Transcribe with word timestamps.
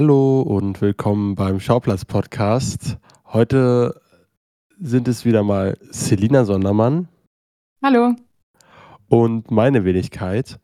Hallo 0.00 0.40
und 0.40 0.80
willkommen 0.80 1.34
beim 1.34 1.60
Schauplatz-Podcast. 1.60 2.96
Heute 3.26 4.00
sind 4.78 5.06
es 5.08 5.26
wieder 5.26 5.42
mal 5.42 5.76
Selina 5.90 6.46
Sondermann 6.46 7.08
Hallo. 7.84 8.14
und 9.08 9.50
meine 9.50 9.84
Wenigkeit. 9.84 10.58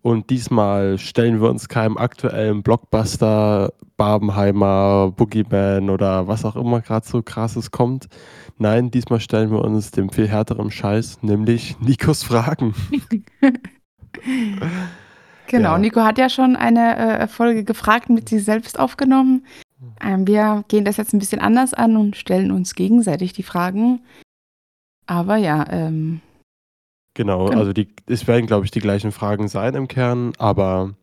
Und 0.00 0.30
diesmal 0.30 0.98
stellen 0.98 1.40
wir 1.40 1.48
uns 1.48 1.68
keinem 1.68 1.96
aktuellen 1.96 2.64
Blockbuster, 2.64 3.72
Barbenheimer, 3.96 5.12
Boogeyman 5.14 5.88
oder 5.88 6.26
was 6.26 6.44
auch 6.44 6.56
immer 6.56 6.80
gerade 6.80 7.06
so 7.06 7.22
krasses 7.22 7.70
kommt. 7.70 8.08
Nein, 8.58 8.90
diesmal 8.90 9.20
stellen 9.20 9.52
wir 9.52 9.60
uns 9.60 9.92
dem 9.92 10.10
viel 10.10 10.26
härteren 10.26 10.72
Scheiß, 10.72 11.22
nämlich 11.22 11.78
Nikos 11.78 12.24
Fragen. 12.24 12.74
Genau, 15.48 15.72
Ja. 15.72 15.78
Nico 15.78 16.00
hat 16.02 16.18
ja 16.18 16.28
schon 16.28 16.56
eine 16.56 16.96
äh, 16.96 17.26
Folge 17.28 17.64
gefragt 17.64 18.08
mit 18.10 18.28
sich 18.28 18.44
selbst 18.44 18.78
aufgenommen. 18.78 19.44
Ähm, 20.00 20.26
wir 20.26 20.64
gehen 20.68 20.84
das 20.84 20.96
jetzt 20.96 21.12
ein 21.12 21.18
bisschen 21.18 21.40
anders 21.40 21.74
an 21.74 21.96
und 21.96 22.16
stellen 22.16 22.50
uns 22.52 22.74
gegenseitig 22.74 23.32
die 23.32 23.42
Fragen. 23.42 24.00
Aber 25.06 25.36
ja, 25.36 25.64
ähm, 25.70 26.20
Genau, 27.14 27.46
Genau. 27.48 27.58
also 27.58 27.72
die, 27.72 27.88
es 28.06 28.26
werden, 28.26 28.46
glaube 28.46 28.64
ich, 28.64 28.70
die 28.70 28.80
gleichen 28.80 29.12
Fragen 29.12 29.48
sein 29.48 29.74
im 29.74 29.86
Kern, 29.88 30.32
aber 30.38 30.94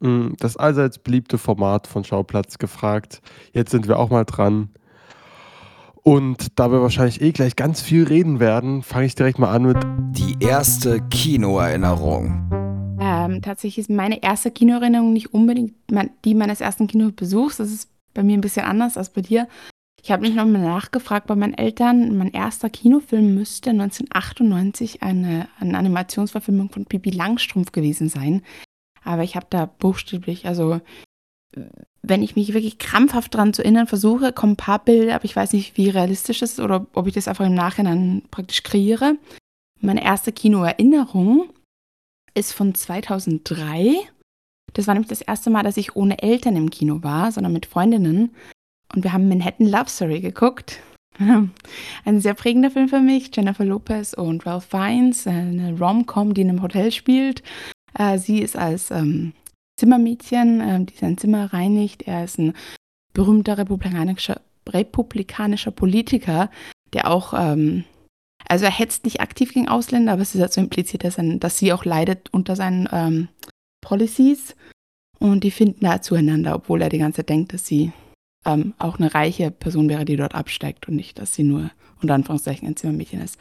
mh, 0.00 0.34
das 0.38 0.56
allseits 0.56 0.98
beliebte 0.98 1.36
Format 1.36 1.86
von 1.86 2.04
Schauplatz 2.04 2.56
gefragt. 2.58 3.20
Jetzt 3.52 3.70
sind 3.72 3.86
wir 3.88 3.98
auch 3.98 4.08
mal 4.08 4.24
dran. 4.24 4.70
Und 6.02 6.58
da 6.58 6.70
wir 6.70 6.80
wahrscheinlich 6.80 7.20
eh 7.20 7.32
gleich 7.32 7.56
ganz 7.56 7.82
viel 7.82 8.04
reden 8.04 8.38
werden, 8.40 8.82
fange 8.82 9.06
ich 9.06 9.14
direkt 9.16 9.38
mal 9.40 9.50
an 9.52 9.64
mit 9.64 9.76
Die 10.16 10.36
erste 10.40 11.00
Kinoerinnerung. 11.10 12.75
Ähm, 13.06 13.42
tatsächlich 13.42 13.78
ist 13.78 13.90
meine 13.90 14.22
erste 14.22 14.50
Kinoerinnerung 14.50 15.12
nicht 15.12 15.32
unbedingt 15.32 15.74
die 16.24 16.34
meines 16.34 16.60
ersten 16.60 16.88
Kinobesuchs. 16.88 17.58
Das 17.58 17.70
ist 17.70 17.88
bei 18.14 18.22
mir 18.22 18.36
ein 18.36 18.40
bisschen 18.40 18.66
anders 18.66 18.96
als 18.96 19.10
bei 19.10 19.20
dir. 19.20 19.48
Ich 20.02 20.10
habe 20.10 20.22
nicht 20.22 20.36
nochmal 20.36 20.62
nachgefragt 20.62 21.26
bei 21.26 21.36
meinen 21.36 21.54
Eltern. 21.54 22.16
Mein 22.16 22.32
erster 22.32 22.70
Kinofilm 22.70 23.34
müsste 23.34 23.70
1998 23.70 25.02
eine, 25.02 25.48
eine 25.60 25.78
Animationsverfilmung 25.78 26.70
von 26.70 26.86
Pipi 26.86 27.10
Langstrumpf 27.10 27.72
gewesen 27.72 28.08
sein. 28.08 28.42
Aber 29.04 29.22
ich 29.22 29.36
habe 29.36 29.46
da 29.50 29.66
buchstäblich, 29.66 30.46
also 30.46 30.80
äh, 31.54 31.60
wenn 32.02 32.22
ich 32.22 32.36
mich 32.36 32.54
wirklich 32.54 32.78
krampfhaft 32.78 33.34
daran 33.34 33.52
zu 33.52 33.62
erinnern 33.62 33.86
versuche, 33.86 34.32
kommen 34.32 34.52
ein 34.52 34.56
paar 34.56 34.84
Bilder, 34.84 35.16
aber 35.16 35.24
ich 35.24 35.34
weiß 35.34 35.52
nicht, 35.52 35.76
wie 35.76 35.90
realistisch 35.90 36.40
das 36.40 36.52
ist 36.52 36.60
oder 36.60 36.86
ob 36.94 37.06
ich 37.06 37.14
das 37.14 37.28
einfach 37.28 37.46
im 37.46 37.54
Nachhinein 37.54 38.22
praktisch 38.30 38.62
kreiere. 38.62 39.16
Meine 39.80 40.04
erste 40.04 40.32
Kinoerinnerung 40.32 41.50
ist 42.36 42.52
von 42.52 42.74
2003. 42.74 43.96
Das 44.74 44.86
war 44.86 44.94
nämlich 44.94 45.08
das 45.08 45.22
erste 45.22 45.50
Mal, 45.50 45.62
dass 45.62 45.76
ich 45.76 45.96
ohne 45.96 46.22
Eltern 46.22 46.56
im 46.56 46.70
Kino 46.70 47.02
war, 47.02 47.32
sondern 47.32 47.52
mit 47.52 47.66
Freundinnen. 47.66 48.34
Und 48.94 49.04
wir 49.04 49.12
haben 49.12 49.28
Manhattan 49.28 49.66
Love 49.66 49.88
Story 49.88 50.20
geguckt. 50.20 50.80
Ein 52.04 52.20
sehr 52.20 52.34
prägender 52.34 52.70
Film 52.70 52.88
für 52.88 53.00
mich. 53.00 53.34
Jennifer 53.34 53.64
Lopez 53.64 54.12
und 54.12 54.44
Ralph 54.46 54.66
Fiennes, 54.66 55.26
eine 55.26 55.78
Rom-Com, 55.78 56.34
die 56.34 56.42
in 56.42 56.50
einem 56.50 56.62
Hotel 56.62 56.92
spielt. 56.92 57.42
Äh, 57.98 58.18
sie 58.18 58.40
ist 58.40 58.56
als 58.56 58.90
ähm, 58.90 59.32
Zimmermädchen, 59.78 60.60
ähm, 60.60 60.86
die 60.86 60.96
sein 60.96 61.16
Zimmer 61.16 61.52
reinigt. 61.52 62.02
Er 62.02 62.24
ist 62.24 62.38
ein 62.38 62.52
berühmter 63.14 63.56
republikanischer, 63.56 64.42
republikanischer 64.68 65.70
Politiker, 65.70 66.50
der 66.92 67.10
auch, 67.10 67.32
ähm, 67.34 67.84
also 68.48 68.64
er 68.64 68.70
hetzt 68.70 69.04
nicht 69.04 69.20
aktiv 69.20 69.52
gegen 69.52 69.68
Ausländer, 69.68 70.12
aber 70.12 70.22
es 70.22 70.34
ist 70.34 70.40
dazu 70.40 70.60
impliziert, 70.60 71.04
dass, 71.04 71.18
er, 71.18 71.36
dass 71.36 71.58
sie 71.58 71.72
auch 71.72 71.84
leidet 71.84 72.28
unter 72.32 72.56
seinen 72.56 72.88
ähm, 72.92 73.28
Policies. 73.80 74.54
Und 75.18 75.44
die 75.44 75.50
finden 75.50 75.84
da 75.84 76.02
zueinander, 76.02 76.54
obwohl 76.54 76.82
er 76.82 76.88
die 76.88 76.98
ganze 76.98 77.18
Zeit 77.18 77.30
denkt, 77.30 77.54
dass 77.54 77.66
sie 77.66 77.92
ähm, 78.44 78.74
auch 78.78 78.98
eine 78.98 79.14
reiche 79.14 79.50
Person 79.50 79.88
wäre, 79.88 80.04
die 80.04 80.16
dort 80.16 80.34
absteigt 80.34 80.88
und 80.88 80.96
nicht, 80.96 81.18
dass 81.18 81.34
sie 81.34 81.42
nur 81.42 81.70
unter 82.00 82.14
Anführungszeichen 82.14 82.68
ein 82.68 82.76
Zimmermädchen 82.76 83.22
ist. 83.22 83.38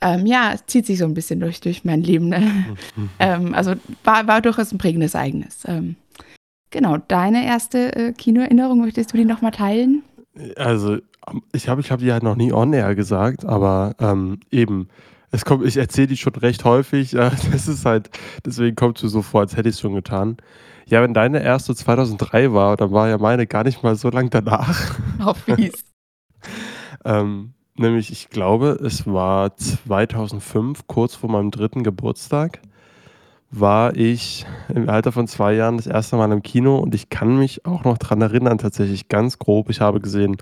Ähm, 0.00 0.26
ja, 0.26 0.52
es 0.52 0.66
zieht 0.66 0.86
sich 0.86 0.98
so 0.98 1.06
ein 1.06 1.14
bisschen 1.14 1.40
durch, 1.40 1.60
durch 1.60 1.84
mein 1.84 2.02
Leben. 2.02 2.28
Ne? 2.28 2.76
ähm, 3.18 3.54
also 3.54 3.74
war, 4.04 4.26
war 4.26 4.42
durchaus 4.42 4.72
ein 4.72 4.78
prägendes 4.78 5.14
Ereignis. 5.14 5.62
Ähm, 5.66 5.96
genau, 6.70 6.98
deine 6.98 7.46
erste 7.46 7.96
äh, 7.96 8.12
Kinoerinnerung, 8.12 8.80
möchtest 8.80 9.12
du 9.12 9.16
die 9.16 9.24
nochmal 9.24 9.52
teilen? 9.52 10.02
Also, 10.56 10.98
ich 11.52 11.68
habe 11.68 11.80
ich 11.80 11.90
hab 11.90 12.00
die 12.00 12.12
halt 12.12 12.22
noch 12.22 12.36
nie 12.36 12.52
on 12.52 12.72
air 12.72 12.94
gesagt, 12.94 13.44
aber 13.44 13.94
ähm, 13.98 14.40
eben, 14.50 14.88
es 15.30 15.44
kommt, 15.44 15.66
ich 15.66 15.76
erzähle 15.76 16.08
die 16.08 16.16
schon 16.16 16.34
recht 16.34 16.64
häufig. 16.64 17.14
Äh, 17.14 17.30
das 17.52 17.68
ist 17.68 17.84
halt, 17.84 18.10
deswegen 18.44 18.76
kommt 18.76 19.02
es 19.02 19.12
so 19.12 19.22
vor, 19.22 19.40
als 19.40 19.56
hätte 19.56 19.68
ich 19.68 19.76
es 19.76 19.80
schon 19.80 19.94
getan. 19.94 20.36
Ja, 20.86 21.02
wenn 21.02 21.14
deine 21.14 21.42
erste 21.42 21.74
2003 21.74 22.52
war, 22.52 22.76
dann 22.76 22.92
war 22.92 23.08
ja 23.08 23.18
meine 23.18 23.46
gar 23.46 23.64
nicht 23.64 23.82
mal 23.82 23.96
so 23.96 24.08
lang 24.08 24.30
danach. 24.30 24.98
Auf 25.24 25.38
fies. 25.38 25.84
ähm, 27.04 27.54
nämlich, 27.74 28.12
ich 28.12 28.30
glaube, 28.30 28.78
es 28.82 29.06
war 29.06 29.56
2005, 29.56 30.86
kurz 30.86 31.16
vor 31.16 31.30
meinem 31.30 31.50
dritten 31.50 31.82
Geburtstag, 31.82 32.60
war 33.50 33.96
ich 33.96 34.46
im 34.68 34.88
Alter 34.88 35.12
von 35.12 35.26
zwei 35.26 35.54
Jahren 35.54 35.76
das 35.76 35.86
erste 35.86 36.16
Mal 36.16 36.30
im 36.30 36.42
Kino 36.42 36.78
und 36.78 36.94
ich 36.94 37.10
kann 37.10 37.36
mich 37.38 37.64
auch 37.64 37.84
noch 37.84 37.98
dran 37.98 38.20
erinnern, 38.20 38.58
tatsächlich 38.58 39.08
ganz 39.08 39.38
grob. 39.38 39.70
Ich 39.70 39.80
habe 39.80 40.00
gesehen 40.00 40.36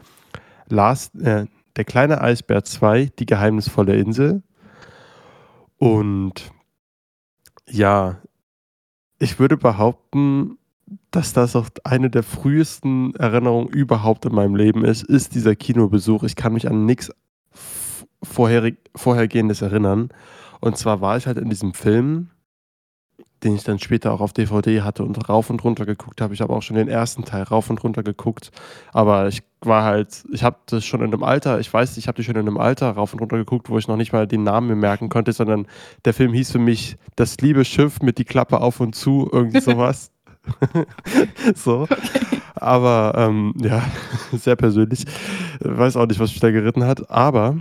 Last, 0.69 1.14
äh, 1.16 1.47
Der 1.76 1.84
kleine 1.84 2.20
Eisbär 2.20 2.64
2, 2.64 3.10
Die 3.19 3.26
geheimnisvolle 3.26 3.97
Insel. 3.97 4.42
Und 5.78 6.52
ja, 7.69 8.20
ich 9.19 9.38
würde 9.38 9.56
behaupten, 9.56 10.58
dass 11.10 11.32
das 11.32 11.56
auch 11.56 11.69
eine 11.84 12.10
der 12.10 12.22
frühesten 12.22 13.14
Erinnerungen 13.16 13.69
überhaupt 13.69 14.25
in 14.25 14.34
meinem 14.34 14.54
Leben 14.54 14.84
ist, 14.84 15.02
ist 15.02 15.34
dieser 15.34 15.56
Kinobesuch. 15.56 16.25
Ich 16.25 16.36
kann 16.36 16.52
mich 16.52 16.69
an 16.69 16.86
nichts 16.86 17.10
vorhergehendes 18.22 19.62
erinnern. 19.62 20.10
Und 20.60 20.76
zwar 20.78 21.00
war 21.00 21.16
ich 21.16 21.26
halt 21.26 21.38
in 21.38 21.50
diesem 21.50 21.75
Film, 21.75 22.31
den 23.42 23.54
ich 23.54 23.64
dann 23.64 23.78
später 23.78 24.12
auch 24.12 24.20
auf 24.20 24.32
DVD 24.32 24.82
hatte 24.82 25.04
und 25.04 25.28
rauf 25.28 25.50
und 25.50 25.62
runter 25.62 25.84
geguckt 25.84 26.20
habe. 26.20 26.34
Ich 26.34 26.41
habe 26.41 26.54
auch 26.54 26.62
schon 26.62 26.76
den 26.76 26.88
ersten 26.88 27.25
Teil 27.25 27.42
rauf 27.42 27.69
und 27.70 27.82
runter 27.84 28.02
geguckt. 28.02 28.50
Aber 28.92 29.28
ich 29.28 29.42
war 29.66 29.84
halt, 29.84 30.25
ich 30.32 30.42
habe 30.42 30.56
das 30.66 30.84
schon 30.84 31.00
in 31.00 31.12
einem 31.12 31.22
Alter, 31.22 31.60
ich 31.60 31.72
weiß, 31.72 31.97
ich 31.97 32.08
habe 32.08 32.16
die 32.16 32.25
schon 32.25 32.34
in 32.34 32.42
einem 32.42 32.58
Alter 32.58 32.91
rauf 32.91 33.12
und 33.12 33.20
runter 33.20 33.36
geguckt, 33.36 33.70
wo 33.70 33.78
ich 33.78 33.88
noch 33.88 33.97
nicht 33.97 34.12
mal 34.12 34.26
den 34.26 34.42
Namen 34.42 34.69
mir 34.69 34.76
merken 34.76 35.08
konnte, 35.08 35.32
sondern 35.32 35.66
der 36.04 36.14
Film 36.14 36.32
hieß 36.32 36.52
für 36.52 36.58
mich 36.58 36.97
Das 37.16 37.38
liebe 37.38 37.64
Schiff 37.64 38.00
mit 38.00 38.19
die 38.19 38.25
Klappe 38.25 38.60
auf 38.60 38.80
und 38.80 38.94
zu, 38.94 39.28
irgendwie 39.32 39.60
sowas. 39.62 40.10
so. 41.54 41.86
Aber 42.54 43.14
ähm, 43.16 43.54
ja, 43.58 43.82
sehr 44.32 44.56
persönlich. 44.56 45.04
Weiß 45.60 45.96
auch 45.96 46.06
nicht, 46.06 46.20
was 46.20 46.31
mich 46.31 46.41
da 46.41 46.50
geritten 46.50 46.84
hat. 46.84 47.10
Aber 47.10 47.56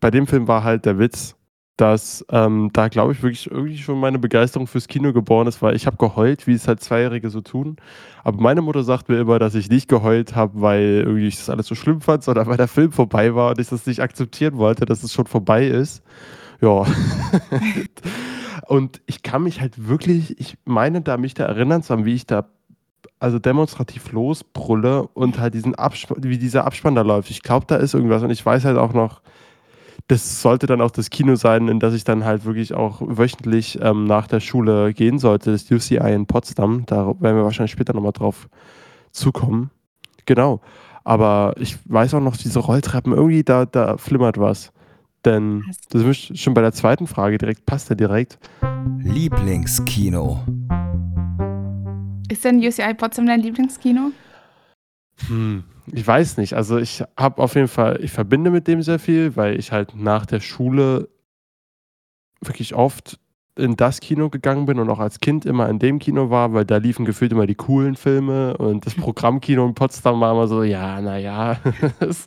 bei 0.00 0.10
dem 0.10 0.26
Film 0.26 0.48
war 0.48 0.64
halt 0.64 0.84
der 0.84 0.98
Witz, 0.98 1.34
dass 1.78 2.26
ähm, 2.30 2.70
da, 2.72 2.88
glaube 2.88 3.12
ich, 3.12 3.22
wirklich 3.22 3.48
irgendwie 3.48 3.78
schon 3.78 4.00
meine 4.00 4.18
Begeisterung 4.18 4.66
fürs 4.66 4.88
Kino 4.88 5.12
geboren 5.12 5.46
ist, 5.46 5.62
weil 5.62 5.76
ich 5.76 5.86
habe 5.86 5.96
geheult, 5.96 6.48
wie 6.48 6.52
es 6.52 6.66
halt 6.66 6.80
Zweijährige 6.80 7.30
so 7.30 7.40
tun. 7.40 7.76
Aber 8.24 8.42
meine 8.42 8.62
Mutter 8.62 8.82
sagt 8.82 9.08
mir 9.08 9.18
immer, 9.20 9.38
dass 9.38 9.54
ich 9.54 9.70
nicht 9.70 9.88
geheult 9.88 10.34
habe, 10.34 10.60
weil 10.60 11.04
irgendwie 11.06 11.28
ich 11.28 11.36
das 11.36 11.48
alles 11.48 11.68
so 11.68 11.76
schlimm 11.76 12.00
fand, 12.00 12.24
sondern 12.24 12.48
weil 12.48 12.56
der 12.56 12.66
Film 12.66 12.90
vorbei 12.90 13.32
war 13.36 13.50
und 13.50 13.60
ich 13.60 13.68
das 13.68 13.86
nicht 13.86 14.00
akzeptieren 14.00 14.56
wollte, 14.56 14.86
dass 14.86 15.04
es 15.04 15.12
schon 15.12 15.26
vorbei 15.26 15.68
ist. 15.68 16.02
Ja. 16.60 16.84
und 18.66 19.00
ich 19.06 19.22
kann 19.22 19.44
mich 19.44 19.60
halt 19.60 19.88
wirklich, 19.88 20.38
ich 20.40 20.58
meine 20.64 21.00
da 21.00 21.16
mich 21.16 21.34
da 21.34 21.44
erinnern 21.44 21.84
zu 21.84 21.92
haben, 21.92 22.04
wie 22.04 22.14
ich 22.14 22.26
da 22.26 22.48
also 23.20 23.38
demonstrativ 23.38 24.10
losbrülle 24.10 25.06
und 25.14 25.38
halt 25.38 25.54
diesen 25.54 25.76
Abspann, 25.76 26.24
wie 26.24 26.38
dieser 26.38 26.64
Abspann 26.64 26.96
da 26.96 27.02
läuft. 27.02 27.30
Ich 27.30 27.42
glaube, 27.42 27.66
da 27.68 27.76
ist 27.76 27.94
irgendwas 27.94 28.24
und 28.24 28.30
ich 28.30 28.44
weiß 28.44 28.64
halt 28.64 28.78
auch 28.78 28.92
noch, 28.92 29.22
das 30.08 30.40
sollte 30.40 30.66
dann 30.66 30.80
auch 30.80 30.90
das 30.90 31.10
Kino 31.10 31.36
sein, 31.36 31.68
in 31.68 31.80
das 31.80 31.92
ich 31.92 32.02
dann 32.02 32.24
halt 32.24 32.46
wirklich 32.46 32.72
auch 32.72 33.00
wöchentlich 33.02 33.78
ähm, 33.82 34.04
nach 34.04 34.26
der 34.26 34.40
Schule 34.40 34.94
gehen 34.94 35.18
sollte, 35.18 35.52
das 35.52 35.70
UCI 35.70 36.12
in 36.14 36.26
Potsdam. 36.26 36.84
Da 36.86 37.06
werden 37.20 37.36
wir 37.36 37.44
wahrscheinlich 37.44 37.72
später 37.72 37.92
nochmal 37.92 38.12
drauf 38.12 38.48
zukommen. 39.12 39.70
Genau. 40.24 40.60
Aber 41.04 41.54
ich 41.58 41.78
weiß 41.84 42.14
auch 42.14 42.20
noch, 42.20 42.38
diese 42.38 42.58
Rolltreppen, 42.58 43.12
irgendwie 43.12 43.42
da, 43.42 43.66
da 43.66 43.98
flimmert 43.98 44.38
was. 44.38 44.72
Denn 45.26 45.64
das 45.90 46.02
ist 46.02 46.38
schon 46.38 46.54
bei 46.54 46.62
der 46.62 46.72
zweiten 46.72 47.06
Frage 47.06 47.36
direkt, 47.36 47.66
passt 47.66 47.90
ja 47.90 47.94
direkt. 47.94 48.38
Lieblingskino. 48.98 50.40
Ist 52.30 52.44
denn 52.44 52.58
UCI 52.58 52.94
Potsdam 52.94 53.26
dein 53.26 53.40
Lieblingskino? 53.40 54.12
Hm, 55.26 55.64
ich 55.92 56.06
weiß 56.06 56.36
nicht. 56.36 56.54
Also 56.54 56.78
ich 56.78 57.02
habe 57.16 57.42
auf 57.42 57.54
jeden 57.54 57.68
Fall, 57.68 58.00
ich 58.02 58.10
verbinde 58.10 58.50
mit 58.50 58.66
dem 58.66 58.82
sehr 58.82 58.98
viel, 58.98 59.36
weil 59.36 59.58
ich 59.58 59.72
halt 59.72 59.94
nach 59.94 60.26
der 60.26 60.40
Schule 60.40 61.08
wirklich 62.40 62.74
oft 62.74 63.18
in 63.56 63.76
das 63.76 64.00
Kino 64.00 64.30
gegangen 64.30 64.66
bin 64.66 64.78
und 64.78 64.88
auch 64.88 65.00
als 65.00 65.18
Kind 65.18 65.44
immer 65.44 65.68
in 65.68 65.78
dem 65.80 65.98
Kino 65.98 66.30
war, 66.30 66.52
weil 66.52 66.64
da 66.64 66.76
liefen 66.76 67.04
gefühlt 67.04 67.32
immer 67.32 67.46
die 67.46 67.56
coolen 67.56 67.96
Filme 67.96 68.56
und 68.56 68.86
das 68.86 68.94
Programmkino 68.96 69.66
in 69.66 69.74
Potsdam 69.74 70.20
war 70.20 70.32
immer 70.32 70.46
so, 70.46 70.62
ja, 70.62 71.00
naja, 71.00 71.58
das, 71.98 72.24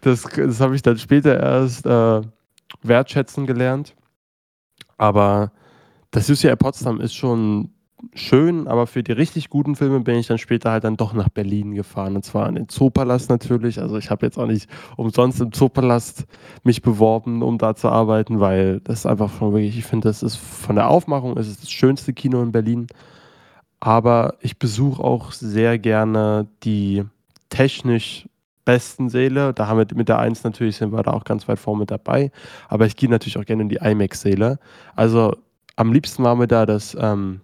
das 0.00 0.60
habe 0.60 0.76
ich 0.76 0.82
dann 0.82 0.98
später 0.98 1.38
erst 1.38 1.86
äh, 1.86 2.20
wertschätzen 2.82 3.46
gelernt. 3.46 3.94
Aber 4.96 5.50
das 6.10 6.30
UCI 6.30 6.54
Potsdam 6.56 7.00
ist 7.00 7.14
schon 7.14 7.72
schön, 8.14 8.68
aber 8.68 8.86
für 8.86 9.02
die 9.02 9.12
richtig 9.12 9.50
guten 9.50 9.76
Filme 9.76 10.00
bin 10.00 10.16
ich 10.16 10.26
dann 10.26 10.38
später 10.38 10.70
halt 10.70 10.84
dann 10.84 10.96
doch 10.96 11.12
nach 11.12 11.28
Berlin 11.28 11.74
gefahren. 11.74 12.16
Und 12.16 12.24
zwar 12.24 12.46
an 12.46 12.54
den 12.54 12.68
Zoopalast 12.68 13.30
natürlich. 13.30 13.80
Also 13.80 13.96
ich 13.98 14.10
habe 14.10 14.26
jetzt 14.26 14.38
auch 14.38 14.46
nicht 14.46 14.68
umsonst 14.96 15.40
im 15.40 15.52
Zoopalast 15.52 16.26
mich 16.62 16.82
beworben, 16.82 17.42
um 17.42 17.58
da 17.58 17.74
zu 17.74 17.88
arbeiten, 17.88 18.40
weil 18.40 18.80
das 18.80 19.06
einfach 19.06 19.30
schon 19.38 19.52
wirklich, 19.52 19.78
ich 19.78 19.84
finde, 19.84 20.08
das 20.08 20.22
ist 20.22 20.36
von 20.36 20.76
der 20.76 20.88
Aufmachung 20.88 21.36
ist 21.36 21.48
es 21.48 21.60
das 21.60 21.70
schönste 21.70 22.12
Kino 22.12 22.42
in 22.42 22.52
Berlin. 22.52 22.86
Aber 23.80 24.34
ich 24.40 24.58
besuche 24.58 25.02
auch 25.02 25.32
sehr 25.32 25.78
gerne 25.78 26.48
die 26.62 27.04
technisch 27.48 28.28
besten 28.64 29.08
Säle. 29.08 29.52
Da 29.54 29.66
haben 29.66 29.78
wir 29.78 29.86
mit 29.94 30.08
der 30.08 30.18
1 30.18 30.44
natürlich 30.44 30.76
sind 30.76 30.92
wir 30.92 31.02
da 31.02 31.12
auch 31.12 31.24
ganz 31.24 31.48
weit 31.48 31.58
vorne 31.58 31.80
mit 31.80 31.90
dabei. 31.90 32.30
Aber 32.68 32.86
ich 32.86 32.96
gehe 32.96 33.08
natürlich 33.08 33.38
auch 33.38 33.44
gerne 33.44 33.62
in 33.62 33.68
die 33.68 33.80
IMAX-Säle. 33.82 34.58
Also 34.94 35.36
am 35.76 35.92
liebsten 35.92 36.22
waren 36.22 36.38
wir 36.38 36.46
da 36.46 36.66
das 36.66 36.96
ähm, 37.00 37.40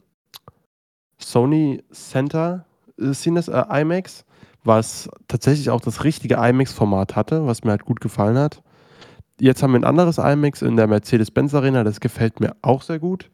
Sony 1.37 1.83
Center 1.93 2.65
äh, 2.99 3.13
Cines 3.13 3.49
äh, 3.49 3.63
IMAX, 3.69 4.25
was 4.65 5.11
tatsächlich 5.29 5.69
auch 5.69 5.83
das 5.83 6.03
richtige 6.03 6.37
IMAX-Format 6.37 7.15
hatte, 7.15 7.47
was 7.47 7.63
mir 7.63 7.73
halt 7.73 7.85
gut 7.85 8.01
gefallen 8.01 8.39
hat. 8.39 8.63
Jetzt 9.39 9.63
haben 9.63 9.73
wir 9.73 9.81
ein 9.81 9.85
anderes 9.85 10.17
IMAX 10.17 10.63
in 10.63 10.79
der 10.79 10.87
Mercedes-Benz 10.87 11.53
Arena, 11.53 11.85
das 11.85 12.01
gefällt 12.01 12.41
mir 12.41 12.57
auch 12.63 12.81
sehr 12.81 12.99
gut, 12.99 13.31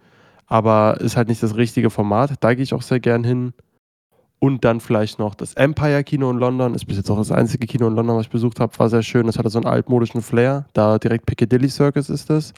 aber 0.48 1.00
ist 1.00 1.16
halt 1.16 1.28
nicht 1.28 1.44
das 1.44 1.54
richtige 1.54 1.90
Format. 1.90 2.32
Da 2.40 2.54
gehe 2.54 2.64
ich 2.64 2.74
auch 2.74 2.82
sehr 2.82 2.98
gern 2.98 3.22
hin. 3.22 3.52
Und 4.40 4.64
dann 4.64 4.80
vielleicht 4.80 5.20
noch 5.20 5.36
das 5.36 5.54
Empire 5.54 6.02
Kino 6.02 6.28
in 6.28 6.38
London. 6.38 6.74
Ist 6.74 6.86
bis 6.86 6.96
jetzt 6.96 7.08
auch 7.08 7.18
das 7.18 7.30
einzige 7.30 7.68
Kino 7.68 7.86
in 7.86 7.94
London, 7.94 8.16
was 8.16 8.26
ich 8.26 8.30
besucht 8.30 8.58
habe. 8.58 8.76
War 8.76 8.90
sehr 8.90 9.04
schön. 9.04 9.26
Das 9.26 9.38
hatte 9.38 9.50
so 9.50 9.60
einen 9.60 9.68
altmodischen 9.68 10.20
Flair. 10.20 10.66
Da 10.72 10.98
direkt 10.98 11.26
Piccadilly 11.26 11.68
Circus 11.68 12.10
ist 12.10 12.28
es. 12.28 12.52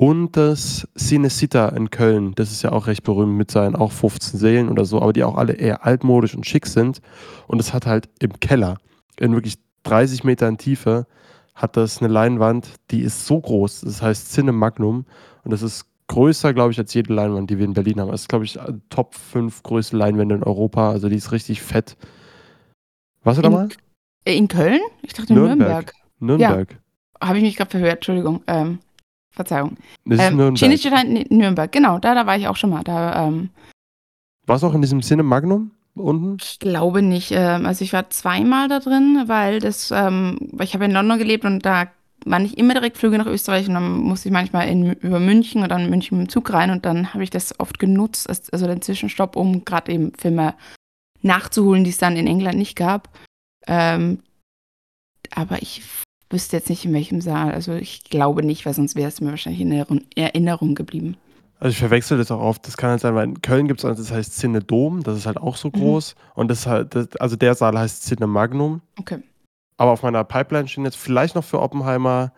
Und 0.00 0.34
das 0.34 0.88
Cinecita 0.96 1.68
in 1.68 1.90
Köln. 1.90 2.32
Das 2.34 2.50
ist 2.52 2.62
ja 2.62 2.72
auch 2.72 2.86
recht 2.86 3.02
berühmt 3.02 3.36
mit 3.36 3.50
seinen 3.50 3.76
auch 3.76 3.92
15 3.92 4.40
Sälen 4.40 4.70
oder 4.70 4.86
so, 4.86 5.02
aber 5.02 5.12
die 5.12 5.22
auch 5.22 5.36
alle 5.36 5.52
eher 5.52 5.84
altmodisch 5.84 6.34
und 6.34 6.46
schick 6.46 6.64
sind. 6.66 7.02
Und 7.48 7.60
es 7.60 7.74
hat 7.74 7.84
halt 7.84 8.08
im 8.18 8.40
Keller, 8.40 8.78
in 9.18 9.34
wirklich 9.34 9.56
30 9.82 10.24
Metern 10.24 10.56
Tiefe, 10.56 11.06
hat 11.54 11.76
das 11.76 11.98
eine 11.98 12.10
Leinwand, 12.10 12.76
die 12.90 13.02
ist 13.02 13.26
so 13.26 13.38
groß. 13.40 13.82
Das 13.82 14.00
heißt 14.00 14.32
Cine 14.32 14.52
Magnum. 14.52 15.04
Und 15.44 15.50
das 15.50 15.60
ist 15.60 15.84
größer, 16.06 16.54
glaube 16.54 16.72
ich, 16.72 16.78
als 16.78 16.94
jede 16.94 17.12
Leinwand, 17.12 17.50
die 17.50 17.58
wir 17.58 17.66
in 17.66 17.74
Berlin 17.74 18.00
haben. 18.00 18.10
Das 18.10 18.22
ist, 18.22 18.28
glaube 18.30 18.46
ich, 18.46 18.58
Top 18.88 19.14
5 19.14 19.62
größte 19.62 19.98
Leinwände 19.98 20.36
in 20.36 20.42
Europa. 20.42 20.92
Also 20.92 21.10
die 21.10 21.16
ist 21.16 21.30
richtig 21.30 21.60
fett. 21.60 21.98
Warst 23.22 23.36
du 23.36 23.42
da 23.42 23.48
In- 23.48 23.54
mal? 23.54 23.68
In 24.24 24.48
Köln? 24.48 24.80
Ich 25.02 25.12
dachte 25.12 25.34
in 25.34 25.40
Nürnberg. 25.40 25.92
Nürnberg. 26.20 26.78
Habe 27.20 27.36
ich 27.36 27.42
mich 27.44 27.56
gerade 27.56 27.70
verhört, 27.70 27.96
Entschuldigung. 27.96 28.42
Ähm, 28.46 28.78
Verzeihung. 29.44 29.76
Das 30.04 30.18
ist 30.20 30.24
Ähm, 30.30 30.36
Nürnberg. 30.36 30.58
Cinecittà 30.58 31.02
in 31.04 31.38
Nürnberg, 31.38 31.70
genau, 31.72 31.98
da, 31.98 32.14
da 32.14 32.26
war 32.26 32.36
ich 32.36 32.46
auch 32.48 32.56
schon 32.56 32.70
mal. 32.70 32.82
Da, 32.84 33.26
ähm, 33.28 33.50
Warst 34.46 34.62
du 34.62 34.66
auch 34.68 34.74
in 34.74 34.82
diesem 34.82 35.02
Cine 35.02 35.22
Magnum 35.22 35.70
unten? 35.94 36.36
ich 36.40 36.58
glaube 36.58 37.02
nicht. 37.02 37.30
Ähm, 37.32 37.66
also 37.66 37.84
ich 37.84 37.92
war 37.92 38.10
zweimal 38.10 38.68
da 38.68 38.78
drin, 38.80 39.24
weil 39.26 39.58
das, 39.60 39.90
ähm, 39.90 40.50
ich 40.60 40.74
habe 40.74 40.84
in 40.86 40.92
London 40.92 41.18
gelebt 41.18 41.44
und 41.44 41.64
da 41.64 41.88
waren 42.26 42.42
nicht 42.42 42.58
immer 42.58 42.74
direkt 42.74 42.98
Flüge 42.98 43.16
nach 43.16 43.26
Österreich 43.26 43.66
und 43.68 43.74
dann 43.74 43.92
musste 44.00 44.28
ich 44.28 44.32
manchmal 44.32 44.68
in, 44.68 44.92
über 44.92 45.20
München 45.20 45.62
oder 45.62 45.78
in 45.78 45.88
München 45.88 46.18
mit 46.18 46.26
dem 46.26 46.30
Zug 46.30 46.52
rein 46.52 46.70
und 46.70 46.84
dann 46.84 47.14
habe 47.14 47.22
ich 47.24 47.30
das 47.30 47.58
oft 47.60 47.78
genutzt, 47.78 48.28
als- 48.28 48.50
also 48.50 48.66
den 48.66 48.82
Zwischenstopp, 48.82 49.36
um 49.36 49.64
gerade 49.64 49.90
eben 49.92 50.12
Filme 50.18 50.54
nachzuholen, 51.22 51.84
die 51.84 51.90
es 51.90 51.98
dann 51.98 52.16
in 52.16 52.26
England 52.26 52.58
nicht 52.58 52.76
gab. 52.76 53.08
Ähm, 53.66 54.20
aber 55.34 55.62
ich 55.62 55.82
wüsste 56.30 56.56
jetzt 56.56 56.70
nicht 56.70 56.84
in 56.84 56.92
welchem 56.94 57.20
Saal. 57.20 57.52
Also 57.52 57.74
ich 57.74 58.04
glaube 58.04 58.42
nicht, 58.42 58.64
weil 58.64 58.74
sonst 58.74 58.96
wäre 58.96 59.08
es 59.08 59.20
mir 59.20 59.30
wahrscheinlich 59.30 59.60
in 59.60 59.72
Erinnerung, 59.72 60.00
Erinnerung 60.14 60.74
geblieben. 60.74 61.16
Also 61.58 61.72
ich 61.72 61.78
verwechsel 61.78 62.16
das 62.16 62.30
auch 62.30 62.40
oft. 62.40 62.66
Das 62.66 62.76
kann 62.76 62.90
halt 62.90 63.00
sein, 63.00 63.14
weil 63.14 63.28
in 63.28 63.42
Köln 63.42 63.68
gibt 63.68 63.80
es 63.80 63.84
eins, 63.84 63.98
das 63.98 64.10
heißt 64.10 64.38
Cine 64.38 64.60
Dom, 64.60 65.02
das 65.02 65.18
ist 65.18 65.26
halt 65.26 65.36
auch 65.36 65.56
so 65.56 65.68
Mhm. 65.68 65.72
groß. 65.72 66.14
Und 66.34 66.50
das 66.50 66.66
halt, 66.66 66.94
das, 66.94 67.14
also 67.16 67.36
der 67.36 67.54
Saal 67.54 67.78
heißt 67.78 68.04
Cine 68.04 68.26
Magnum. 68.26 68.80
Okay. 68.98 69.18
Aber 69.76 69.90
auf 69.90 70.02
meiner 70.02 70.24
Pipeline 70.24 70.68
stehen 70.68 70.84
jetzt 70.84 70.96
vielleicht 70.96 71.34
noch 71.34 71.44
für 71.44 71.60
Oppenheimer 71.60 72.32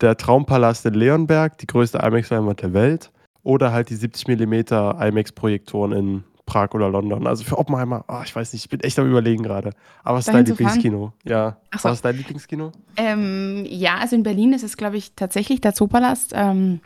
der 0.00 0.16
Traumpalast 0.16 0.86
in 0.86 0.94
Leonberg, 0.94 1.58
die 1.58 1.66
größte 1.66 1.98
IMAX-Leinwand 1.98 2.62
der 2.62 2.72
Welt. 2.72 3.10
Oder 3.42 3.72
halt 3.72 3.90
die 3.90 3.96
70 3.96 4.28
mm 4.28 4.52
IMAX-Projektoren 5.00 5.92
in 5.92 6.24
Prag 6.52 6.74
oder 6.74 6.90
London. 6.90 7.26
Also 7.26 7.44
für 7.44 7.56
Oppenheimer, 7.56 8.04
ah, 8.08 8.22
ich 8.24 8.36
weiß 8.36 8.52
nicht, 8.52 8.64
ich 8.64 8.68
bin 8.68 8.80
echt 8.80 8.98
am 8.98 9.08
überlegen 9.08 9.42
gerade. 9.42 9.70
Aber 10.04 10.18
was 10.18 10.28
ist 10.28 10.34
dein? 10.34 10.44
Lieblingskino? 10.44 11.12
Ja. 11.24 11.56
So. 11.78 11.88
Was 11.88 11.94
ist 11.94 12.04
dein 12.04 12.16
Lieblingskino? 12.16 12.72
Ähm, 12.96 13.64
ja, 13.66 13.96
also 13.96 14.16
in 14.16 14.22
Berlin 14.22 14.52
ist 14.52 14.62
es, 14.62 14.76
glaube 14.76 14.98
ich, 14.98 15.14
tatsächlich 15.14 15.62
der 15.62 15.72
Zoopalast. 15.72 16.32
Ähm, 16.34 16.80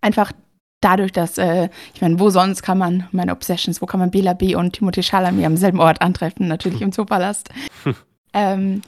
einfach 0.00 0.30
dadurch, 0.80 1.10
dass, 1.10 1.36
äh, 1.36 1.68
ich 1.94 2.00
meine, 2.00 2.20
wo 2.20 2.30
sonst 2.30 2.62
kann 2.62 2.78
man 2.78 3.08
meine 3.10 3.32
Obsessions, 3.32 3.82
wo 3.82 3.86
kann 3.86 3.98
man 3.98 4.12
Bela 4.12 4.34
B. 4.34 4.54
und 4.54 4.78
Timothée 4.78 5.02
Chalamet 5.02 5.46
am 5.46 5.56
selben 5.56 5.80
Ort 5.80 6.00
antreffen? 6.00 6.46
Natürlich 6.46 6.80
im 6.80 6.92
Zoopalast. 6.92 7.50
ähm, 8.34 8.82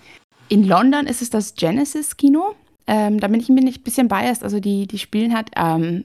in 0.48 0.64
London 0.64 1.06
ist 1.06 1.22
es 1.22 1.30
das 1.30 1.56
Genesis-Kino. 1.56 2.54
Ähm, 2.86 3.18
da 3.18 3.26
bin 3.26 3.40
ich 3.40 3.48
ein 3.48 3.82
bisschen 3.82 4.06
biased. 4.06 4.44
Also 4.44 4.60
die, 4.60 4.86
die 4.86 4.98
spielen 4.98 5.34
halt 5.34 5.50
ähm, 5.56 6.04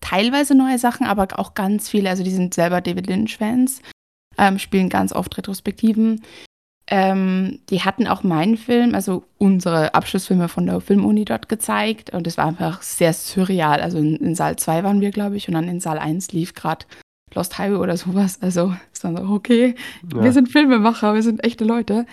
teilweise 0.00 0.54
neue 0.54 0.78
Sachen, 0.78 1.06
aber 1.06 1.26
auch 1.38 1.54
ganz 1.54 1.88
viele. 1.88 2.10
Also 2.10 2.22
die 2.22 2.30
sind 2.30 2.54
selber 2.54 2.80
David 2.80 3.06
Lynch-Fans, 3.06 3.82
ähm, 4.36 4.58
spielen 4.58 4.88
ganz 4.88 5.12
oft 5.12 5.36
Retrospektiven. 5.36 6.22
Ähm, 6.90 7.58
die 7.68 7.82
hatten 7.82 8.06
auch 8.06 8.22
meinen 8.22 8.56
Film, 8.56 8.94
also 8.94 9.24
unsere 9.36 9.92
Abschlussfilme 9.94 10.48
von 10.48 10.64
der 10.64 10.80
Filmuni 10.80 11.26
dort 11.26 11.48
gezeigt. 11.48 12.10
Und 12.10 12.26
es 12.26 12.38
war 12.38 12.46
einfach 12.46 12.80
sehr 12.80 13.12
surreal. 13.12 13.80
Also 13.82 13.98
in, 13.98 14.16
in 14.16 14.34
Saal 14.34 14.56
2 14.56 14.84
waren 14.84 15.00
wir, 15.02 15.10
glaube 15.10 15.36
ich, 15.36 15.48
und 15.48 15.54
dann 15.54 15.68
in 15.68 15.80
Saal 15.80 15.98
1 15.98 16.32
lief 16.32 16.54
gerade 16.54 16.86
Lost 17.34 17.58
Highway 17.58 17.76
oder 17.76 17.98
sowas. 17.98 18.38
Also 18.40 18.74
es 18.94 19.04
war 19.04 19.14
so, 19.14 19.32
okay, 19.34 19.74
Ja. 20.14 20.22
wir 20.24 20.32
sind 20.32 20.48
Filmemacher, 20.48 21.12
wir 21.14 21.22
sind 21.22 21.44
echte 21.44 21.64
Leute. 21.64 22.06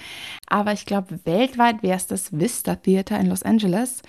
Aber 0.48 0.74
ich 0.74 0.86
glaube, 0.86 1.20
weltweit 1.24 1.82
wäre 1.82 1.96
es 1.96 2.08
das 2.08 2.38
Vista 2.38 2.76
Theater 2.76 3.18
in 3.18 3.28
Los 3.28 3.44
Angeles. 3.44 4.02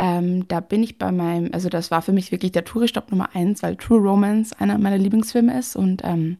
Ähm, 0.00 0.46
da 0.46 0.60
bin 0.60 0.82
ich 0.82 0.96
bei 0.96 1.10
meinem, 1.10 1.50
also 1.52 1.68
das 1.68 1.90
war 1.90 2.02
für 2.02 2.12
mich 2.12 2.30
wirklich 2.30 2.52
der 2.52 2.64
Touristopp 2.64 3.10
Nummer 3.10 3.30
eins, 3.34 3.62
weil 3.62 3.76
True 3.76 3.98
Romance 3.98 4.54
einer 4.58 4.78
meiner 4.78 4.98
Lieblingsfilme 4.98 5.58
ist 5.58 5.74
und 5.74 6.02
ähm, 6.04 6.38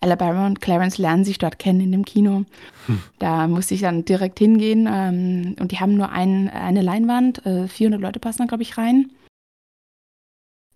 Alabama 0.00 0.46
und 0.46 0.60
Clarence 0.60 0.96
lernen 0.96 1.24
sich 1.24 1.38
dort 1.38 1.58
kennen 1.58 1.80
in 1.80 1.92
dem 1.92 2.04
Kino. 2.04 2.44
Hm. 2.86 3.02
Da 3.18 3.48
musste 3.48 3.74
ich 3.74 3.80
dann 3.80 4.04
direkt 4.04 4.38
hingehen 4.38 4.88
ähm, 4.90 5.56
und 5.60 5.72
die 5.72 5.80
haben 5.80 5.96
nur 5.96 6.10
ein, 6.10 6.48
eine 6.48 6.82
Leinwand, 6.82 7.44
äh, 7.44 7.66
400 7.68 8.00
Leute 8.00 8.20
passen 8.20 8.38
da, 8.38 8.46
glaube 8.46 8.62
ich, 8.62 8.78
rein. 8.78 9.10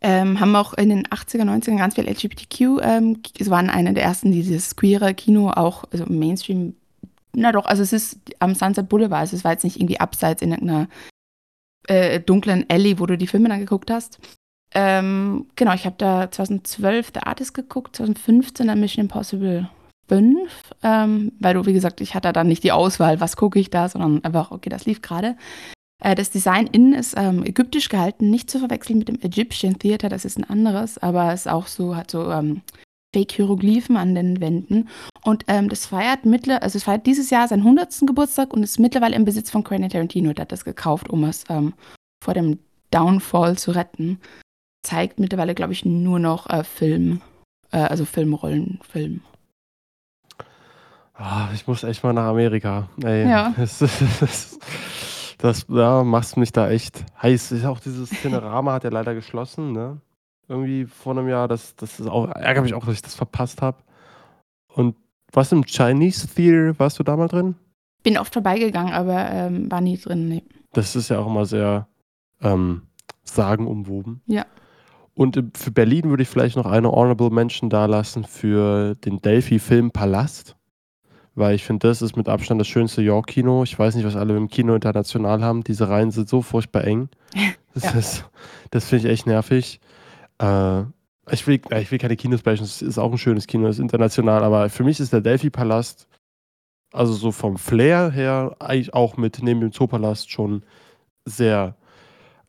Ähm, 0.00 0.40
haben 0.40 0.54
auch 0.56 0.74
in 0.74 0.90
den 0.90 1.06
80er, 1.06 1.44
90er 1.44 1.78
ganz 1.78 1.94
viel 1.94 2.06
LGBTQ, 2.06 2.82
ähm, 2.82 3.22
es 3.38 3.48
waren 3.48 3.70
eine 3.70 3.94
der 3.94 4.02
ersten, 4.02 4.32
die 4.32 4.42
dieses 4.42 4.76
queere 4.76 5.14
Kino 5.14 5.50
auch, 5.50 5.84
also 5.92 6.04
Mainstream, 6.06 6.74
na 7.32 7.52
doch, 7.52 7.64
also 7.64 7.82
es 7.82 7.94
ist 7.94 8.18
am 8.40 8.54
Sunset 8.54 8.90
Boulevard, 8.90 9.22
also 9.22 9.36
es 9.36 9.44
war 9.44 9.52
jetzt 9.52 9.64
nicht 9.64 9.76
irgendwie 9.76 10.00
abseits 10.00 10.42
in 10.42 10.50
irgendeiner 10.50 10.88
äh, 11.88 12.20
dunklen 12.20 12.64
Alley, 12.68 12.98
wo 12.98 13.06
du 13.06 13.16
die 13.16 13.26
Filme 13.26 13.48
dann 13.48 13.60
geguckt 13.60 13.90
hast. 13.90 14.18
Ähm, 14.74 15.46
genau, 15.54 15.72
ich 15.74 15.86
habe 15.86 15.96
da 15.98 16.30
2012 16.30 17.12
The 17.14 17.20
Artist 17.20 17.54
geguckt, 17.54 17.96
2015 17.96 18.66
dann 18.66 18.80
Mission 18.80 19.04
Impossible 19.04 19.68
5, 20.08 20.50
ähm, 20.82 21.32
weil 21.38 21.54
du, 21.54 21.64
wie 21.64 21.72
gesagt, 21.72 22.00
ich 22.00 22.14
hatte 22.14 22.32
dann 22.32 22.48
nicht 22.48 22.64
die 22.64 22.72
Auswahl, 22.72 23.20
was 23.20 23.36
gucke 23.36 23.58
ich 23.58 23.70
da, 23.70 23.88
sondern 23.88 24.22
einfach, 24.24 24.50
okay, 24.50 24.68
das 24.68 24.84
lief 24.84 25.00
gerade. 25.00 25.36
Äh, 26.02 26.14
das 26.14 26.30
Design 26.30 26.66
innen 26.66 26.92
ist 26.92 27.14
ähm, 27.16 27.44
ägyptisch 27.44 27.88
gehalten, 27.88 28.30
nicht 28.30 28.50
zu 28.50 28.58
verwechseln 28.58 28.98
mit 28.98 29.08
dem 29.08 29.20
Egyptian 29.20 29.78
Theater, 29.78 30.08
das 30.08 30.24
ist 30.24 30.38
ein 30.38 30.44
anderes, 30.44 30.98
aber 30.98 31.32
es 31.32 31.42
ist 31.42 31.52
auch 31.52 31.68
so, 31.68 31.96
hat 31.96 32.10
so 32.10 32.30
ähm, 32.30 32.62
Fake-Hieroglyphen 33.14 33.96
an 33.96 34.14
den 34.14 34.40
Wänden. 34.40 34.88
Und 35.22 35.44
ähm, 35.46 35.68
das 35.68 35.86
feiert 35.86 36.26
mittler, 36.26 36.62
also 36.62 36.76
es 36.76 36.84
feiert 36.84 37.06
dieses 37.06 37.30
Jahr 37.30 37.48
seinen 37.48 37.60
100. 37.60 38.00
Geburtstag 38.06 38.52
und 38.52 38.62
ist 38.62 38.78
mittlerweile 38.78 39.14
im 39.14 39.24
Besitz 39.24 39.50
von 39.50 39.62
Quentin 39.64 39.88
Tarantino. 39.88 40.32
Der 40.32 40.42
hat 40.42 40.52
das 40.52 40.64
gekauft, 40.64 41.08
um 41.10 41.24
es 41.24 41.44
ähm, 41.48 41.74
vor 42.22 42.34
dem 42.34 42.58
Downfall 42.90 43.56
zu 43.56 43.70
retten. 43.70 44.20
Zeigt 44.82 45.18
mittlerweile, 45.18 45.54
glaube 45.54 45.72
ich, 45.72 45.84
nur 45.84 46.18
noch 46.18 46.50
äh, 46.50 46.64
Film, 46.64 47.20
äh, 47.70 47.78
also 47.78 48.04
Filmrollen, 48.04 48.80
Film. 48.82 49.22
Ah, 51.14 51.48
ich 51.54 51.66
muss 51.68 51.84
echt 51.84 52.02
mal 52.02 52.12
nach 52.12 52.26
Amerika. 52.26 52.88
Ey, 53.02 53.28
Ja. 53.28 53.54
Das, 53.56 53.78
das, 53.78 54.58
das 55.38 55.66
ja, 55.68 56.02
macht 56.02 56.36
mich 56.36 56.52
da 56.52 56.68
echt 56.68 57.04
heiß. 57.22 57.64
Auch 57.64 57.78
dieses 57.78 58.10
Cinerama 58.20 58.72
hat 58.72 58.84
ja 58.84 58.90
leider 58.90 59.14
geschlossen, 59.14 59.72
ne? 59.72 60.00
Irgendwie 60.48 60.84
vor 60.86 61.16
einem 61.16 61.28
Jahr. 61.28 61.48
Das, 61.48 61.74
das 61.76 62.00
ist 62.00 62.06
auch, 62.08 62.28
ärgert 62.28 62.64
mich 62.64 62.74
auch, 62.74 62.84
dass 62.84 62.94
ich 62.94 63.02
das 63.02 63.14
verpasst 63.14 63.62
habe. 63.62 63.78
Und 64.68 64.96
was 65.32 65.52
im 65.52 65.64
Chinese 65.64 66.28
Theater, 66.28 66.78
warst 66.78 66.98
du 66.98 67.02
da 67.02 67.16
mal 67.16 67.28
drin? 67.28 67.54
Bin 68.02 68.18
oft 68.18 68.32
vorbeigegangen, 68.32 68.92
aber 68.92 69.30
ähm, 69.30 69.70
war 69.70 69.80
nie 69.80 69.96
drin. 69.96 70.28
Nee. 70.28 70.42
Das 70.72 70.94
ist 70.96 71.08
ja 71.08 71.18
auch 71.18 71.26
immer 71.26 71.46
sehr 71.46 71.88
ähm, 72.42 72.82
sagenumwoben. 73.24 74.20
Ja. 74.26 74.44
Und 75.14 75.36
im- 75.36 75.52
für 75.54 75.70
Berlin 75.70 76.10
würde 76.10 76.22
ich 76.22 76.28
vielleicht 76.28 76.56
noch 76.56 76.66
eine 76.66 76.90
Honorable 76.90 77.30
Mention 77.30 77.70
dalassen 77.70 78.24
für 78.24 78.94
den 78.96 79.20
Delphi 79.22 79.58
Film 79.58 79.90
Palast. 79.90 80.56
Weil 81.36 81.54
ich 81.56 81.64
finde, 81.64 81.88
das 81.88 82.00
ist 82.02 82.16
mit 82.16 82.28
Abstand 82.28 82.60
das 82.60 82.68
schönste 82.68 83.02
York-Kino. 83.02 83.64
Ich 83.64 83.76
weiß 83.76 83.96
nicht, 83.96 84.04
was 84.06 84.14
alle 84.14 84.36
im 84.36 84.48
Kino 84.48 84.74
international 84.74 85.42
haben. 85.42 85.64
Diese 85.64 85.88
Reihen 85.88 86.12
sind 86.12 86.28
so 86.28 86.42
furchtbar 86.42 86.84
eng. 86.84 87.08
Das, 87.74 87.82
Ja. 88.20 88.24
das 88.70 88.84
finde 88.88 89.06
ich 89.06 89.12
echt 89.12 89.26
nervig. 89.26 89.80
Äh, 90.44 90.84
Ich 91.32 91.46
will, 91.46 91.60
ich 91.80 91.90
will 91.90 91.98
keine 91.98 92.16
Kinos 92.16 92.42
bashen, 92.42 92.64
es 92.64 92.82
ist 92.82 92.98
auch 92.98 93.10
ein 93.10 93.16
schönes 93.18 93.46
Kino, 93.46 93.66
es 93.66 93.76
ist 93.76 93.82
international, 93.82 94.44
aber 94.44 94.68
für 94.68 94.84
mich 94.84 95.00
ist 95.00 95.12
der 95.12 95.22
Delphi-Palast, 95.22 96.06
also 96.92 97.14
so 97.14 97.32
vom 97.32 97.56
Flair 97.56 98.10
her, 98.10 98.54
eigentlich 98.58 98.92
auch 98.92 99.16
mit 99.16 99.42
neben 99.42 99.60
dem 99.60 99.72
Zoopalast 99.72 100.30
schon 100.30 100.62
sehr 101.24 101.76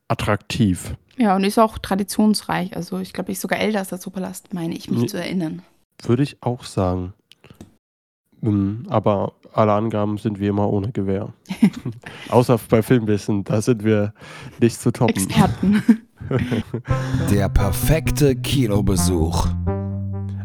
attraktiv. 0.08 0.94
Ja, 1.16 1.34
und 1.34 1.44
ist 1.44 1.58
auch 1.58 1.78
traditionsreich. 1.78 2.76
Also 2.76 2.98
ich 2.98 3.14
glaube, 3.14 3.32
ich 3.32 3.40
sogar 3.40 3.58
älter 3.58 3.78
als 3.78 3.88
der 3.88 3.98
Zoopalast, 3.98 4.52
meine 4.52 4.74
ich 4.76 4.90
mich 4.90 5.00
Nee. 5.00 5.06
zu 5.06 5.16
erinnern. 5.18 5.62
Würde 6.02 6.22
ich 6.22 6.42
auch 6.42 6.64
sagen. 6.64 7.14
Mm, 8.42 8.82
Aber 8.90 9.32
alle 9.54 9.72
Angaben 9.72 10.18
sind 10.18 10.38
wie 10.38 10.46
immer 10.48 10.70
ohne 10.70 10.92
Gewehr. 10.92 11.32
Außer 12.28 12.60
bei 12.68 12.82
Filmwissen, 12.82 13.44
da 13.44 13.62
sind 13.62 13.82
wir 13.82 14.12
nicht 14.60 14.78
zu 14.78 14.92
toppen. 14.92 15.14
Experten. 15.16 15.82
Der 17.30 17.48
perfekte 17.48 18.36
Kinobesuch. 18.36 19.48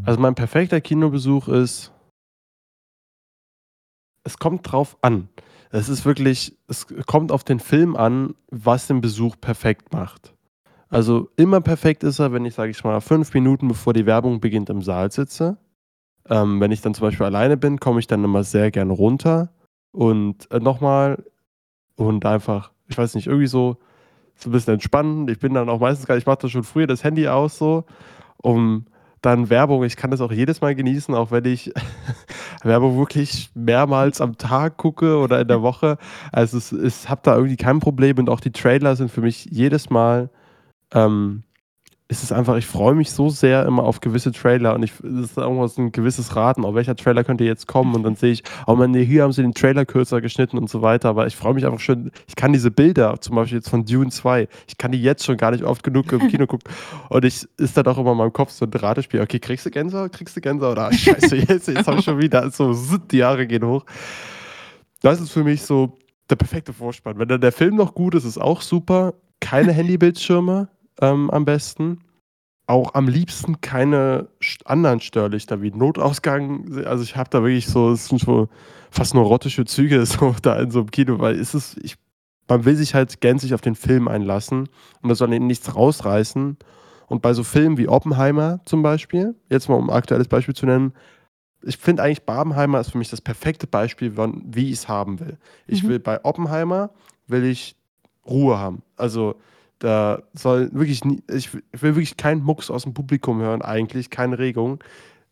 Also 0.04 0.20
mein 0.20 0.36
perfekter 0.36 0.82
Kinobesuch 0.82 1.48
ist, 1.48 1.92
es 4.24 4.38
kommt 4.38 4.72
drauf 4.72 4.98
an. 5.02 5.30
Es 5.72 5.90
ist 5.90 6.06
wirklich, 6.06 6.58
es 6.68 6.86
kommt 7.06 7.32
auf 7.32 7.44
den 7.44 7.60
Film 7.60 7.96
an, 7.96 8.36
was 8.50 8.88
den 8.88 9.02
Besuch 9.02 9.36
perfekt 9.40 9.94
macht. 9.94 10.34
Also 10.90 11.30
immer 11.38 11.62
perfekt 11.62 12.04
ist 12.04 12.20
er, 12.20 12.34
wenn 12.34 12.44
ich, 12.44 12.54
sage 12.54 12.72
ich 12.72 12.84
mal, 12.84 13.00
fünf 13.00 13.34
Minuten 13.34 13.70
bevor 13.70 13.94
die 13.94 14.06
Werbung 14.06 14.42
beginnt 14.42 14.70
im 14.70 14.82
Saal 14.82 15.12
sitze. 15.12 15.58
Ähm, 16.30 16.60
wenn 16.60 16.72
ich 16.72 16.82
dann 16.82 16.94
zum 16.94 17.08
Beispiel 17.08 17.26
alleine 17.26 17.56
bin, 17.58 17.80
komme 17.80 18.00
ich 18.00 18.08
dann 18.08 18.24
immer 18.24 18.44
sehr 18.44 18.70
gerne 18.72 18.92
runter 18.92 19.54
und 19.92 20.52
äh, 20.52 20.60
nochmal 20.60 21.24
und 21.96 22.26
einfach, 22.26 22.72
ich 22.88 22.98
weiß 22.98 23.16
nicht, 23.16 23.28
irgendwie 23.28 23.48
so, 23.48 23.78
so 24.36 24.50
ein 24.50 24.52
bisschen 24.52 24.74
entspannen. 24.74 25.28
Ich 25.28 25.40
bin 25.40 25.54
dann 25.54 25.70
auch 25.70 25.80
meistens 25.80 26.08
gar, 26.08 26.18
ich 26.18 26.26
mache 26.26 26.40
das 26.42 26.52
schon 26.52 26.64
früher 26.64 26.88
das 26.88 27.04
Handy 27.04 27.28
aus 27.28 27.58
so, 27.58 27.86
um 28.38 28.86
dann 29.22 29.52
Werbung, 29.52 29.84
ich 29.84 29.98
kann 29.98 30.10
das 30.10 30.20
auch 30.20 30.32
jedes 30.32 30.62
Mal 30.62 30.74
genießen, 30.74 31.14
auch 31.14 31.30
wenn 31.30 31.46
ich 31.46 31.72
Werbung 32.64 32.98
wirklich 32.98 33.52
mehrmals 33.54 34.20
am 34.20 34.38
Tag 34.38 34.78
gucke 34.78 35.18
oder 35.18 35.40
in 35.40 35.48
der 35.48 35.62
Woche. 35.62 35.98
Also 36.32 36.58
es, 36.58 36.72
es 36.72 37.10
habe 37.10 37.22
da 37.24 37.36
irgendwie 37.36 37.58
kein 37.58 37.80
Problem 37.80 38.18
und 38.18 38.30
auch 38.30 38.40
die 38.40 38.52
Trailer 38.52 38.96
sind 38.96 39.12
für 39.12 39.22
mich 39.22 39.46
jedes 39.46 39.90
Mal, 39.90 40.30
ähm, 40.94 41.44
ist 42.12 42.24
es 42.24 42.34
einfach, 42.34 42.58
ich 42.58 42.66
freue 42.66 42.94
mich 42.94 43.10
so 43.10 43.30
sehr 43.30 43.66
immer 43.66 43.84
auf 43.84 44.02
gewisse 44.02 44.34
Trailer 44.34 44.76
und 44.76 44.84
ich, 44.84 44.92
es 45.00 45.30
ist 45.30 45.38
irgendwas 45.38 45.78
ein 45.78 45.94
gewisses 45.94 46.36
Raten, 46.36 46.66
auf 46.66 46.76
welcher 46.76 46.94
Trailer 46.98 47.24
könnte 47.24 47.46
jetzt 47.46 47.68
kommen 47.68 47.96
und 47.96 48.04
dann 48.04 48.18
sehe 48.18 48.34
ich, 48.34 48.44
oh 48.68 48.76
man, 48.76 48.92
nee, 48.92 49.06
hier 49.06 49.24
haben 49.24 49.32
sie 49.32 49.42
den 49.42 49.54
Trailer 49.54 49.86
kürzer 49.86 50.20
geschnitten 50.20 50.58
und 50.58 50.70
so 50.70 50.82
weiter, 50.82 51.08
aber 51.08 51.26
ich 51.26 51.38
freue 51.38 51.54
mich 51.54 51.66
einfach 51.66 51.80
schon, 51.80 52.12
ich 52.28 52.36
kann 52.36 52.52
diese 52.52 52.70
Bilder, 52.70 53.16
zum 53.22 53.38
Beispiel 53.38 53.60
jetzt 53.60 53.70
von 53.70 53.86
Dune 53.86 54.10
2, 54.10 54.50
ich 54.68 54.78
kann 54.78 54.92
die 54.92 55.02
jetzt 55.02 55.24
schon 55.24 55.38
gar 55.38 55.52
nicht 55.52 55.64
oft 55.64 55.84
genug 55.84 56.12
im 56.12 56.28
Kino 56.28 56.48
gucken 56.48 56.70
und 57.08 57.24
ich 57.24 57.48
ist 57.58 57.78
dann 57.78 57.88
auch 57.88 57.98
immer 57.98 58.12
in 58.12 58.18
meinem 58.18 58.34
Kopf 58.34 58.52
so 58.52 58.66
ein 58.66 58.74
Ratespiel, 58.74 59.22
okay, 59.22 59.40
kriegst 59.40 59.66
du 59.66 59.72
Gänsehaut, 59.72 60.12
kriegst 60.12 60.36
du 60.36 60.42
Gänsehaut, 60.42 60.78
ah, 60.80 60.92
scheiße, 60.92 61.36
jetzt, 61.48 61.70
jetzt 61.70 61.88
habe 61.88 62.00
ich 62.00 62.04
schon 62.04 62.20
wieder, 62.20 62.52
so, 62.52 62.76
die 63.10 63.20
Jahre 63.20 63.48
gehen 63.48 63.66
hoch. 63.66 63.86
Das 65.02 65.22
ist 65.22 65.32
für 65.32 65.46
mich 65.46 65.62
so 65.62 65.98
der 66.30 66.36
perfekte 66.36 66.74
Vorspann. 66.74 67.18
Wenn 67.18 67.30
dann 67.30 67.40
der 67.40 67.54
Film 67.54 67.76
noch 67.76 67.96
gut 67.96 68.16
ist, 68.16 68.26
ist 68.26 68.38
auch 68.38 68.62
super. 68.62 69.14
Keine 69.40 69.72
Handybildschirme 69.72 70.68
ähm, 71.00 71.30
am 71.30 71.46
besten. 71.46 72.00
Auch 72.68 72.94
am 72.94 73.08
liebsten 73.08 73.60
keine 73.60 74.30
anderen 74.66 75.02
Störlichter 75.02 75.62
wie 75.62 75.72
Notausgang. 75.72 76.86
Also 76.86 77.04
ich 77.04 77.16
habe 77.16 77.30
da 77.30 77.42
wirklich 77.42 77.68
so, 77.68 77.92
es 77.92 78.08
sind 78.08 78.22
schon 78.22 78.48
fast 78.92 79.14
neurotische 79.14 79.66
Züge 79.66 80.06
so 80.06 80.36
da 80.42 80.60
in 80.60 80.72
so 80.72 80.80
einem 80.80 80.92
Kino, 80.92 81.20
weil 81.20 81.40
es 81.40 81.54
ist, 81.54 81.78
ich, 81.84 81.96
man 82.48 82.66
will 82.66 82.76
sich 82.76 82.94
halt 82.94 83.20
gänzlich 83.22 83.54
auf 83.54 83.62
den 83.62 83.76
Film 83.76 84.08
einlassen 84.08 84.70
und 85.02 85.10
da 85.10 85.16
soll 85.16 85.34
eben 85.34 85.48
nichts 85.48 85.76
rausreißen. 85.76 86.58
Und 87.08 87.22
bei 87.22 87.34
so 87.34 87.44
Filmen 87.44 87.78
wie 87.78 87.90
Oppenheimer 87.90 88.62
zum 88.66 88.84
Beispiel, 88.84 89.36
jetzt 89.50 89.68
mal 89.68 89.76
um 89.76 89.90
ein 89.90 89.96
aktuelles 89.96 90.30
Beispiel 90.30 90.56
zu 90.56 90.66
nennen, 90.66 90.94
ich 91.64 91.78
finde 91.78 92.04
eigentlich 92.04 92.24
Barbenheimer 92.24 92.80
ist 92.80 92.92
für 92.92 92.98
mich 92.98 93.10
das 93.10 93.22
perfekte 93.22 93.68
Beispiel, 93.68 94.18
wann, 94.18 94.44
wie 94.46 94.68
ich 94.68 94.80
es 94.80 94.88
haben 94.88 95.20
will. 95.20 95.38
Ich 95.68 95.84
Mhm. 95.84 95.90
will 95.90 96.00
bei 96.00 96.24
Oppenheimer 96.24 96.90
will 97.28 97.44
ich 97.44 97.76
Ruhe 98.26 98.58
haben. 98.58 98.82
Also 98.98 99.36
da 99.82 100.22
soll 100.34 100.70
wirklich 100.74 101.04
nie, 101.04 101.24
ich 101.28 101.54
will 101.54 101.64
ich 101.74 101.82
will 101.82 101.96
wirklich 101.96 102.16
keinen 102.16 102.44
Mucks 102.44 102.70
aus 102.70 102.84
dem 102.84 102.94
Publikum 102.94 103.42
hören, 103.42 103.64
eigentlich, 103.64 104.12
keine 104.12 104.38
Regung. 104.38 104.84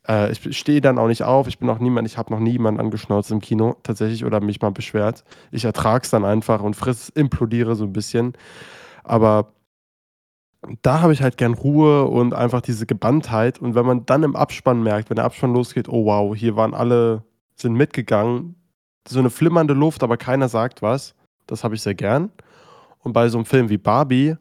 Äh, 0.07 0.31
ich 0.31 0.57
stehe 0.57 0.81
dann 0.81 0.97
auch 0.97 1.07
nicht 1.07 1.23
auf, 1.23 1.47
ich 1.47 1.59
bin 1.59 1.69
auch 1.69 1.77
niemand, 1.77 2.07
ich 2.07 2.17
habe 2.17 2.33
noch 2.33 2.39
niemanden 2.39 2.79
angeschnauzt 2.79 3.29
im 3.29 3.41
Kino 3.41 3.75
tatsächlich 3.83 4.25
oder 4.25 4.41
mich 4.41 4.59
mal 4.59 4.71
beschwert. 4.71 5.23
Ich 5.51 5.65
ertrage 5.65 6.03
es 6.03 6.09
dann 6.09 6.25
einfach 6.25 6.63
und 6.63 6.75
friss, 6.75 7.09
implodiere 7.09 7.75
so 7.75 7.83
ein 7.83 7.93
bisschen. 7.93 8.33
Aber 9.03 9.53
da 10.81 11.01
habe 11.01 11.13
ich 11.13 11.21
halt 11.21 11.37
gern 11.37 11.53
Ruhe 11.53 12.05
und 12.05 12.33
einfach 12.33 12.61
diese 12.61 12.87
Gebanntheit. 12.87 13.59
Und 13.59 13.75
wenn 13.75 13.85
man 13.85 14.07
dann 14.07 14.23
im 14.23 14.35
Abspann 14.35 14.81
merkt, 14.81 15.11
wenn 15.11 15.15
der 15.15 15.25
Abspann 15.25 15.53
losgeht, 15.53 15.87
oh 15.87 16.05
wow, 16.05 16.35
hier 16.35 16.55
waren 16.55 16.73
alle, 16.73 17.23
sind 17.55 17.73
mitgegangen, 17.73 18.55
so 19.07 19.19
eine 19.19 19.29
flimmernde 19.29 19.75
Luft, 19.75 20.01
aber 20.01 20.17
keiner 20.17 20.49
sagt 20.49 20.81
was, 20.81 21.13
das 21.45 21.63
habe 21.63 21.75
ich 21.75 21.81
sehr 21.81 21.95
gern. 21.95 22.31
Und 22.99 23.13
bei 23.13 23.29
so 23.29 23.37
einem 23.37 23.45
Film 23.45 23.69
wie 23.69 23.77
Barbie, 23.77 24.35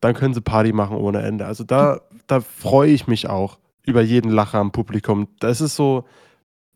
dann 0.00 0.14
können 0.14 0.32
sie 0.34 0.40
Party 0.40 0.72
machen 0.72 0.96
ohne 0.96 1.22
Ende. 1.22 1.46
Also 1.46 1.64
da, 1.64 2.00
da 2.26 2.40
freue 2.40 2.90
ich 2.90 3.06
mich 3.06 3.28
auch 3.28 3.58
über 3.84 4.00
jeden 4.02 4.30
Lacher 4.30 4.58
am 4.58 4.72
Publikum. 4.72 5.28
Das 5.40 5.60
ist 5.60 5.76
so, 5.76 6.04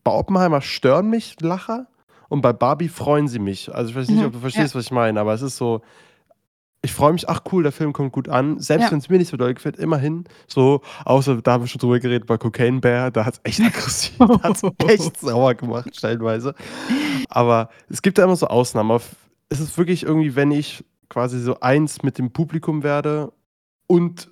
bei 0.02 0.12
Oppenheimer 0.12 0.60
stören 0.60 1.08
mich 1.08 1.40
Lacher 1.40 1.86
und 2.28 2.42
bei 2.42 2.52
Barbie 2.52 2.88
freuen 2.88 3.28
sie 3.28 3.38
mich. 3.38 3.72
Also 3.74 3.90
ich 3.90 3.96
weiß 3.96 4.08
nicht, 4.08 4.20
Mhm, 4.20 4.26
ob 4.26 4.32
du 4.32 4.38
verstehst, 4.40 4.74
was 4.74 4.84
ich 4.86 4.90
meine, 4.90 5.20
aber 5.20 5.32
es 5.34 5.42
ist 5.42 5.56
so, 5.56 5.82
ich 6.82 6.92
freue 6.92 7.14
mich, 7.14 7.26
ach 7.30 7.40
cool, 7.52 7.62
der 7.62 7.72
Film 7.72 7.94
kommt 7.94 8.12
gut 8.12 8.28
an. 8.28 8.58
Selbst 8.58 8.84
Ja. 8.86 8.90
wenn 8.90 8.98
es 8.98 9.08
mir 9.08 9.16
nicht 9.16 9.30
so 9.30 9.38
doll 9.38 9.54
gefällt, 9.54 9.76
immerhin. 9.78 10.24
So, 10.46 10.82
außer 11.06 11.40
da 11.40 11.52
haben 11.52 11.62
wir 11.62 11.68
schon 11.68 11.78
drüber 11.78 11.98
geredet 11.98 12.26
bei 12.26 12.36
Cocaine 12.36 12.80
Bear, 12.80 13.10
da 13.10 13.24
hat 13.24 13.34
es 13.34 13.40
echt 13.44 13.60
aggressiv, 13.64 14.18
da 14.18 14.42
hat 14.42 14.56
es 14.56 14.62
echt 14.86 15.20
sauer 15.20 15.54
gemacht, 15.54 15.96
stellenweise. 15.96 16.54
Aber 17.30 17.70
es 17.88 18.02
gibt 18.02 18.18
da 18.18 18.24
immer 18.24 18.36
so 18.36 18.48
Ausnahmen. 18.48 19.00
Es 19.48 19.60
ist 19.60 19.78
wirklich 19.78 20.02
irgendwie, 20.02 20.36
wenn 20.36 20.50
ich 20.50 20.84
quasi 21.08 21.40
so 21.40 21.60
eins 21.60 22.02
mit 22.02 22.18
dem 22.18 22.30
Publikum 22.32 22.82
werde 22.82 23.32
und 23.86 24.30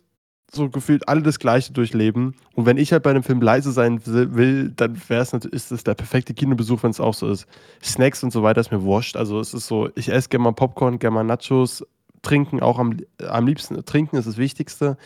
so 0.55 0.69
gefühlt 0.69 1.09
alle 1.09 1.23
das 1.23 1.39
Gleiche 1.39 1.73
durchleben. 1.73 2.35
Und 2.55 2.67
wenn 2.67 2.77
ich 2.77 2.93
halt 2.93 3.03
bei 3.03 3.11
einem 3.11 3.23
Film 3.23 3.41
leise 3.41 3.73
sein 3.73 4.01
will- 4.05 4.71
dann 4.77 5.01
wäre 5.09 5.23
es 5.23 5.33
natürlich, 5.33 5.55
ist 5.55 5.73
es 5.73 5.83
der 5.85 5.95
perfekte 5.95 6.35
Kinobesuch, 6.35 6.83
wenn 6.83 6.91
es 6.91 7.01
auch 7.01 7.15
so 7.15 7.29
ist. 7.29 7.47
Snacks 7.83 8.23
und 8.23 8.33
so 8.33 8.43
weiter 8.43 8.61
ist 8.61 8.71
mir 8.71 8.83
wurscht. 8.83 9.17
Also 9.17 9.41
es 9.41 9.55
ist 9.55 9.67
so, 9.67 9.89
ich 9.95 10.11
esse 10.11 10.29
gerne 10.29 10.45
mal 10.45 10.53
Popcorn, 10.53 10.99
gerne 10.99 11.15
mal 11.15 11.25
Nachos, 11.25 11.85
trinken 12.21 12.61
auch 12.61 12.79
am, 12.79 12.99
am 13.27 13.47
liebsten. 13.47 13.83
Trinken 13.85 14.17
ist 14.17 14.29
das 14.29 14.37
Wichtigste. 14.37 14.99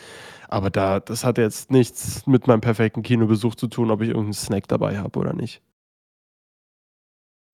Aber 0.49 0.69
da, 0.69 0.99
das 0.99 1.23
hat 1.23 1.37
jetzt 1.37 1.71
nichts 1.71 2.27
mit 2.27 2.47
meinem 2.47 2.61
perfekten 2.61 3.01
Kinobesuch 3.01 3.55
zu 3.55 3.67
tun, 3.67 3.89
ob 3.91 4.01
ich 4.01 4.09
irgendeinen 4.09 4.33
Snack 4.33 4.67
dabei 4.67 4.97
habe 4.97 5.17
oder 5.19 5.33
nicht. 5.33 5.61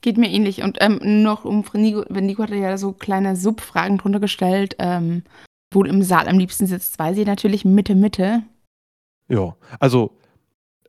Geht 0.03 0.17
mir 0.17 0.29
ähnlich. 0.29 0.61
Und 0.61 0.77
ähm, 0.81 0.99
noch 1.23 1.45
um 1.45 1.63
Nico, 1.73 2.03
Nico 2.13 2.43
hat 2.43 2.49
ja 2.51 2.77
so 2.77 2.91
kleine 2.91 3.37
Subfragen 3.37 3.97
drunter 3.97 4.19
gestellt, 4.19 4.75
ähm, 4.79 5.23
wo 5.73 5.81
du 5.81 5.89
im 5.89 6.03
Saal 6.03 6.27
am 6.27 6.37
liebsten 6.37 6.67
sitzt, 6.67 6.99
weiß 6.99 7.17
ich 7.17 7.25
natürlich 7.25 7.63
Mitte, 7.63 7.95
Mitte. 7.95 8.43
Ja, 9.29 9.55
also 9.79 10.11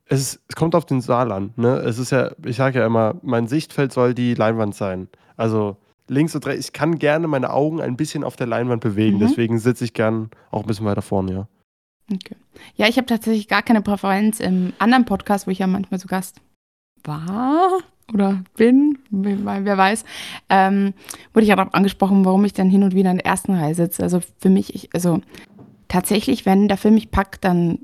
es, 0.06 0.20
ist, 0.20 0.42
es 0.48 0.56
kommt 0.56 0.74
auf 0.74 0.84
den 0.84 1.00
Saal 1.00 1.30
an. 1.30 1.54
Ne? 1.56 1.76
Es 1.76 1.98
ist 1.98 2.10
ja, 2.10 2.32
ich 2.44 2.56
sage 2.56 2.80
ja 2.80 2.86
immer, 2.86 3.14
mein 3.22 3.46
Sichtfeld 3.46 3.92
soll 3.92 4.14
die 4.14 4.34
Leinwand 4.34 4.74
sein. 4.74 5.08
Also 5.36 5.76
links 6.08 6.34
und 6.34 6.44
rechts, 6.44 6.66
ich 6.66 6.72
kann 6.72 6.98
gerne 6.98 7.28
meine 7.28 7.50
Augen 7.50 7.80
ein 7.80 7.96
bisschen 7.96 8.24
auf 8.24 8.34
der 8.34 8.48
Leinwand 8.48 8.82
bewegen, 8.82 9.18
Mhm. 9.18 9.20
deswegen 9.20 9.58
sitze 9.60 9.84
ich 9.84 9.94
gern 9.94 10.28
auch 10.50 10.62
ein 10.62 10.66
bisschen 10.66 10.86
weiter 10.86 11.02
vorne, 11.02 11.32
ja. 11.32 11.48
Okay. 12.12 12.36
Ja, 12.74 12.88
ich 12.88 12.96
habe 12.96 13.06
tatsächlich 13.06 13.48
gar 13.48 13.62
keine 13.62 13.80
Präferenz 13.80 14.40
im 14.40 14.72
anderen 14.78 15.06
Podcast, 15.06 15.46
wo 15.46 15.52
ich 15.52 15.60
ja 15.60 15.66
manchmal 15.66 16.00
zu 16.00 16.08
Gast 16.08 16.40
war 17.04 17.80
oder 18.12 18.44
bin, 18.56 18.98
wer, 19.10 19.78
weiß, 19.78 20.04
ähm, 20.50 20.92
wurde 21.32 21.44
ich 21.44 21.48
ja 21.48 21.56
darauf 21.56 21.74
angesprochen, 21.74 22.24
warum 22.24 22.44
ich 22.44 22.52
dann 22.52 22.68
hin 22.68 22.82
und 22.82 22.94
wieder 22.94 23.10
in 23.10 23.16
der 23.16 23.26
ersten 23.26 23.54
Reihe 23.54 23.74
sitze. 23.74 24.02
Also 24.02 24.20
für 24.38 24.50
mich, 24.50 24.74
ich, 24.74 24.94
also 24.94 25.20
tatsächlich, 25.88 26.44
wenn 26.44 26.68
der 26.68 26.76
Film 26.76 26.94
mich 26.94 27.10
packt, 27.10 27.44
dann 27.44 27.78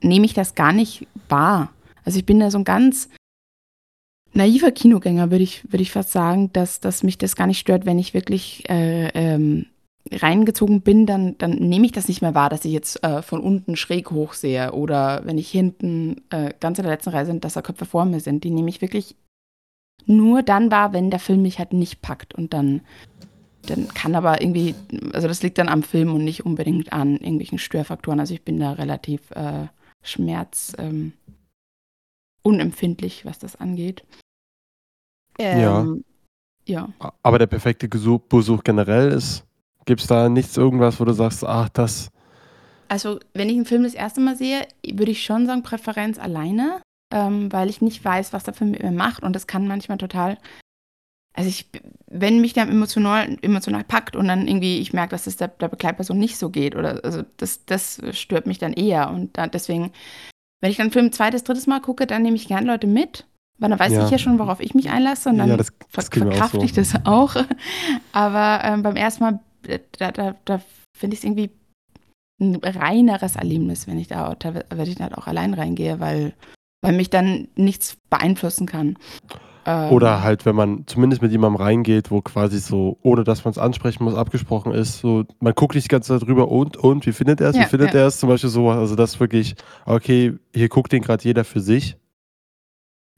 nehme 0.00 0.24
ich 0.24 0.34
das 0.34 0.54
gar 0.54 0.72
nicht 0.72 1.06
wahr. 1.28 1.70
Also 2.04 2.18
ich 2.18 2.26
bin 2.26 2.40
da 2.40 2.50
so 2.50 2.58
ein 2.58 2.64
ganz 2.64 3.08
naiver 4.32 4.72
Kinogänger, 4.72 5.30
würde 5.30 5.44
ich, 5.44 5.64
würde 5.70 5.82
ich 5.82 5.92
fast 5.92 6.12
sagen, 6.12 6.52
dass, 6.52 6.80
dass 6.80 7.02
mich 7.02 7.18
das 7.18 7.36
gar 7.36 7.46
nicht 7.46 7.58
stört, 7.58 7.86
wenn 7.86 7.98
ich 7.98 8.14
wirklich 8.14 8.68
äh, 8.68 9.08
ähm, 9.08 9.66
reingezogen 10.10 10.82
bin, 10.82 11.06
dann, 11.06 11.38
dann 11.38 11.52
nehme 11.52 11.86
ich 11.86 11.92
das 11.92 12.08
nicht 12.08 12.20
mehr 12.20 12.34
wahr, 12.34 12.50
dass 12.50 12.64
ich 12.64 12.72
jetzt 12.72 13.02
äh, 13.02 13.22
von 13.22 13.40
unten 13.40 13.76
schräg 13.76 14.10
hoch 14.10 14.34
sehe 14.34 14.72
oder 14.72 15.22
wenn 15.24 15.38
ich 15.38 15.50
hinten 15.50 16.22
äh, 16.30 16.52
ganz 16.60 16.78
in 16.78 16.84
der 16.84 16.92
letzten 16.92 17.10
Reihe 17.10 17.26
sind, 17.26 17.44
dass 17.44 17.54
da 17.54 17.62
Köpfe 17.62 17.86
vor 17.86 18.04
mir 18.04 18.20
sind. 18.20 18.44
Die 18.44 18.50
nehme 18.50 18.68
ich 18.68 18.82
wirklich 18.82 19.16
nur 20.06 20.42
dann 20.42 20.70
wahr, 20.70 20.92
wenn 20.92 21.10
der 21.10 21.20
Film 21.20 21.42
mich 21.42 21.58
halt 21.58 21.72
nicht 21.72 22.02
packt 22.02 22.34
und 22.34 22.52
dann, 22.52 22.82
dann 23.66 23.88
kann 23.88 24.14
aber 24.14 24.42
irgendwie, 24.42 24.74
also 25.14 25.26
das 25.26 25.42
liegt 25.42 25.56
dann 25.56 25.68
am 25.68 25.82
Film 25.82 26.12
und 26.12 26.24
nicht 26.24 26.44
unbedingt 26.44 26.92
an 26.92 27.16
irgendwelchen 27.16 27.58
Störfaktoren. 27.58 28.20
Also 28.20 28.34
ich 28.34 28.42
bin 28.42 28.60
da 28.60 28.72
relativ 28.72 29.30
äh, 29.30 29.68
schmerz 30.02 30.74
ähm, 30.78 31.14
unempfindlich, 32.42 33.24
was 33.24 33.38
das 33.38 33.56
angeht. 33.56 34.04
Ähm, 35.38 36.04
ja. 36.66 36.90
Aber 37.22 37.38
der 37.38 37.46
perfekte 37.46 37.88
Besuch 37.88 38.62
generell 38.62 39.10
ist, 39.12 39.44
gibt 39.84 40.00
es 40.00 40.06
da 40.06 40.28
nichts, 40.28 40.56
irgendwas, 40.56 40.98
wo 41.00 41.04
du 41.04 41.12
sagst, 41.12 41.44
ach, 41.44 41.68
das, 41.70 42.08
Also, 42.88 43.18
wenn 43.32 43.48
ich 43.48 43.56
einen 43.56 43.66
Film 43.66 43.82
das 43.84 43.94
erste 43.94 44.20
Mal 44.20 44.36
sehe, 44.36 44.66
würde 44.86 45.10
ich 45.12 45.24
schon 45.24 45.46
sagen, 45.46 45.62
Präferenz 45.62 46.18
alleine, 46.18 46.80
ähm, 47.12 47.52
weil 47.52 47.68
ich 47.70 47.80
nicht 47.80 48.04
weiß, 48.04 48.32
was 48.32 48.44
der 48.44 48.54
Film 48.54 48.70
mit 48.72 48.82
mir 48.82 48.90
macht. 48.92 49.22
Und 49.22 49.34
das 49.34 49.46
kann 49.46 49.66
manchmal 49.68 49.98
total. 49.98 50.38
Also, 51.36 51.48
ich, 51.48 51.66
wenn 52.06 52.40
mich 52.40 52.52
der 52.52 52.64
emotional, 52.68 53.36
emotional 53.42 53.82
packt 53.84 54.14
und 54.14 54.28
dann 54.28 54.46
irgendwie 54.46 54.78
ich 54.78 54.92
merke, 54.92 55.10
dass 55.10 55.26
es 55.26 55.36
der, 55.36 55.48
der 55.48 55.68
Begleitperson 55.68 56.16
nicht 56.18 56.36
so 56.38 56.48
geht, 56.50 56.76
oder 56.76 57.00
also 57.04 57.22
das, 57.38 57.64
das 57.66 58.00
stört 58.12 58.46
mich 58.46 58.58
dann 58.58 58.72
eher. 58.72 59.10
Und 59.10 59.36
da, 59.36 59.46
deswegen, 59.48 59.90
wenn 60.60 60.70
ich 60.70 60.76
dann 60.76 60.84
einen 60.84 60.92
Film 60.92 61.06
ein 61.06 61.12
zweites, 61.12 61.42
drittes 61.42 61.66
Mal 61.66 61.80
gucke, 61.80 62.06
dann 62.06 62.22
nehme 62.22 62.36
ich 62.36 62.46
gerne 62.46 62.66
Leute 62.68 62.86
mit, 62.86 63.26
weil 63.58 63.70
dann 63.70 63.78
weiß 63.80 63.92
Ja. 63.92 64.04
ich 64.04 64.10
ja 64.12 64.18
schon, 64.18 64.38
worauf 64.38 64.60
ich 64.60 64.74
mich 64.74 64.90
einlasse 64.90 65.28
und 65.30 65.38
dann 65.38 65.48
Ja, 65.48 65.56
das- 65.56 65.72
ver 65.88 66.02
das 66.02 66.06
auch 66.06 66.12
verkrafte 66.18 66.58
so. 66.58 66.64
ich 66.64 66.72
das 66.72 66.94
auch. 67.04 67.34
Aber 68.12 68.60
ähm, 68.64 68.82
beim 68.84 68.96
ersten 68.96 69.24
Mal, 69.24 69.40
da, 69.98 70.12
da, 70.12 70.34
da 70.44 70.60
finde 70.96 71.14
ich 71.14 71.20
es 71.20 71.24
irgendwie 71.24 71.50
ein 72.40 72.56
reineres 72.56 73.36
Erlebnis, 73.36 73.86
wenn 73.86 73.98
ich 73.98 74.08
da, 74.08 74.34
da 74.34 74.54
wenn 74.54 74.88
ich 74.88 75.00
halt 75.00 75.16
auch 75.16 75.26
allein 75.26 75.54
reingehe, 75.54 76.00
weil, 76.00 76.34
weil 76.82 76.94
mich 76.94 77.10
dann 77.10 77.48
nichts 77.56 77.96
beeinflussen 78.10 78.66
kann. 78.66 78.96
Ähm, 79.66 79.90
Oder 79.92 80.22
halt, 80.22 80.44
wenn 80.44 80.56
man 80.56 80.86
zumindest 80.86 81.22
mit 81.22 81.32
jemandem 81.32 81.60
reingeht, 81.60 82.10
wo 82.10 82.20
quasi 82.20 82.58
so, 82.58 82.98
ohne 83.02 83.24
dass 83.24 83.44
man 83.44 83.52
es 83.52 83.58
ansprechen 83.58 84.04
muss, 84.04 84.14
abgesprochen 84.14 84.72
ist, 84.72 84.98
so, 84.98 85.24
man 85.40 85.54
guckt 85.54 85.74
nicht 85.74 85.84
die 85.84 85.88
ganze 85.88 86.18
Zeit 86.18 86.28
drüber 86.28 86.48
und, 86.48 86.76
und, 86.76 87.06
wie 87.06 87.12
findet 87.12 87.40
er 87.40 87.50
es, 87.50 87.56
wie 87.56 87.60
Ja, 87.60 87.66
findet 87.66 87.94
ja. 87.94 88.00
er 88.00 88.06
es, 88.08 88.18
zum 88.18 88.28
Beispiel 88.28 88.50
so, 88.50 88.68
also 88.70 88.94
das 88.94 89.18
wirklich, 89.20 89.54
okay, 89.86 90.34
hier 90.54 90.68
guckt 90.68 90.92
den 90.92 91.02
gerade 91.02 91.24
jeder 91.24 91.44
für 91.44 91.60
sich. 91.60 91.96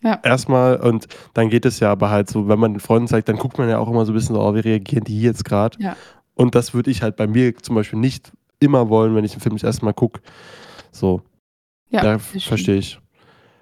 Ja. 0.03 0.21
Erstmal 0.23 0.77
und 0.77 1.09
dann 1.35 1.49
geht 1.49 1.65
es 1.65 1.81
ja 1.81 1.91
aber 1.91 2.11
halt 2.11 2.31
so, 2.31 2.49
wenn 2.49 2.61
man 2.61 2.75
den 2.75 2.81
Freunden 2.81 3.09
zeigt, 3.09 3.29
dann 3.29 3.39
guckt 3.39 3.59
man 3.59 3.69
ja 3.69 3.79
auch 3.79 3.89
immer 3.89 4.05
so 4.05 4.13
ein 4.13 4.15
bisschen 4.15 4.37
so, 4.37 4.43
oh, 4.43 4.55
wie 4.55 4.61
reagieren 4.61 5.05
die 5.05 5.21
jetzt 5.21 5.45
gerade? 5.45 5.77
Ja. 5.81 5.97
Und 6.37 6.55
das 6.55 6.73
würde 6.75 6.91
ich 6.93 7.03
halt 7.03 7.17
bei 7.17 7.27
mir 7.27 7.57
zum 7.57 7.75
Beispiel 7.75 7.99
nicht 7.99 8.31
immer 8.61 8.89
wollen, 8.89 9.15
wenn 9.17 9.25
ich 9.25 9.33
einen 9.33 9.41
Film 9.41 9.57
das 9.57 9.65
erste 9.65 9.85
Mal 9.85 9.93
gucke. 9.95 10.21
So, 10.93 11.23
ja, 11.91 12.05
ja, 12.05 12.13
das 12.15 12.29
stimmt. 12.29 12.43
verstehe 12.45 12.77
ich. 12.77 13.01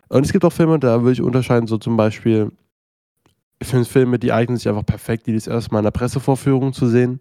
Und 0.09 0.26
es 0.26 0.33
gibt 0.33 0.45
auch 0.45 0.52
Filme, 0.52 0.78
da 0.78 1.00
würde 1.00 1.12
ich 1.12 1.23
unterscheiden, 1.23 1.66
so 1.66 1.78
zum 1.78 1.97
Beispiel, 1.97 2.50
Filme, 3.62 4.19
die 4.19 4.33
eignen 4.33 4.59
sich 4.59 4.69
einfach 4.69 4.85
perfekt, 4.85 5.26
die 5.26 5.33
das 5.35 5.47
erste 5.47 5.73
Mal 5.73 5.78
in 5.78 5.85
der 5.85 5.90
Pressevorführung 5.90 6.73
zu 6.75 6.87
sehen. 6.87 7.21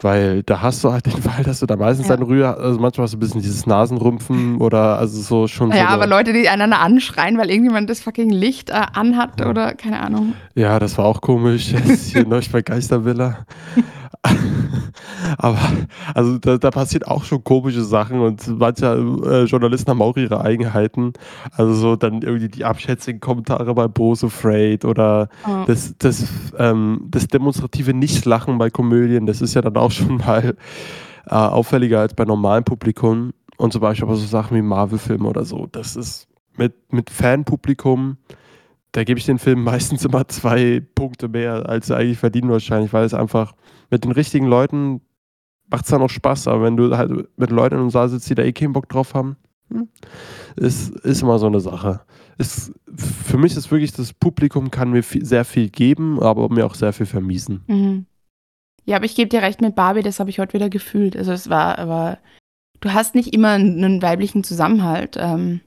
Weil 0.00 0.42
da 0.42 0.60
hast 0.62 0.84
du 0.84 0.92
halt 0.92 1.06
den 1.06 1.12
Fall, 1.22 1.42
dass 1.44 1.60
du 1.60 1.66
da 1.66 1.76
meistens 1.76 2.08
Ja. 2.08 2.16
deine 2.16 2.28
Rühe, 2.28 2.46
also 2.56 2.78
manchmal 2.78 3.04
hast 3.04 3.12
du 3.14 3.16
ein 3.16 3.20
bisschen 3.20 3.40
dieses 3.42 3.66
Nasenrümpfen 3.66 4.58
oder 4.60 4.98
also 4.98 5.20
so 5.20 5.46
schon 5.46 5.70
so. 5.72 5.76
Ja, 5.76 5.86
eine- 5.86 5.94
aber 5.94 6.06
Leute, 6.06 6.32
die 6.32 6.48
einander 6.48 6.80
anschreien, 6.80 7.38
weil 7.38 7.50
irgendjemand 7.50 7.88
das 7.90 8.00
fucking 8.00 8.30
Licht 8.30 8.70
äh, 8.70 8.82
anhat 8.92 9.40
oder 9.44 9.74
keine 9.74 10.00
Ahnung. 10.00 10.34
Ja, 10.54 10.78
das 10.78 10.96
war 10.98 11.04
auch 11.06 11.20
komisch. 11.20 11.70
Jetzt 11.86 12.12
hier 12.12 12.24
neulich 12.26 12.50
bei 12.50 12.62
Geistervilla. 12.62 13.46
Aber 15.38 15.58
also 16.14 16.38
da, 16.38 16.58
da 16.58 16.70
passiert 16.70 17.06
auch 17.06 17.24
schon 17.24 17.44
komische 17.44 17.82
Sachen 17.82 18.20
und 18.20 18.46
manche 18.58 18.86
äh, 18.86 19.44
Journalisten 19.44 19.90
haben 19.90 20.02
auch 20.02 20.16
ihre 20.16 20.40
Eigenheiten. 20.40 21.12
Also 21.52 21.74
so 21.74 21.96
dann 21.96 22.22
irgendwie 22.22 22.48
die 22.48 22.64
abschätzigen 22.64 23.20
Kommentare 23.20 23.74
bei 23.74 23.88
Bose 23.88 24.30
Freight 24.30 24.84
oder 24.84 25.28
Oh. 25.46 25.64
das, 25.66 25.94
das, 25.98 26.26
ähm, 26.58 27.06
das 27.08 27.28
demonstrative 27.28 27.94
Nichtlachen 27.94 28.58
bei 28.58 28.70
Komödien, 28.70 29.26
das 29.26 29.40
ist 29.40 29.54
ja 29.54 29.62
dann 29.62 29.76
auch 29.76 29.90
schon 29.90 30.18
mal 30.18 30.56
äh, 31.26 31.34
auffälliger 31.34 32.00
als 32.00 32.14
bei 32.14 32.24
normalem 32.24 32.64
Publikum. 32.64 33.32
Und 33.56 33.72
zum 33.72 33.80
Beispiel 33.80 34.06
aber 34.06 34.16
so 34.16 34.26
Sachen 34.26 34.56
wie 34.56 34.62
Marvel-Filme 34.62 35.26
oder 35.26 35.44
so. 35.44 35.66
Das 35.70 35.96
ist 35.96 36.28
mit, 36.56 36.92
mit 36.92 37.10
Fanpublikum, 37.10 38.18
da 38.96 39.04
gebe 39.04 39.18
ich 39.18 39.26
den 39.26 39.38
Film 39.38 39.62
meistens 39.64 40.04
immer 40.04 40.26
zwei 40.28 40.82
Punkte 40.94 41.28
mehr, 41.28 41.68
als 41.68 41.88
sie 41.88 41.96
eigentlich 41.96 42.18
verdienen 42.18 42.50
wahrscheinlich, 42.50 42.92
weil 42.92 43.04
es 43.04 43.14
einfach 43.14 43.54
mit 43.90 44.04
den 44.04 44.12
richtigen 44.12 44.46
Leuten 44.46 45.02
macht 45.68 45.84
es 45.84 45.90
dann 45.90 46.02
auch 46.02 46.10
Spaß. 46.10 46.48
Aber 46.48 46.62
wenn 46.62 46.76
du 46.76 46.96
halt 46.96 47.28
mit 47.36 47.50
Leuten 47.50 47.76
im 47.76 47.90
Saal 47.90 48.08
sitzt, 48.08 48.30
die 48.30 48.34
da 48.34 48.42
eh 48.42 48.52
keinen 48.52 48.72
Bock 48.72 48.88
drauf 48.88 49.14
haben, 49.14 49.36
hm, 49.70 49.88
ist, 50.56 50.90
ist 51.00 51.22
immer 51.22 51.38
so 51.38 51.46
eine 51.46 51.60
Sache. 51.60 52.00
Ist, 52.38 52.72
für 52.96 53.36
mich 53.36 53.56
ist 53.56 53.70
wirklich, 53.70 53.92
das 53.92 54.12
Publikum 54.12 54.70
kann 54.70 54.90
mir 54.90 55.02
viel, 55.02 55.24
sehr 55.24 55.44
viel 55.44 55.68
geben, 55.68 56.22
aber 56.22 56.48
mir 56.48 56.66
auch 56.66 56.74
sehr 56.74 56.92
viel 56.92 57.06
vermiesen. 57.06 57.64
Mhm. 57.66 58.06
Ja, 58.84 58.96
aber 58.96 59.04
ich 59.04 59.16
gebe 59.16 59.28
dir 59.28 59.42
recht 59.42 59.60
mit 59.60 59.74
Barbie, 59.74 60.02
das 60.02 60.20
habe 60.20 60.30
ich 60.30 60.38
heute 60.38 60.54
wieder 60.54 60.70
gefühlt. 60.70 61.16
Also 61.16 61.32
es 61.32 61.50
war, 61.50 61.78
aber 61.78 62.18
du 62.80 62.92
hast 62.92 63.16
nicht 63.16 63.34
immer 63.34 63.50
einen, 63.50 64.00
weiblichen 64.00 64.44
Zusammenhalt. 64.44 65.16
Ähm, 65.18 65.60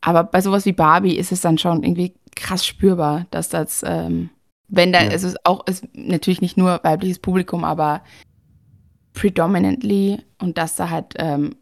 aber 0.00 0.24
bei 0.24 0.40
sowas 0.40 0.64
wie 0.64 0.72
Barbie 0.72 1.16
ist 1.16 1.32
es 1.32 1.40
dann 1.40 1.58
schon 1.58 1.82
irgendwie 1.82 2.14
krass 2.36 2.66
spürbar, 2.66 3.26
dass 3.30 3.48
das, 3.48 3.82
ähm, 3.86 4.30
wenn 4.68 4.92
da, 4.92 5.02
Ja. 5.02 5.10
also 5.10 5.26
es 5.26 5.32
ist 5.34 5.46
auch, 5.46 5.66
ist 5.66 5.84
natürlich 5.94 6.40
nicht 6.40 6.56
nur 6.56 6.80
weibliches 6.82 7.18
Publikum, 7.18 7.64
aber 7.64 8.02
predominantly 9.14 10.18
und 10.38 10.58
dass 10.58 10.76
da 10.76 10.90
halt 10.90 11.14
ähm, 11.16 11.56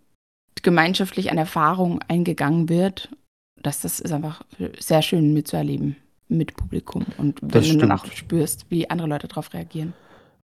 gemeinschaftlich 0.62 1.30
an 1.30 1.38
Erfahrung 1.38 2.00
eingegangen 2.08 2.68
wird, 2.68 3.08
dass 3.62 3.80
das 3.80 4.00
ist 4.00 4.12
einfach 4.12 4.42
sehr 4.78 5.02
schön 5.02 5.32
mitzuerleben 5.32 5.96
mit 6.28 6.56
Publikum 6.56 7.06
und 7.18 7.40
wenn 7.40 7.48
Das 7.50 7.68
du 7.68 7.78
dann 7.78 7.92
auch 7.92 8.04
spürst, 8.06 8.66
wie 8.68 8.90
andere 8.90 9.08
Leute 9.08 9.28
darauf 9.28 9.54
reagieren. 9.54 9.94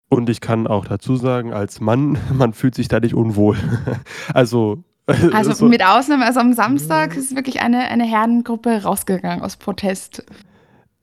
Und 0.09 0.29
ich 0.29 0.41
kann 0.41 0.67
auch 0.67 0.85
dazu 0.85 1.15
sagen, 1.15 1.53
als 1.53 1.79
Mann, 1.79 2.17
man 2.33 2.53
fühlt 2.53 2.75
sich 2.75 2.87
da 2.87 2.99
nicht 2.99 3.13
unwohl. 3.13 3.57
also, 4.33 4.83
Also 5.33 5.53
so- 5.53 5.65
mit 5.67 5.83
Ausnahme, 5.85 6.25
also 6.25 6.39
am 6.39 6.53
Samstag 6.53 7.15
ist 7.15 7.35
wirklich 7.35 7.61
eine, 7.61 7.79
eine 7.89 8.05
Herdengruppe 8.05 8.83
rausgegangen 8.83 9.41
aus 9.43 9.57
Protest. 9.57 10.23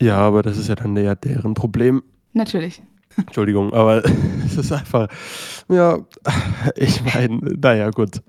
ja, 0.01 0.16
aber 0.19 0.42
das 0.42 0.59
ist 0.59 0.69
ja 0.69 0.75
dann 0.75 0.97
eher 0.97 1.16
deren 1.16 1.55
Problem. 1.55 2.03
Natürlich. 2.33 2.83
Entschuldigung, 3.16 3.73
aber 3.73 4.03
es 4.47 4.57
ist 4.57 4.73
einfach, 4.73 5.09
ja, 5.69 5.99
ich 6.77 7.03
meine, 7.14 7.38
naja, 7.61 7.90
gut. 7.90 8.21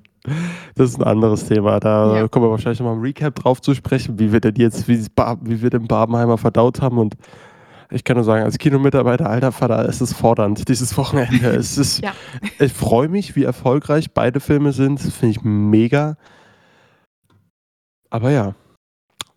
Das 0.75 0.89
ist 0.89 0.97
ein 0.99 1.03
anderes 1.05 1.45
Thema. 1.45 1.79
Da 1.79 2.15
Ja. 2.17 2.27
kommen 2.27 2.45
wir 2.45 2.51
wahrscheinlich 2.51 2.79
nochmal 2.81 2.95
im 2.95 3.01
Recap 3.01 3.35
drauf 3.35 3.61
zu 3.61 3.73
sprechen, 3.73 4.19
wie 4.19 4.33
wir 4.33 4.41
denn 4.41 4.55
jetzt, 4.57 4.87
wie, 4.89 4.99
wie 5.41 5.61
wir 5.61 5.69
den 5.69 5.87
Barbenheimer 5.87 6.37
verdaut 6.37 6.81
haben. 6.81 6.97
Und 6.97 7.15
ich 7.89 8.03
kann 8.03 8.17
nur 8.17 8.23
sagen, 8.23 8.43
als 8.43 8.57
Kinomitarbeiter, 8.57 9.29
alter 9.29 9.51
Vater, 9.51 9.87
es 9.87 10.01
ist 10.01 10.13
fordernd, 10.13 10.67
dieses 10.67 10.97
Wochenende. 10.97 11.49
Es 11.49 11.77
ist, 11.77 12.03
Ja. 12.03 12.13
Ich 12.59 12.73
freue 12.73 13.07
mich, 13.07 13.35
wie 13.35 13.43
erfolgreich 13.43 14.11
beide 14.13 14.39
Filme 14.39 14.73
sind. 14.73 14.99
Das 14.99 15.13
finde 15.13 15.37
ich 15.37 15.43
mega. 15.43 16.17
Aber 18.09 18.31
ja. 18.31 18.55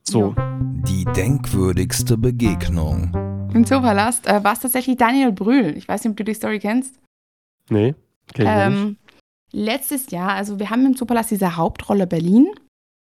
So. 0.02 0.34
Die 0.60 1.04
denkwürdigste 1.04 2.16
Begegnung. 2.16 3.12
Im 3.54 3.64
Zoopalast 3.64 4.26
äh, 4.26 4.42
war 4.42 4.52
es 4.52 4.60
tatsächlich 4.60 4.96
Daniel 4.96 5.32
Brühl. 5.32 5.76
Ich 5.76 5.86
weiß 5.86 6.04
nicht, 6.04 6.10
ob 6.12 6.16
du 6.16 6.24
die 6.24 6.34
Story 6.34 6.58
kennst. 6.58 6.96
Nee. 7.68 7.94
kenn 8.32 8.46
ich 8.46 8.74
nicht. 8.74 8.84
Ähm, 8.84 8.96
letztes 9.52 10.10
Jahr, 10.10 10.32
also 10.32 10.58
wir 10.58 10.70
haben 10.70 10.86
im 10.86 10.96
Zoopalast 10.96 11.30
diese 11.30 11.56
Hauptrolle 11.56 12.06
Berlin. 12.06 12.48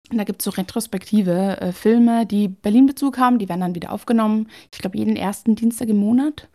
Und 0.09 0.17
da 0.17 0.23
gibt 0.23 0.41
es 0.41 0.45
so 0.45 0.51
retrospektive 0.51 1.59
äh, 1.59 1.71
Filme, 1.71 2.25
die 2.25 2.47
Berlin-Bezug 2.47 3.17
haben. 3.17 3.39
Die 3.39 3.49
werden 3.49 3.61
dann 3.61 3.75
wieder 3.75 3.91
aufgenommen. 3.91 4.47
Ich 4.73 4.79
glaube, 4.79 4.97
jeden 4.97 5.15
ersten 5.15 5.55
Dienstag 5.55 5.89
im 5.89 5.97
Monat. 5.97 6.47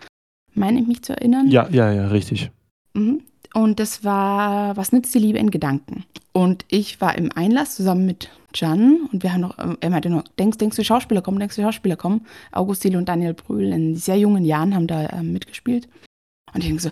Meine 0.55 0.81
ich 0.81 0.87
mich 0.87 1.03
zu 1.03 1.13
erinnern. 1.15 1.49
Ja, 1.49 1.69
ja, 1.71 1.93
ja, 1.93 2.09
richtig. 2.09 2.51
Mhm. 2.95 3.23
Und 3.55 3.81
das 3.81 4.05
war 4.05 4.77
Was 4.77 4.93
nützt 4.93 5.15
die 5.15 5.19
Liebe 5.19 5.39
in 5.39 5.51
Gedanken? 5.51 6.05
Und 6.33 6.65
ich 6.69 7.01
war 7.01 7.17
im 7.17 7.31
Einlass 7.33 7.77
zusammen 7.77 8.07
mit 8.07 8.31
Can 8.53 9.09
und 9.13 9.23
wir 9.23 9.33
haben 9.33 9.41
noch, 9.43 9.59
ähm, 9.59 9.77
er 9.81 9.91
meinte 9.91 10.11
nur, 10.11 10.25
denkst, 10.39 10.59
denkst 10.59 10.77
du 10.77 10.85
Schauspieler 10.85 11.23
kommen, 11.23 11.39
denkst 11.39 11.57
du 11.57 11.63
Schauspieler 11.63 11.97
kommen? 11.97 12.27
August 12.53 12.83
Thiel 12.83 12.97
und 12.97 13.09
Daniel 13.09 13.35
Brühl 13.35 13.73
in 13.73 13.97
sehr 13.97 14.17
jungen 14.19 14.45
Jahren 14.45 14.75
haben 14.75 14.87
da 14.87 15.09
ähm, 15.11 15.33
mitgespielt. 15.33 15.89
Und 16.53 16.61
ich 16.61 16.67
denke 16.67 16.83
so, 16.83 16.91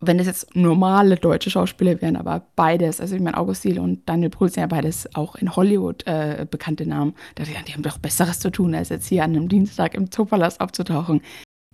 wenn 0.00 0.18
das 0.18 0.26
jetzt 0.26 0.54
normale 0.54 1.16
deutsche 1.16 1.50
Schauspieler 1.50 2.00
wären, 2.02 2.16
aber 2.16 2.46
beides, 2.54 3.00
also 3.00 3.14
ich 3.14 3.22
meine, 3.22 3.36
August 3.36 3.62
Thiel 3.62 3.78
und 3.78 4.06
Daniel 4.08 4.30
Brühl 4.30 4.48
sind 4.48 4.60
ja 4.60 4.66
beides 4.66 5.08
auch 5.14 5.36
in 5.36 5.56
Hollywood 5.56 6.06
äh, 6.06 6.46
bekannte 6.50 6.86
Namen. 6.86 7.14
Da 7.34 7.44
dachte 7.44 7.56
ich, 7.56 7.64
die 7.64 7.72
haben 7.72 7.82
doch 7.82 7.98
Besseres 7.98 8.38
zu 8.38 8.50
tun, 8.50 8.74
als 8.74 8.90
jetzt 8.90 9.08
hier 9.08 9.24
an 9.24 9.34
einem 9.34 9.48
Dienstag 9.48 9.94
im 9.94 10.10
Zoopalast 10.10 10.60
aufzutauchen. 10.60 11.22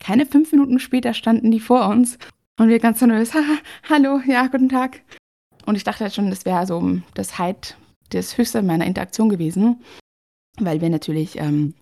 Keine 0.00 0.26
fünf 0.26 0.52
Minuten 0.52 0.78
später 0.78 1.14
standen 1.14 1.50
die 1.50 1.61
vor 1.61 1.88
uns 1.88 2.18
und 2.58 2.68
wir 2.68 2.78
ganz 2.78 3.00
nervös, 3.00 3.35
Haha, 3.35 3.58
hallo, 3.88 4.20
ja, 4.26 4.46
guten 4.46 4.68
Tag. 4.68 5.00
Und 5.66 5.76
ich 5.76 5.85
dachte 5.85 6.04
halt 6.04 6.14
schon, 6.14 6.30
das 6.30 6.44
wäre 6.44 6.66
so 6.66 6.98
das 7.14 7.38
Height, 7.38 7.76
das 8.11 8.37
Höchste 8.38 8.62
meiner 8.62 8.87
Interaktion 8.87 9.28
gewesen, 9.28 9.80
weil 10.58 10.80
wir 10.80 10.90
natürlich 10.90 11.38
ähm, 11.38 11.74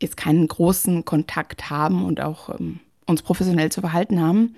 jetzt 0.00 0.16
keinen 0.16 0.46
großen 0.46 1.04
Kontakt 1.04 1.70
haben 1.70 2.04
und 2.04 2.20
auch 2.20 2.50
ähm, 2.50 2.80
uns 3.06 3.22
professionell 3.22 3.70
zu 3.70 3.80
verhalten 3.80 4.20
haben. 4.20 4.54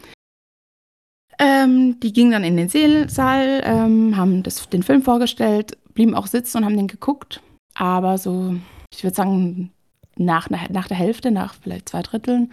Ähm, 1.38 2.01
die 2.01 2.12
gingen 2.12 2.33
dann 2.33 2.44
in 2.44 2.57
den 2.57 3.09
Saal, 3.09 3.62
ähm, 3.64 4.16
haben 4.16 4.42
das, 4.42 4.68
den 4.68 4.83
Film 4.83 5.03
vorgestellt, 5.03 5.77
blieben 5.92 6.14
auch 6.14 6.27
sitzen 6.27 6.59
und 6.59 6.64
haben 6.64 6.77
den 6.77 6.87
geguckt. 6.87 7.42
Aber 7.75 8.16
so, 8.16 8.57
ich 8.90 9.05
würde 9.05 9.16
sagen, 9.16 9.70
nach, 10.16 10.49
nach 10.49 10.88
der 10.88 10.96
Hälfte, 10.96 11.31
nach 11.31 11.55
vielleicht 11.55 11.90
zwei 11.90 12.03
Dritteln, 12.03 12.53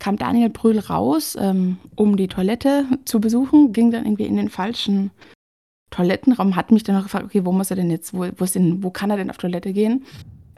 kam 0.00 0.16
Daniel 0.16 0.50
Brühl 0.50 0.78
raus, 0.80 1.36
ähm, 1.40 1.78
um 1.94 2.16
die 2.16 2.28
Toilette 2.28 2.86
zu 3.04 3.20
besuchen, 3.20 3.72
ging 3.72 3.90
dann 3.90 4.04
irgendwie 4.04 4.26
in 4.26 4.36
den 4.36 4.50
falschen 4.50 5.12
Toilettenraum, 5.90 6.56
hat 6.56 6.72
mich 6.72 6.82
dann 6.82 6.96
noch 6.96 7.04
gefragt, 7.04 7.26
okay, 7.26 7.44
wo 7.44 7.52
muss 7.52 7.70
er 7.70 7.76
denn 7.76 7.90
jetzt, 7.90 8.12
wo, 8.14 8.26
wo, 8.36 8.44
denn, 8.44 8.82
wo 8.82 8.90
kann 8.90 9.10
er 9.10 9.16
denn 9.16 9.30
auf 9.30 9.38
Toilette 9.38 9.72
gehen? 9.72 10.04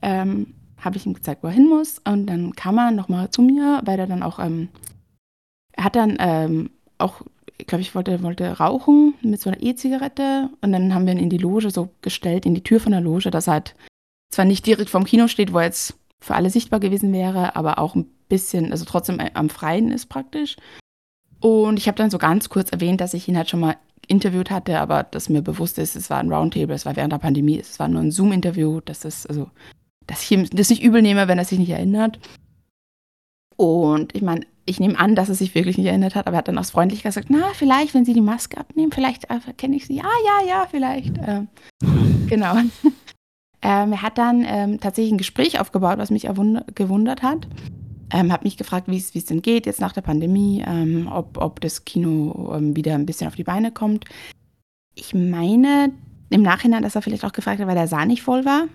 Ähm, 0.00 0.54
Habe 0.80 0.96
ich 0.96 1.04
ihm 1.04 1.12
gezeigt, 1.12 1.42
wo 1.42 1.48
er 1.48 1.52
hin 1.52 1.68
muss. 1.68 2.00
Und 2.06 2.26
dann 2.26 2.54
kam 2.54 2.78
er 2.78 2.90
nochmal 2.90 3.30
zu 3.30 3.42
mir, 3.42 3.82
weil 3.84 3.98
er 3.98 4.06
dann 4.06 4.22
auch, 4.22 4.38
ähm, 4.38 4.68
er 5.72 5.84
hat 5.84 5.96
dann 5.96 6.16
ähm, 6.18 6.70
auch 6.96 7.20
ich 7.58 7.66
glaube, 7.66 7.82
ich 7.82 7.94
wollte, 7.94 8.22
wollte 8.22 8.58
rauchen 8.58 9.14
mit 9.22 9.40
so 9.40 9.50
einer 9.50 9.62
E-Zigarette 9.62 10.50
und 10.60 10.72
dann 10.72 10.94
haben 10.94 11.06
wir 11.06 11.12
ihn 11.12 11.18
in 11.18 11.30
die 11.30 11.38
Loge 11.38 11.70
so 11.70 11.88
gestellt, 12.02 12.46
in 12.46 12.54
die 12.54 12.62
Tür 12.62 12.80
von 12.80 12.92
der 12.92 13.00
Loge, 13.00 13.30
dass 13.30 13.46
er 13.46 13.54
halt 13.54 13.74
zwar 14.30 14.44
nicht 14.44 14.66
direkt 14.66 14.90
vorm 14.90 15.04
Kino 15.04 15.28
steht, 15.28 15.52
wo 15.52 15.58
er 15.58 15.64
jetzt 15.64 15.94
für 16.20 16.34
alle 16.34 16.50
sichtbar 16.50 16.80
gewesen 16.80 17.12
wäre, 17.12 17.56
aber 17.56 17.78
auch 17.78 17.94
ein 17.94 18.06
bisschen, 18.28 18.72
also 18.72 18.84
trotzdem 18.84 19.20
am 19.34 19.48
Freien 19.48 19.90
ist 19.90 20.06
praktisch. 20.06 20.56
Und 21.40 21.78
ich 21.78 21.86
habe 21.86 21.96
dann 21.96 22.10
so 22.10 22.18
ganz 22.18 22.48
kurz 22.48 22.70
erwähnt, 22.70 23.00
dass 23.00 23.14
ich 23.14 23.28
ihn 23.28 23.36
halt 23.36 23.50
schon 23.50 23.60
mal 23.60 23.76
interviewt 24.08 24.50
hatte, 24.50 24.78
aber 24.80 25.02
dass 25.04 25.28
mir 25.28 25.42
bewusst 25.42 25.78
ist, 25.78 25.96
es 25.96 26.10
war 26.10 26.18
ein 26.18 26.32
Roundtable, 26.32 26.74
es 26.74 26.86
war 26.86 26.96
während 26.96 27.12
der 27.12 27.18
Pandemie, 27.18 27.58
es 27.58 27.78
war 27.78 27.88
nur 27.88 28.02
ein 28.02 28.10
Zoom-Interview, 28.10 28.80
dass 28.80 29.00
das, 29.00 29.26
also, 29.26 29.50
dass 30.06 30.22
ich 30.22 30.32
ihm 30.32 30.48
das 30.50 30.70
nicht 30.70 30.82
übel 30.82 31.02
nehme, 31.02 31.28
wenn 31.28 31.38
er 31.38 31.44
sich 31.44 31.58
nicht 31.58 31.70
erinnert. 31.70 32.18
Und 33.56 34.14
ich 34.14 34.22
meine, 34.22 34.46
ich 34.66 34.80
nehme 34.80 34.98
an, 34.98 35.14
dass 35.14 35.28
er 35.28 35.36
sich 35.36 35.54
wirklich 35.54 35.78
nicht 35.78 35.86
erinnert 35.86 36.16
hat, 36.16 36.26
aber 36.26 36.36
er 36.36 36.38
hat 36.38 36.48
dann 36.48 36.58
aus 36.58 36.72
Freundlichkeit 36.72 37.14
gesagt, 37.14 37.30
na, 37.30 37.52
vielleicht, 37.54 37.94
wenn 37.94 38.04
Sie 38.04 38.12
die 38.12 38.20
Maske 38.20 38.58
abnehmen, 38.58 38.92
vielleicht 38.92 39.24
erkenne 39.24 39.76
ich 39.76 39.86
Sie. 39.86 40.00
Ah, 40.00 40.20
ja, 40.24 40.48
ja, 40.48 40.66
vielleicht. 40.68 41.14
Ähm, 41.24 41.48
genau. 42.28 42.56
ähm, 43.62 43.92
er 43.92 44.02
hat 44.02 44.18
dann 44.18 44.44
ähm, 44.46 44.80
tatsächlich 44.80 45.12
ein 45.12 45.18
Gespräch 45.18 45.60
aufgebaut, 45.60 45.98
was 45.98 46.10
mich 46.10 46.28
gewundert 46.74 47.22
hat. 47.22 47.46
Ähm, 48.12 48.32
habe 48.32 48.44
mich 48.44 48.56
gefragt, 48.56 48.88
wie 48.88 48.96
es 48.96 49.24
denn 49.24 49.42
geht 49.42 49.66
jetzt 49.66 49.80
nach 49.80 49.92
der 49.92 50.00
Pandemie, 50.00 50.62
ähm, 50.66 51.08
ob, 51.10 51.38
ob 51.38 51.60
das 51.60 51.84
Kino 51.84 52.52
ähm, 52.54 52.76
wieder 52.76 52.94
ein 52.94 53.06
bisschen 53.06 53.28
auf 53.28 53.34
die 53.34 53.44
Beine 53.44 53.72
kommt. 53.72 54.04
Ich 54.94 55.14
meine 55.14 55.92
im 56.30 56.42
Nachhinein, 56.42 56.82
dass 56.82 56.94
er 56.94 57.02
vielleicht 57.02 57.24
auch 57.24 57.32
gefragt 57.32 57.60
hat, 57.60 57.66
weil 57.66 57.74
der 57.74 57.88
Saal 57.88 58.06
nicht 58.06 58.22
voll 58.22 58.44
war. 58.44 58.66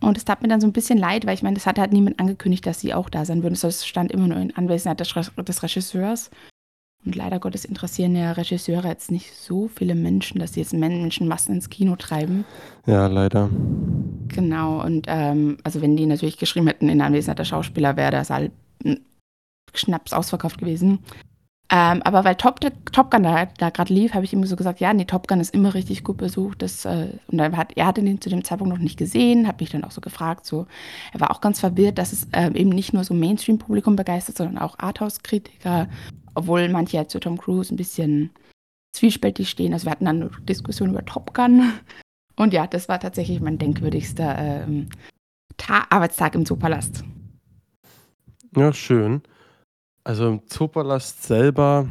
Und 0.00 0.16
es 0.16 0.24
tat 0.24 0.42
mir 0.42 0.48
dann 0.48 0.60
so 0.60 0.66
ein 0.66 0.72
bisschen 0.72 0.98
leid, 0.98 1.26
weil 1.26 1.34
ich 1.34 1.42
meine, 1.42 1.54
das 1.54 1.66
hat 1.66 1.78
halt 1.78 1.92
niemand 1.92 2.18
angekündigt, 2.20 2.66
dass 2.66 2.80
sie 2.80 2.94
auch 2.94 3.10
da 3.10 3.24
sein 3.24 3.42
würden. 3.42 3.54
Es 3.54 3.86
stand 3.86 4.12
immer 4.12 4.28
nur 4.28 4.38
in 4.38 4.56
Anwesenheit 4.56 5.00
des, 5.00 5.14
des 5.14 5.62
Regisseurs. 5.62 6.30
Und 7.04 7.16
leider 7.16 7.38
Gottes 7.38 7.64
interessieren 7.64 8.14
ja 8.14 8.32
Regisseure 8.32 8.88
jetzt 8.88 9.10
nicht 9.10 9.34
so 9.34 9.68
viele 9.68 9.94
Menschen, 9.94 10.38
dass 10.38 10.52
sie 10.52 10.60
jetzt 10.60 10.74
Menschenmassen 10.74 11.54
ins 11.54 11.70
Kino 11.70 11.96
treiben. 11.96 12.44
Ja, 12.86 13.06
leider. 13.06 13.48
Genau, 14.28 14.84
und 14.84 15.06
ähm, 15.08 15.56
also 15.64 15.80
wenn 15.80 15.96
die 15.96 16.04
natürlich 16.04 16.36
geschrieben 16.36 16.66
hätten, 16.66 16.90
in 16.90 17.00
Anwesenheit 17.00 17.38
der 17.38 17.44
Schauspieler 17.44 17.96
wäre 17.96 18.10
der 18.10 18.24
Saal 18.24 18.50
Schnaps 19.74 20.12
ausverkauft 20.12 20.58
gewesen. 20.58 20.98
Ähm, 21.72 22.02
aber 22.02 22.24
weil 22.24 22.34
Top, 22.34 22.58
Top 22.90 23.12
Gun 23.12 23.22
da, 23.22 23.46
da 23.46 23.70
gerade 23.70 23.94
lief, 23.94 24.14
habe 24.14 24.24
ich 24.24 24.32
ihm 24.32 24.44
so 24.44 24.56
gesagt, 24.56 24.80
ja, 24.80 24.92
nee, 24.92 25.04
Top 25.04 25.28
Gun 25.28 25.38
ist 25.38 25.54
immer 25.54 25.72
richtig 25.72 26.02
gut 26.02 26.16
besucht. 26.16 26.62
Das, 26.62 26.84
äh, 26.84 27.10
und 27.28 27.38
dann 27.38 27.56
hat, 27.56 27.76
er 27.76 27.86
hatte 27.86 28.02
den 28.02 28.20
zu 28.20 28.28
dem 28.28 28.42
Zeitpunkt 28.42 28.74
noch 28.74 28.82
nicht 28.82 28.98
gesehen, 28.98 29.46
habe 29.46 29.62
mich 29.62 29.70
dann 29.70 29.84
auch 29.84 29.92
so 29.92 30.00
gefragt. 30.00 30.44
So, 30.44 30.66
er 31.12 31.20
war 31.20 31.30
auch 31.30 31.40
ganz 31.40 31.60
verwirrt, 31.60 31.98
dass 31.98 32.12
es 32.12 32.26
äh, 32.32 32.50
eben 32.54 32.70
nicht 32.70 32.92
nur 32.92 33.04
so 33.04 33.14
Mainstream-Publikum 33.14 33.94
begeistert, 33.94 34.36
sondern 34.36 34.58
auch 34.58 34.80
Arthouse-Kritiker, 34.80 35.88
obwohl 36.34 36.68
manche 36.68 37.06
zu 37.06 37.20
Tom 37.20 37.38
Cruise 37.38 37.72
ein 37.72 37.76
bisschen 37.76 38.30
zwiespältig 38.92 39.48
stehen. 39.48 39.72
Also 39.72 39.86
wir 39.86 39.92
hatten 39.92 40.06
dann 40.06 40.22
eine 40.22 40.30
Diskussion 40.42 40.90
über 40.90 41.04
Top 41.04 41.32
Gun. 41.34 41.72
Und 42.34 42.52
ja, 42.52 42.66
das 42.66 42.88
war 42.88 42.98
tatsächlich 42.98 43.40
mein 43.40 43.58
denkwürdigster 43.58 44.64
ähm, 44.66 44.88
Arbeitstag 45.88 46.34
im 46.34 46.44
Zoopalast. 46.44 47.04
Ja, 48.56 48.72
schön. 48.72 49.22
Also 50.04 50.28
im 50.28 50.40
Zoopalast 50.46 51.22
selber, 51.24 51.86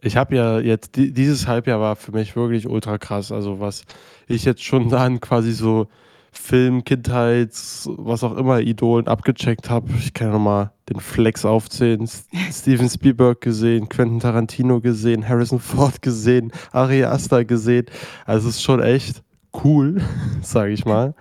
ich 0.00 0.16
habe 0.16 0.36
ja 0.36 0.58
jetzt, 0.58 0.96
dieses 0.96 1.46
Halbjahr 1.46 1.80
war 1.80 1.96
für 1.96 2.12
mich 2.12 2.34
wirklich 2.36 2.68
ultra 2.68 2.98
krass. 2.98 3.30
Also 3.32 3.60
was 3.60 3.84
ich 4.26 4.44
jetzt 4.44 4.62
schon 4.62 4.88
dann 4.90 5.20
quasi 5.20 5.52
so 5.52 5.88
Film, 6.32 6.84
Kindheits, 6.84 7.88
was 7.96 8.24
auch 8.24 8.36
immer, 8.36 8.60
Idolen 8.60 9.06
abgecheckt 9.06 9.70
habe. 9.70 9.88
Ich 9.98 10.12
kann 10.12 10.28
ja 10.28 10.32
nochmal 10.34 10.72
den 10.88 11.00
Flex 11.00 11.44
aufzählen. 11.44 12.06
Steven 12.52 12.88
Spielberg 12.88 13.40
gesehen, 13.40 13.88
Quentin 13.88 14.20
Tarantino 14.20 14.80
gesehen, 14.80 15.26
Harrison 15.28 15.60
Ford 15.60 16.02
gesehen, 16.02 16.52
Ari 16.72 17.04
Aster 17.04 17.44
gesehen. 17.44 17.86
Also 18.26 18.48
es 18.48 18.56
ist 18.56 18.62
schon 18.62 18.82
echt 18.82 19.22
cool, 19.62 20.02
sage 20.42 20.72
ich 20.72 20.84
mal. 20.84 21.14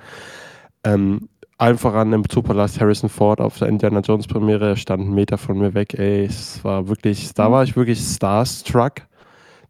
Ähm, 0.84 1.30
einfach 1.64 1.94
an 1.94 2.12
im 2.12 2.28
Zoopalast 2.28 2.82
Harrison 2.82 3.10
Ford 3.10 3.40
auf 3.40 3.58
der 3.58 3.70
Indiana 3.70 4.02
Jones 4.02 4.28
Premiere, 4.28 4.76
stand 4.76 5.04
einen 5.04 5.14
Meter 5.14 5.38
von 5.38 5.58
mir 5.58 5.74
weg, 5.74 5.94
ey, 5.98 6.26
es 6.26 6.62
war 6.64 6.90
wirklich, 6.90 7.34
da 7.34 7.50
war 7.52 7.64
ich 7.64 7.78
wirklich 7.78 8.00
starstruck. 8.00 9.08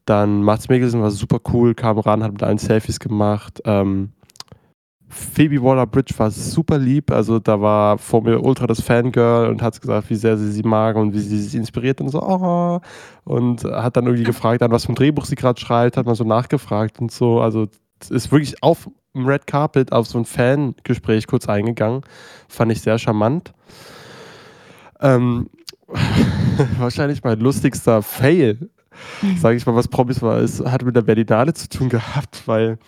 Dann 0.06 0.42
Mats 0.42 0.68
Mikkelsen 0.68 1.02
war 1.02 1.12
super 1.12 1.40
cool, 1.54 1.76
kam 1.76 2.00
ran, 2.00 2.24
hat 2.24 2.34
mit 2.34 2.44
allen 2.44 2.58
Selfies 2.58 3.00
gemacht. 3.00 3.62
Ähm, 3.66 4.12
Phoebe 5.08 5.62
Waller-Bridge 5.62 6.16
war 6.18 6.32
super 6.32 6.80
lieb, 6.80 7.12
also 7.12 7.38
da 7.38 7.62
war 7.62 8.00
vor 8.00 8.24
mir 8.24 8.44
ultra 8.44 8.66
das 8.66 8.82
Fangirl 8.82 9.50
und 9.50 9.62
hat 9.62 9.80
gesagt, 9.80 10.10
wie 10.10 10.16
sehr 10.16 10.36
sie 10.36 10.52
sie 10.52 10.64
mag 10.64 10.96
und 10.96 11.14
wie 11.14 11.20
sie 11.20 11.40
sich 11.40 11.54
inspiriert 11.54 12.02
und 12.02 12.10
so, 12.10 12.24
oh, 12.24 12.80
und 13.24 13.64
hat 13.66 13.96
dann 13.96 14.06
irgendwie 14.06 14.24
gefragt, 14.24 14.64
an 14.64 14.72
was 14.72 14.86
für 14.86 14.94
ein 14.94 14.96
Drehbuch 14.96 15.26
sie 15.26 15.36
gerade 15.36 15.62
schreibt, 15.62 15.98
hat 15.98 16.08
man 16.08 16.16
so 16.16 16.24
nachgefragt 16.24 17.00
und 17.00 17.12
so, 17.12 17.40
also 17.40 17.68
ist 18.10 18.32
wirklich 18.32 18.64
auf 18.64 18.90
dem 19.16 19.28
Red 19.28 19.48
Carpet 19.48 19.92
auf 19.92 20.08
so 20.08 20.18
ein 20.18 20.26
Fangespräch 20.26 21.28
kurz 21.28 21.48
eingegangen. 21.48 22.02
Fand 22.48 22.72
ich 22.72 22.82
sehr 22.82 22.98
charmant. 22.98 23.54
Ähm, 25.00 25.50
wahrscheinlich 26.78 27.24
mein 27.24 27.40
lustigster 27.40 28.02
Fail, 28.02 28.70
mhm. 29.22 29.38
sage 29.38 29.58
ich 29.58 29.66
mal, 29.66 29.76
was 29.76 29.88
Promis 29.88 30.22
war, 30.22 30.40
ist, 30.40 30.64
hat 30.66 30.84
mit 30.84 30.96
der 30.96 31.02
Berlinale 31.02 31.54
zu 31.54 31.70
tun 31.70 31.90
gehabt, 31.90 32.44
weil 32.48 32.80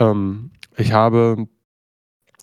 ähm, 0.00 0.50
ich 0.76 0.92
habe, 0.92 1.46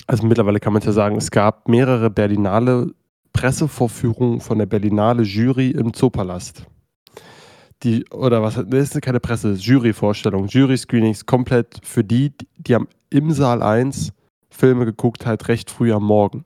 also 0.07 0.25
mittlerweile 0.25 0.59
kann 0.59 0.73
man 0.73 0.81
ja 0.81 0.91
sagen, 0.91 1.17
es 1.17 1.31
gab 1.31 1.67
mehrere 1.67 2.09
Berlinale 2.09 2.93
Pressevorführungen 3.33 4.39
von 4.39 4.57
der 4.57 4.65
Berlinale 4.65 5.23
Jury 5.23 5.71
im 5.71 5.93
Zoopalast 5.93 6.65
die, 7.83 8.05
oder 8.11 8.41
was, 8.41 8.55
das 8.55 8.95
ist 8.95 9.01
keine 9.01 9.19
Presse, 9.19 9.53
Jury-Vorstellung, 9.53 10.47
Jury-Screenings 10.47 11.25
komplett 11.25 11.79
für 11.83 12.03
die, 12.03 12.33
die 12.57 12.75
haben 12.75 12.87
im 13.09 13.31
Saal 13.31 13.61
1 13.61 14.13
Filme 14.49 14.85
geguckt, 14.85 15.25
halt 15.25 15.47
recht 15.47 15.71
früh 15.71 15.93
am 15.93 16.03
Morgen. 16.03 16.45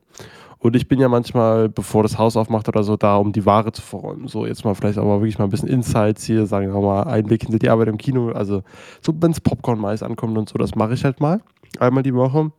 Und 0.59 0.77
ich 0.77 0.87
bin 0.87 0.99
ja 0.99 1.09
manchmal, 1.09 1.67
bevor 1.67 2.03
das 2.03 2.17
Haus 2.17 2.37
aufmacht 2.37 2.69
oder 2.69 2.83
so, 2.83 2.95
da, 2.95 3.17
um 3.17 3.33
die 3.33 3.45
Ware 3.45 3.73
zu 3.73 3.81
verräumen. 3.81 4.29
So, 4.29 4.45
jetzt 4.45 4.63
mal 4.63 4.73
vielleicht 4.75 4.97
aber 4.97 5.19
wirklich 5.19 5.37
mal 5.37 5.43
ein 5.43 5.49
bisschen 5.49 5.67
Insights 5.67 6.23
hier, 6.23 6.45
sagen 6.45 6.73
wir 6.73 6.79
mal, 6.79 7.03
Einblick 7.03 7.41
hinter 7.43 7.59
die 7.59 7.69
Arbeit 7.69 7.89
im 7.89 7.97
Kino. 7.97 8.31
Also, 8.31 8.63
so, 9.01 9.13
wenn 9.19 9.31
es 9.31 9.41
Popcorn-Mais 9.41 10.03
ankommt 10.03 10.37
und 10.37 10.47
so, 10.47 10.57
das 10.57 10.73
mache 10.75 10.93
ich 10.93 11.03
halt 11.03 11.19
mal. 11.19 11.41
Einmal 11.79 12.03
die 12.03 12.13
Woche. 12.13 12.51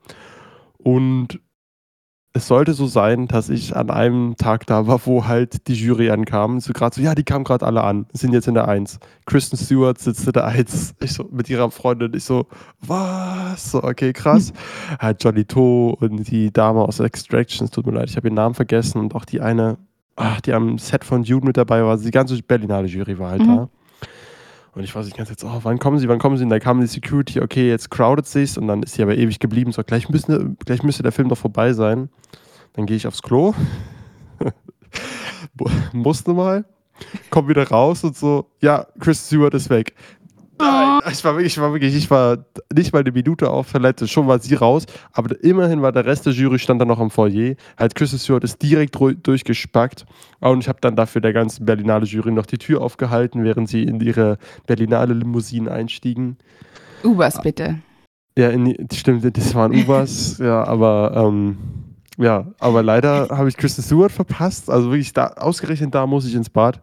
Und 0.76 1.40
es 2.36 2.48
sollte 2.48 2.74
so 2.74 2.88
sein, 2.88 3.28
dass 3.28 3.48
ich 3.48 3.76
an 3.76 3.90
einem 3.90 4.34
Tag 4.36 4.66
da 4.66 4.88
war, 4.88 5.00
wo 5.06 5.26
halt 5.26 5.68
die 5.68 5.74
Jury 5.74 6.10
ankam. 6.10 6.58
So 6.58 6.72
gerade 6.72 6.96
so, 6.96 7.00
ja, 7.00 7.14
die 7.14 7.22
kamen 7.22 7.44
gerade 7.44 7.64
alle 7.64 7.84
an, 7.84 8.06
sind 8.12 8.32
jetzt 8.32 8.48
in 8.48 8.54
der 8.54 8.66
Eins. 8.66 8.98
Kristen 9.24 9.56
Stewart 9.56 10.00
sitzt 10.00 10.26
in 10.26 10.32
der 10.32 10.44
Eins. 10.44 10.96
Ich 11.00 11.12
so, 11.12 11.28
mit 11.30 11.48
ihrer 11.48 11.70
Freundin. 11.70 12.12
Ich 12.12 12.24
so, 12.24 12.48
was? 12.80 13.70
So, 13.70 13.84
okay, 13.84 14.12
krass. 14.12 14.48
Hm. 14.48 14.98
Halt 14.98 15.22
Johnny 15.22 15.44
To 15.44 15.96
und 16.00 16.28
die 16.28 16.52
Dame 16.52 16.80
aus 16.80 16.98
Extractions, 16.98 17.70
tut 17.70 17.86
mir 17.86 17.92
leid, 17.92 18.10
ich 18.10 18.16
habe 18.16 18.26
ihren 18.26 18.34
Namen 18.34 18.56
vergessen. 18.56 18.98
Und 18.98 19.14
auch 19.14 19.24
die 19.24 19.40
eine, 19.40 19.78
ach, 20.16 20.40
die 20.40 20.54
am 20.54 20.78
Set 20.78 21.04
von 21.04 21.22
Dune 21.22 21.46
mit 21.46 21.56
dabei 21.56 21.84
war. 21.84 21.96
Die 21.96 22.10
ganze 22.10 22.42
Berlinale 22.42 22.88
Jury 22.88 23.16
war 23.16 23.30
halt 23.30 23.42
mhm. 23.42 23.46
da. 23.46 23.68
Und 24.74 24.82
ich 24.82 24.94
weiß 24.94 25.04
nicht 25.04 25.16
ganz 25.16 25.30
jetzt, 25.30 25.44
oh, 25.44 25.60
wann 25.62 25.78
kommen 25.78 25.98
sie, 25.98 26.08
wann 26.08 26.18
kommen 26.18 26.36
sie? 26.36 26.44
Und 26.44 26.50
dann 26.50 26.60
kam 26.60 26.80
die 26.80 26.86
Security, 26.86 27.40
okay, 27.40 27.68
jetzt 27.68 27.90
crowdet 27.90 28.26
sich's. 28.26 28.58
Und 28.58 28.66
dann 28.66 28.82
ist 28.82 28.94
sie 28.94 29.02
aber 29.02 29.16
ewig 29.16 29.38
geblieben. 29.38 29.70
So, 29.72 29.82
gleich, 29.84 30.08
müssen, 30.08 30.56
gleich 30.64 30.82
müsste 30.82 31.02
der 31.02 31.12
Film 31.12 31.28
doch 31.28 31.38
vorbei 31.38 31.72
sein. 31.72 32.08
Dann 32.72 32.86
gehe 32.86 32.96
ich 32.96 33.06
aufs 33.06 33.22
Klo, 33.22 33.54
musste 35.92 36.32
mal, 36.34 36.64
komm 37.30 37.48
wieder 37.48 37.68
raus 37.68 38.02
und 38.02 38.16
so, 38.16 38.50
ja, 38.60 38.86
Chris 38.98 39.26
Stewart 39.26 39.54
ist 39.54 39.70
weg. 39.70 39.94
Nein, 40.58 41.00
oh. 41.04 41.08
ich 41.10 41.24
war 41.24 41.34
wirklich, 41.34 41.54
ich 41.54 41.60
war 41.60 41.72
wirklich, 41.72 41.94
ich 41.96 42.10
war 42.10 42.38
nicht 42.72 42.92
mal 42.92 43.00
eine 43.00 43.10
Minute 43.10 43.50
auf 43.50 43.72
Toilette, 43.72 44.06
schon 44.06 44.26
war 44.26 44.38
sie 44.38 44.54
raus, 44.54 44.86
aber 45.12 45.42
immerhin 45.42 45.82
war 45.82 45.90
der 45.90 46.04
Rest 46.04 46.26
der 46.26 46.32
Jury 46.32 46.58
stand 46.58 46.80
dann 46.80 46.88
noch 46.88 47.00
im 47.00 47.10
Foyer. 47.10 47.54
Halt, 47.76 47.94
Chris 47.94 48.20
Stewart 48.22 48.44
ist 48.44 48.62
direkt 48.62 48.96
durchgespackt 48.96 50.06
und 50.40 50.60
ich 50.60 50.68
habe 50.68 50.78
dann 50.80 50.94
dafür 50.94 51.20
der 51.20 51.32
ganzen 51.32 51.64
Berlinale 51.64 52.06
Jury 52.06 52.30
noch 52.30 52.46
die 52.46 52.58
Tür 52.58 52.82
aufgehalten, 52.82 53.42
während 53.42 53.68
sie 53.68 53.82
in 53.82 54.00
ihre 54.00 54.38
Berlinale 54.66 55.14
Limousinen 55.14 55.68
einstiegen. 55.68 56.36
Ubers 57.02 57.40
bitte. 57.42 57.80
Ja, 58.38 58.50
in, 58.50 58.88
stimmt, 58.92 59.24
das 59.36 59.54
waren 59.54 59.74
Ubers, 59.74 60.38
ja, 60.42 60.64
aber 60.64 61.12
ähm, 61.16 61.58
ja, 62.16 62.46
aber 62.60 62.82
leider 62.82 63.28
habe 63.30 63.48
ich 63.48 63.56
Kristen 63.56 63.82
Stewart 63.82 64.12
verpasst. 64.12 64.70
Also 64.70 64.90
wirklich, 64.90 65.12
da, 65.12 65.26
ausgerechnet 65.28 65.94
da 65.94 66.06
muss 66.06 66.26
ich 66.26 66.34
ins 66.34 66.50
Bad. 66.50 66.80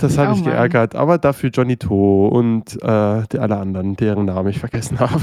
Das 0.00 0.18
hat 0.18 0.28
oh, 0.28 0.30
mich 0.32 0.44
geärgert. 0.44 0.94
Aber 0.94 1.18
dafür 1.18 1.50
Johnny 1.50 1.76
To 1.76 2.26
und 2.26 2.82
äh, 2.82 3.22
die 3.30 3.38
alle 3.38 3.58
anderen, 3.58 3.94
deren 3.96 4.24
Namen 4.24 4.48
ich 4.48 4.58
vergessen 4.58 4.98
habe. 5.00 5.22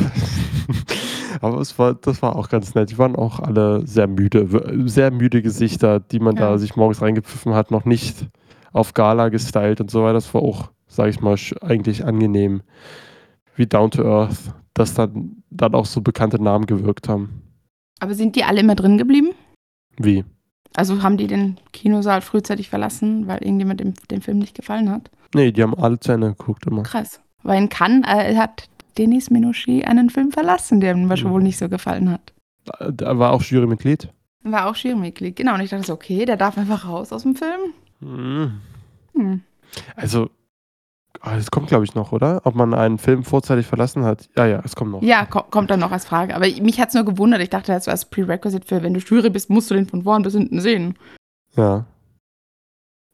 aber 1.41 1.59
es 1.59 1.77
war, 1.77 1.95
das 1.95 2.21
war 2.21 2.35
auch 2.35 2.49
ganz 2.49 2.75
nett. 2.75 2.91
Die 2.91 2.97
waren 2.97 3.15
auch 3.15 3.39
alle 3.39 3.85
sehr 3.85 4.07
müde, 4.07 4.47
sehr 4.87 5.11
müde 5.11 5.41
Gesichter, 5.41 5.99
die 5.99 6.19
man 6.19 6.35
ja. 6.35 6.51
da 6.51 6.57
sich 6.57 6.75
morgens 6.75 7.01
reingepfiffen 7.01 7.53
hat, 7.53 7.71
noch 7.71 7.85
nicht 7.85 8.27
auf 8.71 8.93
Gala 8.93 9.29
gestylt 9.29 9.81
und 9.81 9.91
so 9.91 10.03
weiter. 10.03 10.13
Das 10.13 10.33
war 10.33 10.41
auch, 10.41 10.69
sage 10.87 11.09
ich 11.09 11.21
mal, 11.21 11.35
eigentlich 11.61 12.05
angenehm. 12.05 12.61
Wie 13.55 13.65
Down 13.65 13.91
to 13.91 14.05
Earth, 14.05 14.53
dass 14.73 14.93
dann, 14.93 15.43
dann 15.49 15.73
auch 15.73 15.85
so 15.85 16.01
bekannte 16.01 16.41
Namen 16.41 16.65
gewirkt 16.65 17.09
haben. 17.09 17.41
Aber 17.99 18.13
sind 18.13 18.35
die 18.35 18.43
alle 18.43 18.61
immer 18.61 18.75
drin 18.75 18.97
geblieben? 18.97 19.31
Wie? 19.97 20.23
Also 20.75 21.01
haben 21.01 21.17
die 21.17 21.27
den 21.27 21.57
Kinosaal 21.73 22.21
frühzeitig 22.21 22.69
verlassen, 22.69 23.27
weil 23.27 23.39
irgendjemand 23.43 23.79
dem, 23.79 23.93
den 24.11 24.21
Film 24.21 24.39
nicht 24.39 24.55
gefallen 24.55 24.89
hat? 24.89 25.09
Nee, 25.33 25.51
die 25.51 25.61
haben 25.63 25.75
alle 25.75 25.99
zu 25.99 26.11
Ende 26.11 26.29
geguckt 26.29 26.65
immer. 26.67 26.83
Krass. 26.83 27.19
Weil 27.43 27.57
in 27.61 27.69
Cannes 27.69 28.05
äh, 28.07 28.35
hat 28.35 28.69
Denis 28.97 29.29
Menochet 29.29 29.85
einen 29.85 30.09
Film 30.09 30.31
verlassen, 30.31 30.79
der 30.81 30.93
ihm 30.93 31.05
Mhm. 31.07 31.29
wohl 31.29 31.41
nicht 31.43 31.57
so 31.57 31.69
gefallen 31.69 32.11
hat. 32.11 32.33
Da 32.91 33.17
war 33.17 33.31
auch 33.31 33.41
Jurymitglied. 33.41 34.09
War 34.43 34.67
auch 34.67 34.75
Jurymitglied. 34.75 35.35
Genau, 35.35 35.55
und 35.55 35.61
ich 35.61 35.69
dachte 35.69 35.85
so, 35.85 35.93
okay, 35.93 36.25
der 36.25 36.37
darf 36.37 36.57
einfach 36.57 36.87
raus 36.87 37.11
aus 37.11 37.23
dem 37.23 37.35
Film. 37.35 37.73
Mhm. 37.99 38.61
Hm. 39.15 39.41
Also, 39.95 40.29
es 41.23 41.51
kommt, 41.51 41.67
glaube 41.67 41.85
ich, 41.85 41.95
noch, 41.95 42.11
oder? 42.11 42.41
Ob 42.45 42.55
man 42.55 42.73
einen 42.73 42.97
Film 42.97 43.23
vorzeitig 43.23 43.65
verlassen 43.65 44.03
hat. 44.03 44.29
Ja, 44.37 44.45
ja, 44.45 44.61
es 44.63 44.75
kommt 44.75 44.91
noch. 44.91 45.01
Ja, 45.01 45.25
ko 45.25 45.43
kommt 45.43 45.69
dann 45.69 45.79
noch 45.79 45.91
als 45.91 46.05
Frage. 46.05 46.35
Aber 46.35 46.45
mich 46.47 46.79
hat 46.79 46.89
es 46.89 46.95
nur 46.95 47.05
gewundert. 47.05 47.41
Ich 47.41 47.49
dachte, 47.49 47.71
das 47.71 47.87
war 47.87 47.91
als 47.91 48.05
Prerequisite 48.05 48.67
für, 48.67 48.83
wenn 48.83 48.93
du 48.93 48.99
Jury 48.99 49.29
bist, 49.29 49.49
musst 49.49 49.69
du 49.69 49.75
den 49.75 49.87
von 49.87 50.03
vorn 50.03 50.23
bis 50.23 50.33
hinten 50.33 50.61
sehen. 50.61 50.97
Ja. 51.55 51.85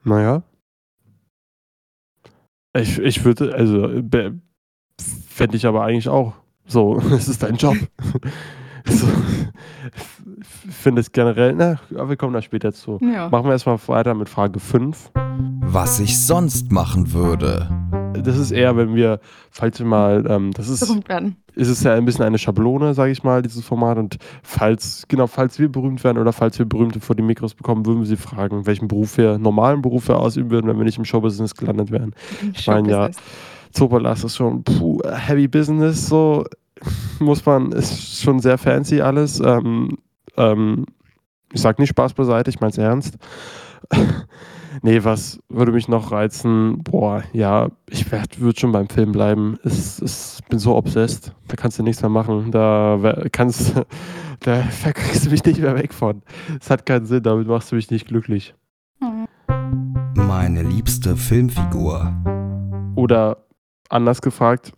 Naja. 0.04 0.44
Ich, 2.74 3.00
ich 3.00 3.24
würde, 3.24 3.56
also, 3.56 3.88
fände 5.30 5.58
ich 5.58 5.66
aber 5.66 5.84
eigentlich 5.84 6.10
auch 6.10 6.34
so, 6.68 6.98
es 7.12 7.28
ist 7.28 7.44
dein 7.44 7.56
Job. 7.56 7.78
so, 8.86 9.08
finde 10.70 11.02
es 11.02 11.12
generell, 11.12 11.54
na, 11.56 11.80
aber 11.94 12.10
wir 12.10 12.18
kommen 12.18 12.34
da 12.34 12.42
später 12.42 12.74
zu. 12.74 13.00
Ja. 13.02 13.30
Machen 13.30 13.46
wir 13.46 13.52
erstmal 13.52 13.80
weiter 13.88 14.14
mit 14.14 14.30
Frage 14.30 14.60
5. 14.60 15.12
Was 15.62 16.00
ich 16.00 16.20
sonst 16.20 16.72
machen 16.72 17.14
würde. 17.14 17.70
Das 18.24 18.38
ist 18.38 18.52
eher, 18.52 18.78
wenn 18.78 18.96
wir, 18.96 19.20
falls 19.52 19.80
wir 19.80 19.86
mal, 19.86 20.26
ähm, 20.30 20.52
das 20.52 20.70
ist, 20.70 20.80
Berühmt 20.80 21.10
werden. 21.10 21.36
ist 21.56 21.68
es 21.68 21.84
ja 21.84 21.94
ein 21.94 22.06
bisschen 22.06 22.24
eine 22.24 22.38
Schablone, 22.38 22.94
sage 22.94 23.12
ich 23.12 23.24
mal, 23.24 23.42
dieses 23.42 23.66
Format. 23.66 23.98
Und 23.98 24.18
falls, 24.42 25.06
genau, 25.08 25.28
falls 25.28 25.60
wir 25.60 25.70
berühmt 25.70 26.04
werden 26.04 26.18
oder 26.18 26.32
falls 26.32 26.58
wir 26.58 26.66
Berühmte 26.66 27.02
vor 27.02 27.16
die 27.16 27.24
Mikros 27.24 27.56
bekommen, 27.56 27.86
würden 27.86 28.00
wir 28.00 28.08
sie 28.08 28.16
fragen, 28.16 28.66
welchen 28.66 28.88
Beruf 28.88 29.18
wir, 29.18 29.38
normalen 29.38 29.82
Beruf 29.82 30.08
wir 30.08 30.18
ausüben 30.18 30.50
würden, 30.50 30.68
wenn 30.68 30.78
wir 30.78 30.86
nicht 30.86 30.98
im 30.98 31.06
Showbusiness 31.06 31.56
gelandet 31.56 31.92
wären. 31.92 32.16
Ich 32.54 32.68
meine, 32.68 32.90
ja, 32.90 33.10
Zoopalast 33.72 34.24
ist 34.24 34.38
schon 34.38 34.64
puh, 34.64 35.02
heavy 35.06 35.48
business, 35.48 36.08
so 36.08 36.46
muss 37.20 37.46
man, 37.46 37.72
ist 37.72 38.22
schon 38.22 38.40
sehr 38.40 38.58
fancy 38.58 39.02
alles. 39.02 39.40
Ähm, 39.40 39.98
ähm, 40.38 40.86
ich 41.54 41.62
sag 41.62 41.80
nicht 41.80 41.90
Spaß 41.90 42.14
beiseite, 42.14 42.50
ich 42.50 42.60
meine 42.60 42.72
es 42.72 42.78
ernst. 42.78 43.18
nee, 44.82 45.04
was 45.04 45.40
würde 45.48 45.72
mich 45.72 45.88
noch 45.88 46.12
reizen? 46.12 46.84
Boah, 46.84 47.24
ja, 47.34 47.70
ich 47.90 48.12
würde 48.12 48.60
schon 48.60 48.72
beim 48.72 48.90
Film 48.90 49.12
bleiben. 49.12 49.58
Ich, 49.64 50.02
ich 50.02 50.40
bin 50.50 50.60
so 50.60 50.76
obsessed, 50.76 51.34
da 51.48 51.56
kannst 51.56 51.80
du 51.80 51.84
nichts 51.84 52.02
mehr 52.02 52.10
machen. 52.10 52.52
Da 52.52 53.00
kannst 53.32 53.74
da 54.40 54.62
kriegst 54.92 55.26
du 55.26 55.30
mich 55.30 55.44
nicht 55.46 55.60
mehr 55.60 55.76
weg 55.76 55.94
von. 55.94 56.22
Es 56.60 56.70
hat 56.70 56.86
keinen 56.86 57.06
Sinn, 57.06 57.24
damit 57.24 57.48
machst 57.48 57.72
du 57.72 57.76
mich 57.76 57.90
nicht 57.90 58.08
glücklich. 58.08 58.54
Meine 60.16 60.64
liebste 60.64 61.16
Filmfigur. 61.16 62.14
Oder 62.96 63.46
anders 63.90 64.22
gefragt, 64.22 64.74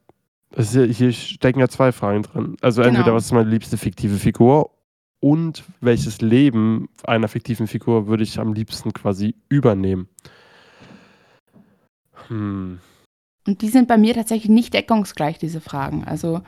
ja, 0.55 0.83
hier 0.83 1.11
stecken 1.11 1.59
ja 1.59 1.67
zwei 1.67 1.91
Fragen 1.91 2.23
drin. 2.23 2.57
Also 2.61 2.81
entweder, 2.81 3.03
Genau. 3.05 3.15
was 3.15 3.25
ist 3.25 3.31
meine 3.33 3.49
liebste 3.49 3.77
fiktive 3.77 4.15
Figur 4.17 4.71
und 5.19 5.63
welches 5.81 6.21
Leben 6.21 6.89
einer 7.03 7.27
fiktiven 7.27 7.67
Figur 7.67 8.07
würde 8.07 8.23
ich 8.23 8.39
am 8.39 8.53
liebsten 8.53 8.93
quasi 8.93 9.35
übernehmen. 9.49 10.07
Hm, 12.27 12.79
Und 13.47 13.61
die 13.61 13.69
sind 13.69 13.87
bei 13.87 13.97
mir 13.97 14.13
tatsächlich 14.13 14.49
nicht 14.49 14.73
deckungsgleich, 14.73 15.37
diese 15.37 15.61
Fragen. 15.61 16.03
Also, 16.03 16.41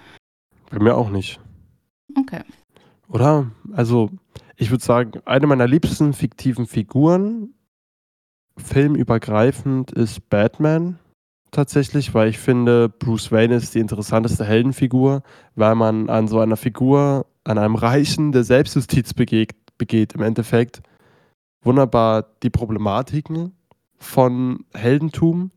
bei 0.70 0.80
mir 0.80 0.96
auch 0.96 1.10
nicht. 1.10 1.40
okay. 2.18 2.42
Oder? 3.08 3.50
Also, 3.72 4.12
ich 4.56 4.70
würde 4.70 4.84
sagen, 4.84 5.20
eine 5.26 5.48
meiner 5.48 5.68
liebsten 5.68 6.14
fiktiven 6.14 6.68
Figuren, 6.68 7.54
filmübergreifend, 8.58 9.92
ist 9.92 10.30
Batman. 10.30 11.00
Tatsächlich, 11.52 12.14
weil 12.14 12.30
ich 12.30 12.38
finde, 12.38 12.90
Bruce 12.90 13.32
Wayne 13.32 13.56
ist 13.56 13.74
die 13.74 13.80
interessanteste 13.80 14.46
Heldenfigur, 14.46 15.24
weil 15.56 15.74
man 15.74 16.10
an 16.10 16.28
so 16.28 16.40
einer 16.40 16.58
Figur, 16.58 17.26
an 17.44 17.58
einem 17.58 17.76
Reichen, 17.76 18.32
der 18.32 18.44
Selbstjustiz 18.44 19.14
begeht, 19.16 19.56
begeht 19.78 20.14
im 20.14 20.22
Endeffekt, 20.22 20.82
wunderbar 21.64 22.26
die 22.44 22.52
Problematiken 22.52 23.56
von 23.98 24.64
Heldentum, 24.74 25.52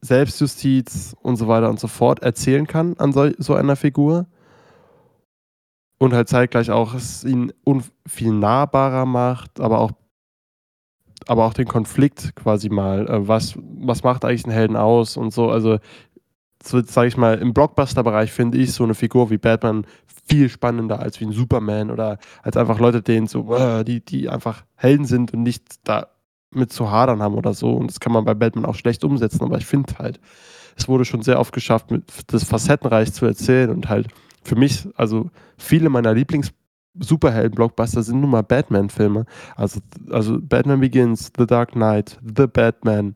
Selbstjustiz 0.00 1.14
und 1.22 1.36
so 1.36 1.46
weiter 1.46 1.70
und 1.70 1.78
so 1.78 1.86
fort 1.86 2.22
erzählen 2.22 2.66
kann 2.66 2.96
an 2.98 3.12
so, 3.12 3.30
so 3.38 3.54
einer 3.54 3.76
Figur. 3.76 4.26
Und 5.98 6.14
halt 6.14 6.28
zeitgleich 6.28 6.70
auch 6.70 6.94
es 6.94 7.24
ihn 7.24 7.52
viel 8.06 8.32
nahbarer 8.32 9.04
macht, 9.04 9.60
aber 9.60 9.80
auch 9.80 9.92
aber 11.28 11.44
auch 11.44 11.54
den 11.54 11.68
Konflikt 11.68 12.34
quasi 12.36 12.68
mal, 12.68 13.08
äh, 13.08 13.28
was, 13.28 13.54
was 13.56 14.02
macht 14.02 14.24
eigentlich 14.24 14.44
einen 14.44 14.54
Helden 14.54 14.76
aus 14.76 15.16
und 15.16 15.32
so, 15.32 15.50
also 15.50 15.78
so 16.62 16.82
sage 16.82 17.08
ich 17.08 17.16
mal, 17.16 17.38
im 17.38 17.54
Blockbuster-Bereich 17.54 18.32
finde 18.32 18.58
ich 18.58 18.72
so 18.72 18.84
eine 18.84 18.94
Figur 18.94 19.30
wie 19.30 19.38
Batman 19.38 19.86
viel 20.26 20.48
spannender 20.48 21.00
als 21.00 21.20
wie 21.20 21.24
ein 21.24 21.32
Superman 21.32 21.90
oder 21.90 22.18
als 22.42 22.56
einfach 22.56 22.78
Leute, 22.78 23.02
denen 23.02 23.26
so, 23.26 23.54
äh, 23.54 23.84
die, 23.84 24.04
die 24.04 24.28
einfach 24.28 24.64
Helden 24.76 25.06
sind 25.06 25.32
und 25.32 25.42
nicht 25.42 25.64
da 25.84 26.08
mit 26.52 26.72
zu 26.72 26.90
hadern 26.90 27.22
haben 27.22 27.34
oder 27.34 27.54
so. 27.54 27.72
Und 27.72 27.90
das 27.90 28.00
kann 28.00 28.12
man 28.12 28.24
bei 28.24 28.34
Batman 28.34 28.66
auch 28.66 28.74
schlecht 28.74 29.04
umsetzen, 29.04 29.42
aber 29.42 29.58
ich 29.58 29.66
finde 29.66 29.94
halt, 29.98 30.20
es 30.76 30.88
wurde 30.88 31.04
schon 31.04 31.22
sehr 31.22 31.40
oft 31.40 31.52
geschafft, 31.52 31.86
das 32.26 32.44
facettenreich 32.44 33.12
zu 33.12 33.26
erzählen 33.26 33.70
und 33.70 33.88
halt 33.88 34.08
für 34.42 34.56
mich, 34.56 34.88
also 34.96 35.30
viele 35.58 35.90
meiner 35.90 36.14
Lieblings-Superhelden-Blockbuster 36.94 38.02
sind 38.02 38.20
nun 38.20 38.30
mal 38.30 38.42
Batman-Filme. 38.42 39.24
Also, 39.56 39.80
also 40.10 40.38
Batman 40.40 40.80
Begins, 40.80 41.32
The 41.36 41.46
Dark 41.46 41.72
Knight, 41.72 42.18
The 42.22 42.46
Batman, 42.46 43.14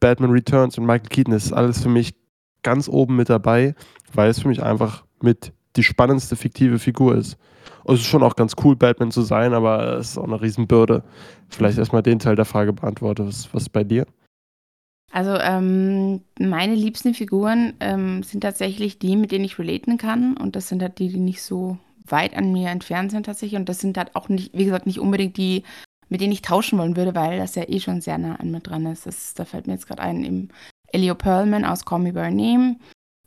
Batman 0.00 0.30
Returns 0.30 0.78
und 0.78 0.86
Michael 0.86 1.08
Keaton, 1.08 1.34
ist 1.34 1.52
alles 1.52 1.82
für 1.82 1.88
mich 1.88 2.14
ganz 2.62 2.88
oben 2.88 3.16
mit 3.16 3.28
dabei, 3.28 3.74
weil 4.12 4.30
es 4.30 4.40
für 4.40 4.48
mich 4.48 4.62
einfach 4.62 5.04
mit 5.22 5.52
die 5.76 5.82
spannendste 5.82 6.36
fiktive 6.36 6.78
Figur 6.78 7.16
ist. 7.16 7.36
Und 7.84 7.96
es 7.96 8.02
ist 8.02 8.06
schon 8.06 8.22
auch 8.22 8.36
ganz 8.36 8.54
cool, 8.62 8.76
Batman 8.76 9.10
zu 9.10 9.22
sein, 9.22 9.52
aber 9.52 9.98
es 9.98 10.10
ist 10.10 10.18
auch 10.18 10.24
eine 10.24 10.40
Riesenbürde. 10.40 11.02
Vielleicht 11.48 11.78
erstmal 11.78 12.02
den 12.02 12.18
Teil 12.18 12.36
der 12.36 12.44
Frage 12.44 12.72
beantwortet. 12.72 13.26
Was, 13.26 13.52
was 13.52 13.64
ist 13.64 13.70
bei 13.70 13.84
dir? 13.84 14.06
Also, 15.12 15.36
ähm, 15.38 16.22
meine 16.38 16.74
liebsten 16.74 17.14
Figuren 17.14 17.74
ähm, 17.80 18.22
sind 18.22 18.40
tatsächlich 18.40 18.98
die, 18.98 19.16
mit 19.16 19.32
denen 19.32 19.44
ich 19.44 19.58
relaten 19.58 19.98
kann. 19.98 20.36
Und 20.36 20.56
das 20.56 20.68
sind 20.68 20.82
halt 20.82 20.98
die, 20.98 21.08
die 21.08 21.20
nicht 21.20 21.42
so 21.42 21.78
weit 22.08 22.36
an 22.36 22.52
mir 22.52 22.70
entfernt 22.70 23.10
sind 23.10 23.26
tatsächlich. 23.26 23.58
Und 23.58 23.68
das 23.68 23.80
sind 23.80 23.96
halt 23.96 24.14
auch 24.14 24.28
nicht, 24.28 24.52
wie 24.56 24.64
gesagt, 24.64 24.86
nicht 24.86 25.00
unbedingt 25.00 25.36
die, 25.36 25.64
mit 26.08 26.20
denen 26.20 26.32
ich 26.32 26.42
tauschen 26.42 26.78
wollen 26.78 26.96
würde, 26.96 27.14
weil 27.14 27.38
das 27.38 27.54
ja 27.54 27.64
eh 27.68 27.80
schon 27.80 28.00
sehr 28.00 28.18
nah 28.18 28.36
an 28.36 28.50
mir 28.50 28.60
dran 28.60 28.86
ist. 28.86 29.06
Das, 29.06 29.34
da 29.34 29.44
fällt 29.44 29.66
mir 29.66 29.74
jetzt 29.74 29.86
gerade 29.86 30.02
ein, 30.02 30.24
eben 30.24 30.48
Elio 30.92 31.14
Perlman 31.14 31.64
aus 31.64 31.84
Call 31.84 32.00
Me 32.00 32.12
By 32.12 32.30
Name 32.30 32.76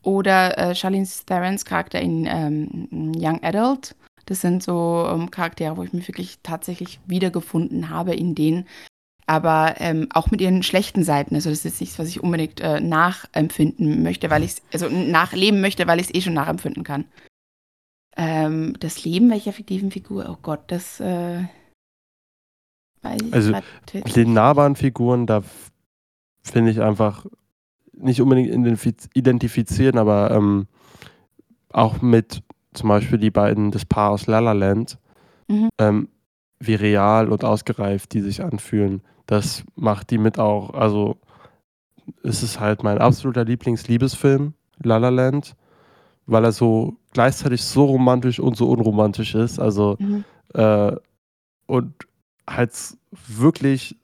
oder 0.04 0.58
äh, 0.58 0.76
Charlene 0.76 1.08
Therons 1.26 1.66
Charakter 1.66 2.00
in 2.00 2.26
ähm, 2.26 3.14
Young 3.18 3.44
Adult. 3.44 3.96
Das 4.26 4.42
sind 4.42 4.62
so 4.62 5.08
ähm, 5.12 5.32
Charaktere, 5.32 5.78
wo 5.78 5.84
ich 5.84 5.94
mich 5.94 6.08
wirklich 6.08 6.40
tatsächlich 6.44 7.00
wiedergefunden 7.08 7.90
habe 7.90 8.14
in 8.14 8.36
denen. 8.36 8.68
Aber 9.26 9.76
ähm, 9.80 10.08
auch 10.14 10.32
mit 10.32 10.40
ihren 10.40 10.64
schlechten 10.64 11.04
Seiten. 11.04 11.36
Also 11.36 11.50
das 11.50 11.66
ist 11.66 11.82
nichts, 11.82 12.00
was 12.00 12.08
ich 12.08 12.24
unbedingt 12.24 12.62
äh, 12.62 12.80
nachempfinden 12.80 14.02
möchte, 14.02 14.30
weil 14.30 14.44
ich 14.44 14.52
es, 14.52 14.62
also 14.72 14.88
nachleben 14.88 15.60
möchte, 15.60 15.88
weil 15.88 16.00
ich 16.00 16.08
es 16.08 16.14
eh 16.14 16.22
schon 16.22 16.34
nachempfinden 16.34 16.84
kann. 16.86 17.06
Ähm, 18.18 18.76
das 18.80 19.04
Leben 19.06 19.30
welcher 19.30 19.54
fiktiven 19.54 19.92
Figur, 19.92 20.28
oh 20.30 20.38
Gott, 20.42 20.62
das 20.68 21.00
äh, 21.00 21.44
weiß 23.04 23.22
ich 23.22 23.34
Also, 23.34 23.54
wirklich 23.92 24.14
Den 24.14 24.34
nahbaren 24.34 24.76
Figuren, 24.76 25.28
da 25.28 25.44
finde 26.42 26.72
ich 26.72 26.82
einfach 26.82 27.26
nicht 27.94 28.22
unbedingt 28.22 28.50
identifiz- 28.50 29.10
identifizieren, 29.14 29.98
aber 29.98 30.32
ähm, 30.32 30.68
auch 31.72 32.02
mit 32.02 32.42
zum 32.74 32.90
Beispiel 32.90 33.18
die 33.20 33.32
beiden, 33.32 33.72
das 33.72 33.86
Paar 33.86 34.12
aus 34.12 34.28
La 34.28 34.40
La 34.40 34.54
Land, 34.54 34.98
Mhm. 35.50 35.70
ähm, 35.80 36.10
wie 36.60 36.76
real 36.76 37.30
und 37.32 37.44
ausgereift 37.46 38.14
die 38.14 38.22
sich 38.22 38.44
anfühlen. 38.44 39.02
Das 39.28 39.64
macht 39.76 40.10
die 40.10 40.18
mit 40.18 40.40
auch, 40.40 40.74
also 40.74 41.18
es 42.24 42.44
ist 42.44 42.60
halt 42.60 42.84
mein 42.84 42.98
absoluter 42.98 43.46
Lieblingsliebesfilm, 43.46 44.54
La 44.84 44.98
La 44.98 45.10
Land, 45.10 45.56
weil 46.26 46.44
er 46.44 46.52
so 46.52 46.98
gleichzeitig 47.18 47.64
so 47.64 47.86
romantisch 47.86 48.40
und 48.40 48.56
so 48.56 48.70
unromantisch 48.70 49.34
ist. 49.34 49.58
Also 49.60 49.98
Mhm. 49.98 50.24
äh, 50.54 50.96
und 51.66 51.94
halt 52.48 52.72
wirklich, 53.28 53.98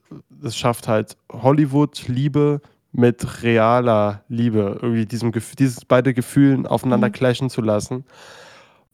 es 0.43 0.58
schafft 0.58 0.88
halt 0.88 1.15
Hollywood-Liebe 1.32 2.60
mit 2.91 3.43
realer 3.43 4.23
Liebe, 4.30 4.80
irgendwie 4.82 5.06
diesem, 5.06 5.32
dieses 5.60 5.86
beide 5.86 6.15
Gefühlen 6.15 6.65
aufeinander 6.65 7.10
Mhm. 7.10 7.12
clashen 7.12 7.49
zu 7.52 7.62
lassen. 7.62 8.04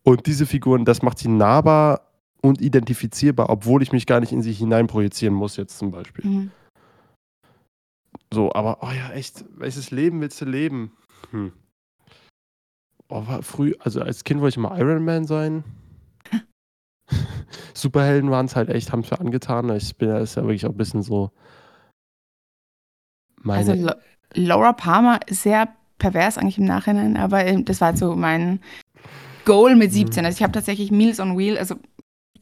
Und 0.04 0.26
diese 0.28 0.46
Figuren, 0.46 0.84
das 0.84 1.02
macht 1.02 1.20
sie 1.20 1.30
nahbar 1.30 2.02
und 2.42 2.62
identifizierbar, 2.62 3.50
obwohl 3.50 3.82
ich 3.82 3.94
mich 3.94 4.06
gar 4.06 4.20
nicht 4.20 4.34
in 4.34 4.42
sie 4.42 4.52
hineinprojizieren 4.52 5.34
muss, 5.34 5.56
jetzt 5.56 5.78
zum 5.78 5.92
Beispiel. 5.92 6.26
Mhm. 6.30 6.52
So, 8.34 8.52
aber, 8.54 8.80
oh 8.82 8.92
ja, 8.92 9.12
echt, 9.14 9.46
welches 9.56 9.92
Leben 9.92 10.20
willst 10.20 10.42
du 10.42 10.46
leben? 10.46 10.92
Hm. 11.32 11.54
Oh, 13.10 13.26
war 13.28 13.42
früh, 13.42 13.74
also 13.80 14.02
als 14.02 14.24
Kind 14.24 14.40
wollte 14.40 14.54
ich 14.54 14.58
mal 14.58 14.80
Iron 14.80 15.04
Man 15.04 15.26
sein. 15.26 15.64
Superhelden 17.74 18.30
waren 18.30 18.46
es 18.46 18.56
halt 18.56 18.70
echt, 18.70 18.92
haben 18.92 19.02
es 19.02 19.10
mir 19.10 19.20
angetan. 19.20 19.76
Ich 19.76 19.98
bin 19.98 20.10
ja, 20.10 20.20
ist 20.20 20.36
ja 20.36 20.44
wirklich 20.44 20.66
auch 20.66 20.72
ein 20.72 20.78
bisschen 20.78 21.02
so 21.02 21.32
Also 23.48 23.72
meine. 23.72 23.82
Lo 23.82 23.94
Laura 24.36 24.74
Palmer 24.74 25.20
ist 25.26 25.42
sehr 25.42 25.70
pervers 25.98 26.38
eigentlich 26.38 26.60
im 26.60 26.66
Nachhinein, 26.66 27.18
aber 27.18 27.44
ähm, 27.46 27.66
das 27.66 27.82
war 27.82 27.98
so 27.98 28.16
mein 28.16 28.60
Goal 29.44 29.76
mit 29.76 29.92
17. 29.92 30.22
Mhm. 30.22 30.26
Also 30.28 30.38
ich 30.38 30.44
habe 30.44 30.54
tatsächlich 30.54 30.92
Meals 30.92 31.20
on 31.20 31.36
Wheel, 31.36 31.58
also 31.58 31.76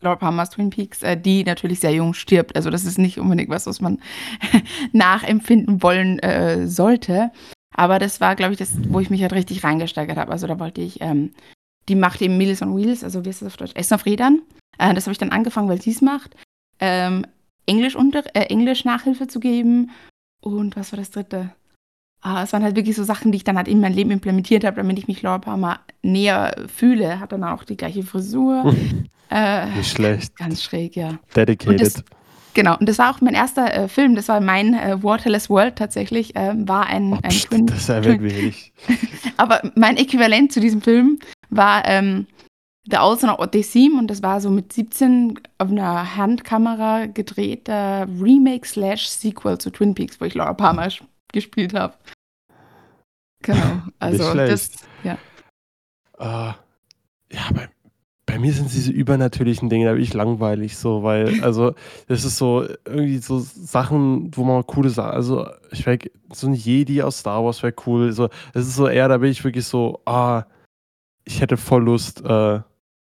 Laura 0.01 0.17
Palmer's 0.17 0.49
Twin 0.49 0.69
Peaks, 0.69 1.01
äh, 1.03 1.15
die 1.15 1.45
natürlich 1.45 1.79
sehr 1.79 1.93
jung 1.93 2.13
stirbt. 2.13 2.57
Also 2.57 2.69
das 2.69 2.83
ist 2.83 2.97
nicht 2.97 3.19
unbedingt 3.19 3.49
was, 3.49 3.65
was 3.65 3.79
man 3.79 3.99
nachempfinden 4.91 5.81
wollen 5.81 6.19
äh, 6.19 6.67
sollte. 6.67 7.31
Aber 7.77 7.99
das 7.99 8.19
war, 8.19 8.35
glaube 8.35 8.53
ich, 8.53 8.59
das, 8.59 8.71
wo 8.89 8.99
ich 8.99 9.09
mich 9.09 9.21
halt 9.21 9.33
richtig 9.33 9.63
reingesteigert 9.63 10.17
habe. 10.17 10.31
Also 10.31 10.47
da 10.47 10.59
wollte 10.59 10.81
ich, 10.81 10.99
ähm, 10.99 11.31
die 11.87 11.95
macht 11.95 12.21
eben 12.21 12.37
Meals 12.37 12.61
on 12.61 12.75
Wheels, 12.75 13.03
also 13.03 13.23
wie 13.23 13.29
ist 13.29 13.41
das 13.41 13.47
auf 13.47 13.57
Deutsch? 13.57 13.71
Essen 13.75 13.93
auf 13.93 14.05
Rädern. 14.05 14.41
Äh, 14.79 14.93
das 14.93 15.05
habe 15.05 15.13
ich 15.13 15.17
dann 15.19 15.29
angefangen, 15.31 15.69
weil 15.69 15.81
sie 15.81 15.91
es 15.91 16.01
macht. 16.01 16.35
Ähm, 16.79 17.25
Englisch, 17.65 17.95
unter, 17.95 18.23
äh, 18.35 18.45
Englisch 18.47 18.83
Nachhilfe 18.83 19.27
zu 19.27 19.39
geben. 19.39 19.91
Und 20.41 20.75
was 20.75 20.91
war 20.91 20.97
das 20.97 21.11
dritte? 21.11 21.51
Ah, 22.21 22.41
es 22.43 22.51
waren 22.51 22.63
halt 22.63 22.75
wirklich 22.75 22.95
so 22.95 23.03
Sachen, 23.03 23.31
die 23.31 23.37
ich 23.37 23.43
dann 23.43 23.57
halt 23.57 23.67
in 23.67 23.79
mein 23.79 23.93
Leben 23.93 24.09
implementiert 24.11 24.63
habe, 24.65 24.77
damit 24.77 24.97
ich 24.97 25.07
mich 25.07 25.21
Laura 25.21 25.37
Palmer 25.37 25.79
näher 26.01 26.55
fühle. 26.67 27.19
Hat 27.19 27.31
dann 27.31 27.43
auch 27.43 27.63
die 27.63 27.77
gleiche 27.77 28.01
Frisur. 28.03 28.73
äh, 29.29 29.67
Nicht 29.75 29.91
schlecht. 29.91 30.35
Ganz 30.35 30.63
schräg, 30.63 30.95
ja. 30.95 31.19
Dedicated. 31.35 31.67
Und 31.69 31.81
das- 31.81 32.03
Genau, 32.57 32.75
und 32.75 32.89
das 32.89 32.97
war 32.97 33.13
auch 33.13 33.21
mein 33.21 33.35
erster 33.35 33.71
äh, 33.71 33.87
Film, 33.87 34.15
das 34.15 34.29
war 34.29 34.41
mein 34.41 34.73
äh, 34.73 35.03
Waterless 35.03 35.47
World 35.47 35.75
tatsächlich, 35.75 36.31
ähm, 36.33 36.67
war 36.67 36.87
ein, 36.87 37.13
oh, 37.13 37.19
ein 37.21 37.29
pst, 37.29 37.51
Twin, 37.51 37.67
das 37.67 37.87
erwähnt 37.87 38.23
wir 38.23 38.33
nicht. 38.33 38.73
aber 39.37 39.61
mein 39.75 39.95
Äquivalent 39.95 40.51
zu 40.51 40.59
diesem 40.59 40.81
Film 40.81 41.19
war 41.51 41.85
ähm, 41.85 42.25
The 42.89 42.97
Alternate 42.97 43.39
Odyssey 43.39 43.91
und 43.95 44.07
das 44.07 44.23
war 44.23 44.41
so 44.41 44.49
mit 44.49 44.73
17 44.73 45.39
auf 45.59 45.69
einer 45.69 46.15
Handkamera 46.15 47.05
gedrehter 47.05 48.07
Remake 48.19 48.67
slash 48.67 49.07
Sequel 49.07 49.59
zu 49.59 49.69
Twin 49.69 49.93
Peaks, 49.93 50.19
wo 50.19 50.25
ich 50.25 50.33
Laura 50.33 50.55
Palmer 50.55 50.89
gespielt 51.31 51.75
habe. 51.75 51.93
Genau, 53.43 53.83
also 53.99 54.33
das, 54.33 54.71
ja. 55.03 55.19
Ah, 56.17 56.55
ja, 57.31 57.41
bei, 57.53 57.69
bei 58.37 58.41
mir 58.41 58.53
sind 58.53 58.71
diese 58.71 58.91
übernatürlichen 58.91 59.67
Dinge, 59.67 59.87
da 59.87 59.93
bin 59.93 60.03
ich 60.03 60.13
langweilig 60.13 60.77
so, 60.77 61.01
weil, 61.01 61.43
also, 61.43 61.73
das 62.07 62.23
ist 62.23 62.37
so 62.37 62.67
irgendwie 62.85 63.17
so 63.17 63.39
Sachen, 63.39 64.29
wo 64.37 64.43
man 64.43 64.63
coole 64.67 64.91
Sachen, 64.91 65.09
also, 65.09 65.47
ich 65.71 65.87
wäre 65.87 65.97
so 66.31 66.45
ein 66.45 66.53
Jedi 66.53 67.01
aus 67.01 67.17
Star 67.17 67.43
Wars 67.43 67.63
wäre 67.63 67.73
cool, 67.87 68.11
so, 68.11 68.29
es 68.53 68.67
ist 68.67 68.75
so 68.75 68.87
eher, 68.87 69.07
da 69.07 69.17
bin 69.17 69.31
ich 69.31 69.43
wirklich 69.43 69.65
so, 69.65 70.01
ah, 70.05 70.43
ich 71.25 71.41
hätte 71.41 71.57
voll 71.57 71.85
Lust, 71.85 72.23
äh, 72.23 72.59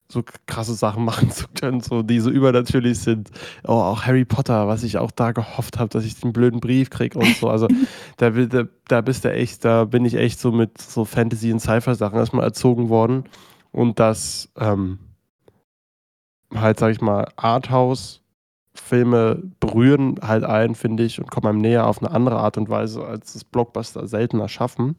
so 0.08 0.24
krasse 0.46 0.76
Sachen 0.76 1.04
machen 1.06 1.32
zu 1.32 1.48
können, 1.60 1.82
so, 1.82 2.04
die 2.04 2.20
so 2.20 2.30
übernatürlich 2.30 3.00
sind. 3.00 3.32
Oh, 3.64 3.72
auch 3.72 4.04
Harry 4.04 4.24
Potter, 4.24 4.68
was 4.68 4.84
ich 4.84 5.00
auch 5.00 5.10
da 5.10 5.32
gehofft 5.32 5.80
habe, 5.80 5.90
dass 5.90 6.06
ich 6.06 6.20
den 6.20 6.32
blöden 6.32 6.60
Brief 6.60 6.92
kriege 6.92 7.18
und 7.18 7.36
so. 7.38 7.50
Also, 7.50 7.68
da, 8.18 8.30
da, 8.30 8.66
da 8.88 9.02
bist 9.02 9.26
du 9.26 9.34
echt, 9.34 9.66
da 9.66 9.86
bin 9.86 10.06
ich 10.06 10.14
echt 10.14 10.40
so 10.40 10.52
mit 10.52 10.80
so 10.80 11.06
Fantasy- 11.06 11.52
und 11.52 11.60
Sci-Fi-Sachen 11.60 12.20
erstmal 12.20 12.46
erzogen 12.46 12.90
worden. 12.90 13.24
Und 13.72 14.00
das 14.00 14.50
ähm, 14.60 15.00
halt, 16.56 16.80
sag 16.80 16.92
ich 16.92 17.02
mal, 17.02 17.28
Arthouse-Filme 17.36 19.44
berühren 19.60 20.20
halt 20.22 20.44
ein, 20.44 20.76
finde 20.76 21.04
ich, 21.04 21.20
und 21.20 21.30
kommen 21.30 21.48
einem 21.48 21.62
näher 21.62 21.88
auf 21.88 22.02
eine 22.02 22.12
andere 22.12 22.40
Art 22.40 22.58
und 22.58 22.70
Weise, 22.70 23.06
als 23.06 23.34
das 23.34 23.44
Blockbuster 23.44 24.08
seltener 24.08 24.50
schaffen. 24.50 24.96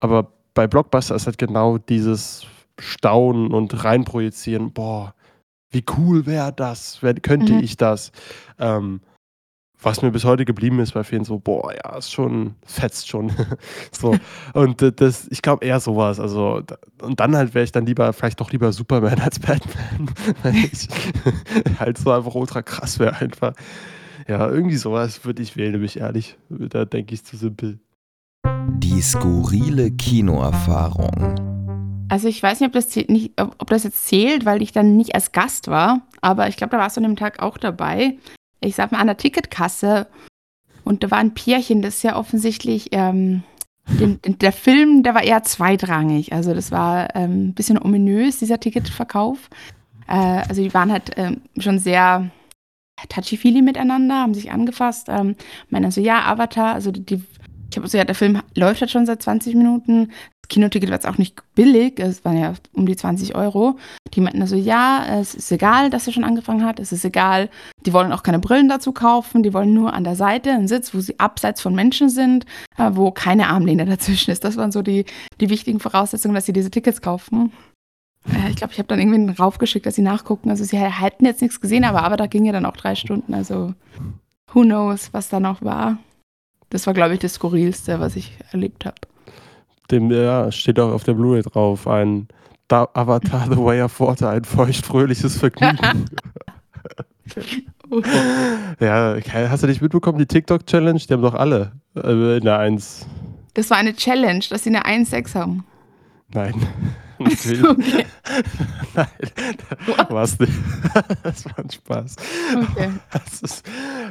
Aber 0.00 0.32
bei 0.54 0.66
Blockbuster 0.66 1.14
ist 1.14 1.26
halt 1.26 1.38
genau 1.38 1.78
dieses 1.78 2.46
Staunen 2.78 3.52
und 3.52 3.84
reinprojizieren, 3.84 4.72
boah, 4.72 5.14
wie 5.70 5.84
cool 5.96 6.26
wäre 6.26 6.52
das, 6.52 6.98
wer, 7.02 7.14
könnte 7.14 7.54
Mhm. 7.54 7.60
ich 7.60 7.76
das? 7.76 8.12
Ähm, 8.58 9.00
was 9.82 10.02
mir 10.02 10.10
bis 10.10 10.24
heute 10.24 10.44
geblieben 10.44 10.78
ist 10.80 10.92
bei 10.92 11.04
vielen 11.04 11.24
so, 11.24 11.38
boah, 11.38 11.72
ja, 11.74 11.96
ist 11.96 12.12
schon, 12.12 12.54
fetzt 12.64 13.08
schon. 13.08 13.32
so. 13.92 14.14
Und 14.54 14.80
äh, 14.82 14.92
das, 14.92 15.26
ich 15.30 15.42
glaube 15.42 15.64
eher 15.64 15.80
sowas. 15.80 16.20
Also, 16.20 16.60
da- 16.60 16.78
und 17.02 17.18
dann 17.20 17.34
halt 17.36 17.54
wäre 17.54 17.64
ich 17.64 17.72
dann 17.72 17.86
lieber, 17.86 18.12
vielleicht 18.12 18.40
doch 18.40 18.52
lieber 18.52 18.72
Superman 18.72 19.18
als 19.20 19.38
Batman, 19.40 20.10
weil 20.42 20.54
ich 20.56 20.88
halt 21.80 21.98
so 21.98 22.10
einfach 22.12 22.34
ultra 22.34 22.62
krass 22.62 22.98
wäre 22.98 23.16
einfach. 23.16 23.52
Ja, 24.28 24.48
irgendwie 24.48 24.76
sowas 24.76 25.24
würde 25.24 25.42
ich 25.42 25.56
wählen, 25.56 25.72
bin 25.72 25.84
ich 25.84 25.98
ehrlich. 25.98 26.36
Da 26.48 26.84
denke 26.84 27.12
ich 27.14 27.24
zu 27.24 27.36
simpel. 27.36 27.80
Die 28.76 29.00
skurrile 29.02 29.90
Kinoerfahrung. 29.90 31.34
Also 32.08 32.28
ich 32.28 32.42
weiß 32.42 32.60
nicht, 32.60 32.66
ob 32.68 32.72
das, 32.74 32.90
zäh- 32.94 33.10
nicht, 33.10 33.40
ob, 33.40 33.54
ob 33.58 33.68
das 33.70 33.84
jetzt 33.84 34.06
zählt, 34.06 34.44
weil 34.44 34.60
ich 34.62 34.72
dann 34.72 34.96
nicht 34.96 35.14
als 35.14 35.32
Gast 35.32 35.68
war, 35.68 36.02
aber 36.20 36.46
ich 36.48 36.56
glaube, 36.56 36.70
da 36.72 36.78
warst 36.78 36.96
du 36.96 37.00
an 37.00 37.04
dem 37.04 37.16
Tag 37.16 37.42
auch 37.42 37.56
dabei. 37.58 38.18
Ich 38.62 38.74
sag 38.74 38.92
mal 38.92 38.98
an 38.98 39.06
der 39.06 39.16
Ticketkasse 39.16 40.06
und 40.84 41.02
da 41.02 41.10
war 41.10 41.18
ein 41.18 41.34
Pärchen, 41.34 41.82
das 41.82 42.00
sehr 42.00 42.16
offensichtlich, 42.16 42.88
ähm, 42.92 43.42
den, 43.88 44.20
der 44.24 44.52
Film, 44.52 45.02
der 45.02 45.14
war 45.14 45.22
eher 45.22 45.42
zweitrangig. 45.42 46.32
Also 46.32 46.54
das 46.54 46.70
war 46.70 47.14
ähm, 47.16 47.48
ein 47.48 47.54
bisschen 47.54 47.82
ominös, 47.82 48.38
dieser 48.38 48.60
Ticketverkauf. 48.60 49.50
Äh, 50.06 50.42
also 50.48 50.62
die 50.62 50.72
waren 50.72 50.92
halt 50.92 51.10
ähm, 51.16 51.42
schon 51.58 51.78
sehr 51.78 52.30
touchy-feely 53.08 53.62
miteinander, 53.62 54.20
haben 54.20 54.34
sich 54.34 54.52
angefasst. 54.52 55.08
Ähm, 55.08 55.34
meinen 55.68 55.90
so, 55.90 56.00
ja, 56.00 56.24
Avatar, 56.24 56.74
also 56.74 56.92
die 56.92 57.22
ich 57.72 57.78
habe 57.78 57.88
so, 57.88 57.96
ja, 57.96 58.04
der 58.04 58.14
Film 58.14 58.42
läuft 58.54 58.82
halt 58.82 58.90
schon 58.90 59.06
seit 59.06 59.22
20 59.22 59.54
Minuten. 59.54 60.12
Kinoticket 60.52 60.90
war 60.90 60.96
jetzt 60.96 61.08
auch 61.08 61.16
nicht 61.16 61.42
billig, 61.54 61.98
es 61.98 62.26
waren 62.26 62.38
ja 62.38 62.52
um 62.74 62.84
die 62.84 62.94
20 62.94 63.34
Euro. 63.34 63.78
Die 64.12 64.20
meinten 64.20 64.42
also, 64.42 64.54
ja, 64.54 65.02
es 65.18 65.34
ist 65.34 65.50
egal, 65.50 65.88
dass 65.88 66.06
er 66.06 66.12
schon 66.12 66.24
angefangen 66.24 66.66
hat, 66.66 66.78
es 66.78 66.92
ist 66.92 67.06
egal. 67.06 67.48
Die 67.86 67.94
wollen 67.94 68.12
auch 68.12 68.22
keine 68.22 68.38
Brillen 68.38 68.68
dazu 68.68 68.92
kaufen, 68.92 69.42
die 69.42 69.54
wollen 69.54 69.72
nur 69.72 69.94
an 69.94 70.04
der 70.04 70.14
Seite 70.14 70.50
einen 70.50 70.68
Sitz, 70.68 70.94
wo 70.94 71.00
sie 71.00 71.18
abseits 71.18 71.62
von 71.62 71.74
Menschen 71.74 72.10
sind, 72.10 72.44
äh, 72.76 72.90
wo 72.92 73.10
keine 73.12 73.48
Armlehne 73.48 73.86
dazwischen 73.86 74.30
ist. 74.30 74.44
Das 74.44 74.58
waren 74.58 74.72
so 74.72 74.82
die, 74.82 75.06
die 75.40 75.48
wichtigen 75.48 75.80
Voraussetzungen, 75.80 76.34
dass 76.34 76.44
sie 76.44 76.52
diese 76.52 76.70
Tickets 76.70 77.00
kaufen. 77.00 77.50
Äh, 78.28 78.50
ich 78.50 78.56
glaube, 78.56 78.74
ich 78.74 78.78
habe 78.78 78.88
dann 78.88 78.98
irgendwie 78.98 79.20
einen 79.20 79.30
raufgeschickt, 79.30 79.86
dass 79.86 79.94
sie 79.94 80.02
nachgucken. 80.02 80.50
Also 80.50 80.64
sie 80.64 80.76
hätten 80.76 81.24
jetzt 81.24 81.40
nichts 81.40 81.62
gesehen, 81.62 81.84
aber, 81.84 82.02
aber 82.02 82.18
da 82.18 82.26
ging 82.26 82.44
ja 82.44 82.52
dann 82.52 82.66
auch 82.66 82.76
drei 82.76 82.94
Stunden. 82.94 83.32
Also 83.32 83.72
who 84.52 84.60
knows, 84.64 85.14
was 85.14 85.30
da 85.30 85.40
noch 85.40 85.62
war. 85.62 85.96
Das 86.68 86.86
war, 86.86 86.92
glaube 86.92 87.14
ich, 87.14 87.20
das 87.20 87.34
Skurrilste, 87.34 88.00
was 88.00 88.16
ich 88.16 88.36
erlebt 88.50 88.84
habe. 88.84 88.96
Dem 89.92 90.10
ja, 90.10 90.50
steht 90.50 90.80
auch 90.80 90.90
auf 90.92 91.04
der 91.04 91.12
Blu-ray 91.12 91.42
drauf, 91.42 91.86
ein 91.86 92.26
da 92.66 92.88
Avatar 92.94 93.46
The 93.50 93.58
Way 93.58 93.82
of 93.82 94.00
Water, 94.00 94.30
ein 94.30 94.44
feuchtfröhliches 94.44 95.36
Vergnügen. 95.36 96.06
ja, 98.80 99.14
okay, 99.14 99.48
hast 99.48 99.62
du 99.62 99.66
nicht 99.66 99.82
mitbekommen, 99.82 100.18
die 100.18 100.26
TikTok-Challenge? 100.26 100.98
Die 100.98 101.12
haben 101.12 101.22
doch 101.22 101.34
alle 101.34 101.72
äh, 101.94 102.38
in 102.38 102.44
der 102.44 102.58
1. 102.58 103.06
Das 103.54 103.68
war 103.68 103.76
eine 103.76 103.94
Challenge, 103.94 104.42
dass 104.48 104.64
sie 104.64 104.70
eine 104.74 104.86
1,6 104.86 105.34
haben. 105.34 105.64
Nein. 106.32 106.54
Natürlich. 107.24 107.64
Okay. 107.64 108.06
Nein, 108.94 109.06
war's 110.08 110.38
nicht. 110.38 110.52
Das 111.22 111.44
war 111.44 111.58
ein 111.58 111.70
Spaß. 111.70 112.16
Okay. 112.54 112.90
Das, 113.12 113.42
ist, 113.42 113.64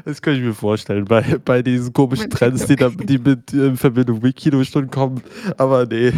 das 0.05 0.21
kann 0.21 0.35
ich 0.35 0.41
mir 0.41 0.53
vorstellen, 0.53 1.05
bei, 1.05 1.21
bei 1.43 1.61
diesen 1.61 1.93
komischen 1.93 2.25
Mit 2.25 2.33
Trends, 2.33 2.65
die, 2.65 2.75
da, 2.75 2.89
die 2.89 3.17
mit 3.17 3.53
äh, 3.53 3.67
in 3.67 3.77
Verbindung 3.77 4.19
mit 4.21 4.35
Kinostunden 4.35 4.89
kommen. 4.89 5.21
Aber 5.57 5.85
nee, 5.85 6.13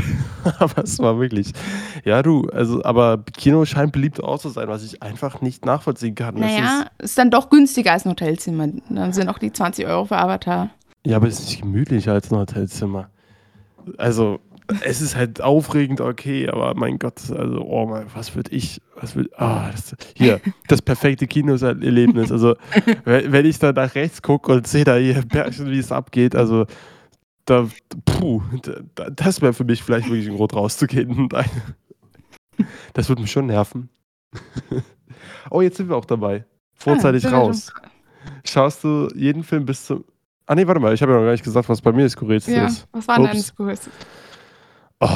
aber 0.60 0.84
es 0.84 1.00
war 1.00 1.20
wirklich. 1.20 1.52
Ja, 2.06 2.22
du, 2.22 2.48
also, 2.50 2.84
aber 2.84 3.24
Kino 3.38 3.66
scheint 3.66 3.92
beliebt 3.92 4.24
auch 4.24 4.40
zu 4.40 4.50
sein, 4.50 4.68
was 4.68 4.84
ich 4.84 5.02
einfach 5.02 5.42
nicht 5.42 5.66
nachvollziehen 5.66 6.16
kann. 6.16 6.36
Naja, 6.36 6.86
ist 7.00 7.18
dann 7.18 7.32
doch 7.32 7.50
günstiger 7.50 7.94
als 7.94 8.06
ein 8.06 8.12
Hotelzimmer. 8.12 8.68
Dann 8.90 9.14
sind 9.14 9.30
auch 9.30 9.40
die 9.40 9.52
20 9.52 9.86
Euro 9.88 10.06
für 10.06 10.18
Avatar. 10.18 10.66
Ist, 11.04 11.12
ja, 11.12 11.18
aber 11.18 11.28
es 11.28 11.40
ist 11.40 11.48
nicht 11.48 11.62
gemütlicher 11.62 12.14
als 12.14 12.32
ein 12.32 12.38
Hotelzimmer. 12.38 13.10
Also, 13.98 14.40
es 14.82 15.02
ist 15.02 15.16
halt 15.16 15.42
aufregend, 15.42 16.02
okay, 16.02 16.50
aber 16.50 16.74
mein 16.76 17.00
Gott, 17.00 17.20
also, 17.32 17.62
oh 17.62 17.86
mein, 17.86 18.08
was 18.14 18.36
würde 18.36 18.52
ich, 18.52 18.82
was 18.96 19.16
würde, 19.16 19.30
ah, 19.38 19.70
das, 19.72 19.96
hier, 20.16 20.40
das 20.68 20.82
perfekte 20.82 21.28
Kinoerlebnis. 21.28 22.32
Also, 22.32 22.56
wenn, 23.06 23.46
ich 23.46 23.60
da 23.60 23.72
nach 23.74 23.96
rechts 23.96 24.22
gucke 24.22 24.52
und 24.52 24.68
sehe 24.68 24.84
da 24.84 24.96
hier 24.96 25.22
Bergchen, 25.22 25.70
wie 25.70 25.80
es 25.80 25.92
abgeht, 25.92 26.36
also, 26.36 26.66
da, 27.46 27.68
puh, 28.06 28.42
da, 28.96 29.10
das 29.10 29.42
wäre 29.42 29.54
für 29.54 29.66
mich 29.66 29.84
vielleicht 29.84 30.08
wirklich 30.08 30.30
ein 30.30 30.36
Grund 30.36 30.54
rauszugehen. 30.56 31.30
Das 32.94 33.10
würde 33.10 33.22
mich 33.24 33.32
schon 33.32 33.48
nerven. 33.48 33.90
Oh, 35.50 35.62
jetzt 35.62 35.78
sind 35.78 35.90
wir 35.90 35.96
auch 35.96 36.06
dabei. 36.06 36.46
Vorzeitig 36.74 37.26
Ah, 37.28 37.32
raus. 37.38 37.72
Schaust 38.46 38.84
du 38.84 39.10
jeden 39.16 39.44
Film 39.44 39.66
bis 39.66 39.86
zum. 39.86 40.04
Ah, 40.46 40.56
nee, 40.56 40.66
warte 40.68 40.80
mal, 40.80 40.94
ich 40.94 41.02
habe 41.02 41.12
ja 41.12 41.18
noch 41.18 41.26
gar 41.26 41.32
nicht 41.32 41.44
gesagt, 41.44 41.68
was 41.70 41.82
bei 41.82 41.92
mir 41.92 42.04
das 42.04 42.14
Skurrilste 42.14 42.52
Ja, 42.54 42.66
ist. 42.68 42.88
was 42.92 43.08
war 43.08 43.18
denn 43.18 43.26
dein. 43.28 43.40
Skurrilste? 43.40 43.90
Oh, 45.06 45.10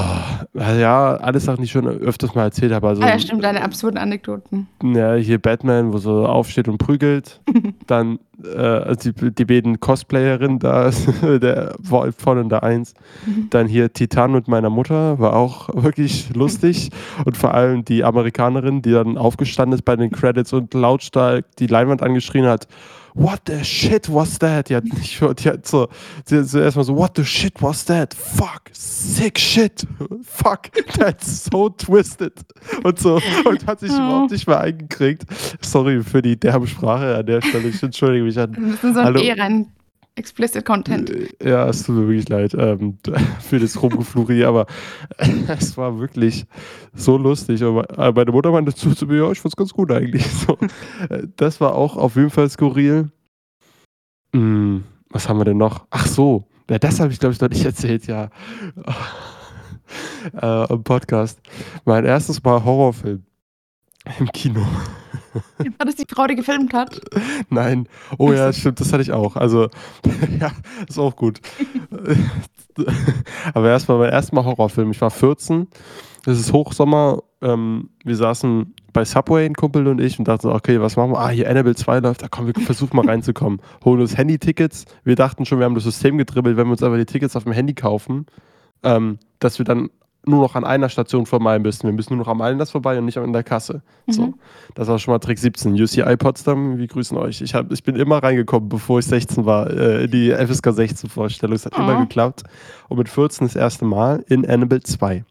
na 0.53 0.75
ja, 0.75 1.15
alles 1.15 1.45
Sachen, 1.45 1.59
die 1.59 1.63
ich 1.63 1.71
schon 1.71 1.87
öfters 1.87 2.35
mal 2.35 2.43
erzählt 2.43 2.73
habe. 2.73 2.89
Also, 2.89 3.01
Ah 3.01 3.07
ja, 3.07 3.19
stimmt, 3.19 3.41
deine 3.41 3.61
absurden 3.63 3.97
Anekdoten. 3.97 4.67
ja, 4.83 5.13
hier 5.15 5.39
Batman, 5.39 5.93
wo 5.93 5.97
so 5.97 6.25
aufsteht 6.25 6.67
und 6.67 6.77
prügelt. 6.77 7.39
Dann 7.87 8.19
äh, 8.43 8.57
also 8.57 9.11
die, 9.13 9.31
die 9.31 9.45
beiden 9.45 9.79
Cosplayerinnen 9.79 10.59
da, 10.59 10.91
der 11.21 11.75
von 11.81 12.37
und 12.37 12.49
der 12.49 12.63
Eins. 12.63 12.95
Mhm. 13.25 13.47
Dann 13.49 13.67
hier 13.67 13.93
Titan 13.93 14.33
mit 14.33 14.49
meiner 14.49 14.69
Mutter, 14.69 15.19
war 15.19 15.33
auch 15.37 15.69
wirklich 15.73 16.35
lustig. 16.35 16.89
Und 17.23 17.37
vor 17.37 17.53
allem 17.53 17.85
die 17.85 18.03
Amerikanerin, 18.03 18.81
die 18.81 18.91
dann 18.91 19.17
aufgestanden 19.17 19.77
ist 19.77 19.85
bei 19.85 19.95
den 19.95 20.11
Credits 20.11 20.51
und 20.51 20.73
lautstark 20.73 21.45
die 21.59 21.67
Leinwand 21.67 22.03
angeschrien 22.03 22.45
hat. 22.45 22.67
What 23.19 23.41
the 23.47 23.63
shit 23.63 24.07
was 24.13 24.37
that? 24.39 24.69
Die 24.69 24.75
hat 24.75 24.83
nicht 24.83 25.19
die 25.19 25.49
hat 25.49 25.65
so, 25.67 25.87
die 26.29 26.37
hat 26.37 26.47
so 26.47 26.59
erstmal 26.59 26.85
so, 26.85 26.95
what 26.95 27.13
the 27.17 27.25
shit 27.25 27.59
was 27.61 27.83
that? 27.85 28.13
Fuck, 28.13 28.69
sick 28.73 29.39
shit. 29.39 29.87
Fuck, 30.23 30.69
that's 30.97 31.45
so 31.45 31.69
twisted. 31.69 32.33
Und 32.83 32.99
so, 32.99 33.19
und 33.45 33.65
hat 33.65 33.79
sich 33.79 33.91
Oh. 33.91 33.95
überhaupt 33.95 34.31
nicht 34.31 34.47
mehr 34.47 34.59
eingekriegt. 34.59 35.23
Sorry 35.61 36.03
für 36.03 36.21
die 36.21 36.39
derbe 36.39 36.67
Sprache 36.67 37.15
an 37.17 37.25
der 37.25 37.41
Stelle. 37.41 37.69
Ich 37.69 37.81
entschuldige 37.81 38.23
mich 38.23 38.37
an 38.37 38.53
Wir 38.53 38.61
müssen 38.61 38.93
so 38.93 38.99
ein 38.99 39.05
Hallo. 39.05 39.19
E 39.19 39.31
rein. 39.31 39.67
Explicit 40.17 40.65
Content. 40.65 41.09
äh, 41.09 41.27
Ja, 41.49 41.67
es 41.69 41.83
tut 41.83 41.95
mir 41.95 42.07
wirklich 42.07 42.27
leid 42.27 42.55
ähm, 42.57 42.97
für 43.39 43.59
das 43.59 43.81
Rumgefluri, 43.81 44.43
aber 44.43 44.65
es 45.47 45.77
war 45.77 45.99
wirklich 45.99 46.45
so 46.93 47.17
lustig. 47.17 47.61
Äh, 47.61 48.11
meine 48.11 48.31
Mutter 48.31 48.51
meinte 48.51 48.73
zu, 48.73 48.93
zu 48.95 49.05
mir, 49.05 49.23
ja, 49.25 49.31
ich 49.31 49.39
fand's 49.39 49.55
ganz 49.55 49.73
gut 49.73 49.91
eigentlich. 49.91 50.25
So, 50.47 50.57
äh, 51.09 51.27
das 51.35 51.61
war 51.61 51.75
auch 51.75 51.97
auf 51.97 52.15
jeden 52.15 52.29
Fall 52.29 52.49
skurril. 52.49 53.11
Hm, 54.33 54.83
was 55.09 55.27
haben 55.29 55.39
wir 55.39 55.45
denn 55.45 55.57
noch? 55.57 55.85
Ach 55.89 56.05
so, 56.05 56.47
ja, 56.69 56.79
das 56.79 56.99
habe 56.99 57.11
ich, 57.11 57.19
glaube 57.19 57.33
ich, 57.33 57.41
noch 57.41 57.49
nicht 57.49 57.65
erzählt, 57.65 58.07
ja. 58.07 58.29
äh, 60.41 60.73
Im 60.73 60.83
Podcast. 60.83 61.39
Mein 61.85 62.05
erstes 62.05 62.43
Mal 62.43 62.63
Horrorfilm 62.63 63.23
im 64.19 64.27
Kino. 64.31 64.65
War 65.77 65.85
das 65.85 65.95
die 65.95 66.05
Frau, 66.09 66.27
die 66.27 66.35
gefilmt 66.35 66.73
hat? 66.73 67.01
Nein. 67.49 67.87
Oh 68.17 68.31
ja, 68.31 68.51
stimmt, 68.53 68.79
das 68.79 68.91
hatte 68.93 69.01
ich 69.01 69.11
auch. 69.11 69.35
Also, 69.35 69.69
ja, 70.39 70.51
ist 70.87 70.99
auch 70.99 71.15
gut. 71.15 71.39
Aber 73.53 73.69
erstmal 73.69 73.97
mein 73.97 74.11
erster 74.11 74.35
Mal 74.35 74.45
Horrorfilm. 74.45 74.91
Ich 74.91 75.01
war 75.01 75.09
14. 75.09 75.67
Es 76.25 76.39
ist 76.39 76.53
Hochsommer. 76.53 77.23
Ähm, 77.41 77.89
wir 78.03 78.15
saßen 78.15 78.73
bei 78.93 79.05
Subway, 79.05 79.45
ein 79.45 79.53
Kumpel 79.53 79.87
und 79.87 80.01
ich, 80.01 80.17
und 80.17 80.27
dachten 80.27 80.41
so, 80.43 80.53
okay, 80.53 80.81
was 80.81 80.95
machen 80.95 81.11
wir? 81.11 81.19
Ah, 81.19 81.29
hier 81.29 81.49
Annabelle 81.49 81.75
2 81.75 81.99
läuft. 81.99 82.23
Da 82.23 82.27
komm, 82.29 82.47
wir 82.47 82.53
versuchen 82.53 82.95
mal 82.95 83.05
reinzukommen. 83.05 83.61
Holen 83.85 84.01
uns 84.01 84.17
Handy-Tickets. 84.17 84.85
Wir 85.03 85.15
dachten 85.15 85.45
schon, 85.45 85.59
wir 85.59 85.65
haben 85.65 85.75
das 85.75 85.83
System 85.83 86.17
gedribbelt, 86.17 86.57
wenn 86.57 86.67
wir 86.67 86.71
uns 86.71 86.83
aber 86.83 86.97
die 86.97 87.05
Tickets 87.05 87.35
auf 87.35 87.43
dem 87.43 87.53
Handy 87.53 87.73
kaufen, 87.73 88.25
ähm, 88.83 89.19
dass 89.39 89.59
wir 89.59 89.65
dann 89.65 89.89
nur 90.27 90.41
noch 90.41 90.55
an 90.55 90.63
einer 90.63 90.89
Station 90.89 91.25
vorbei 91.25 91.59
müssen. 91.59 91.83
Wir 91.87 91.93
müssen 91.93 92.15
nur 92.15 92.25
noch 92.25 92.31
am 92.31 92.41
Einlass 92.41 92.71
vorbei 92.71 92.97
und 92.97 93.05
nicht 93.05 93.17
an 93.17 93.33
der 93.33 93.43
Kasse. 93.43 93.81
So. 94.07 94.27
Mhm. 94.27 94.33
Das 94.75 94.87
war 94.87 94.99
schon 94.99 95.13
mal 95.13 95.19
Trick 95.19 95.39
17. 95.39 95.73
UCI 95.73 96.17
Potsdam, 96.17 96.77
wir 96.77 96.87
grüßen 96.87 97.17
euch. 97.17 97.41
Ich, 97.41 97.53
hab, 97.55 97.71
ich 97.71 97.83
bin 97.83 97.95
immer 97.95 98.21
reingekommen, 98.21 98.69
bevor 98.69 98.99
ich 98.99 99.05
16 99.05 99.45
war, 99.45 99.69
äh, 99.69 100.07
die 100.07 100.31
FSK 100.31 100.71
16 100.73 101.09
Vorstellung. 101.09 101.55
Es 101.55 101.65
hat 101.65 101.73
Oh. 101.77 101.81
immer 101.81 101.99
geklappt. 102.01 102.43
Und 102.89 102.97
mit 102.97 103.09
14 103.09 103.47
das 103.47 103.55
erste 103.55 103.85
Mal 103.85 104.23
in 104.27 104.45
Annabelle 104.49 104.83
2. 104.83 105.23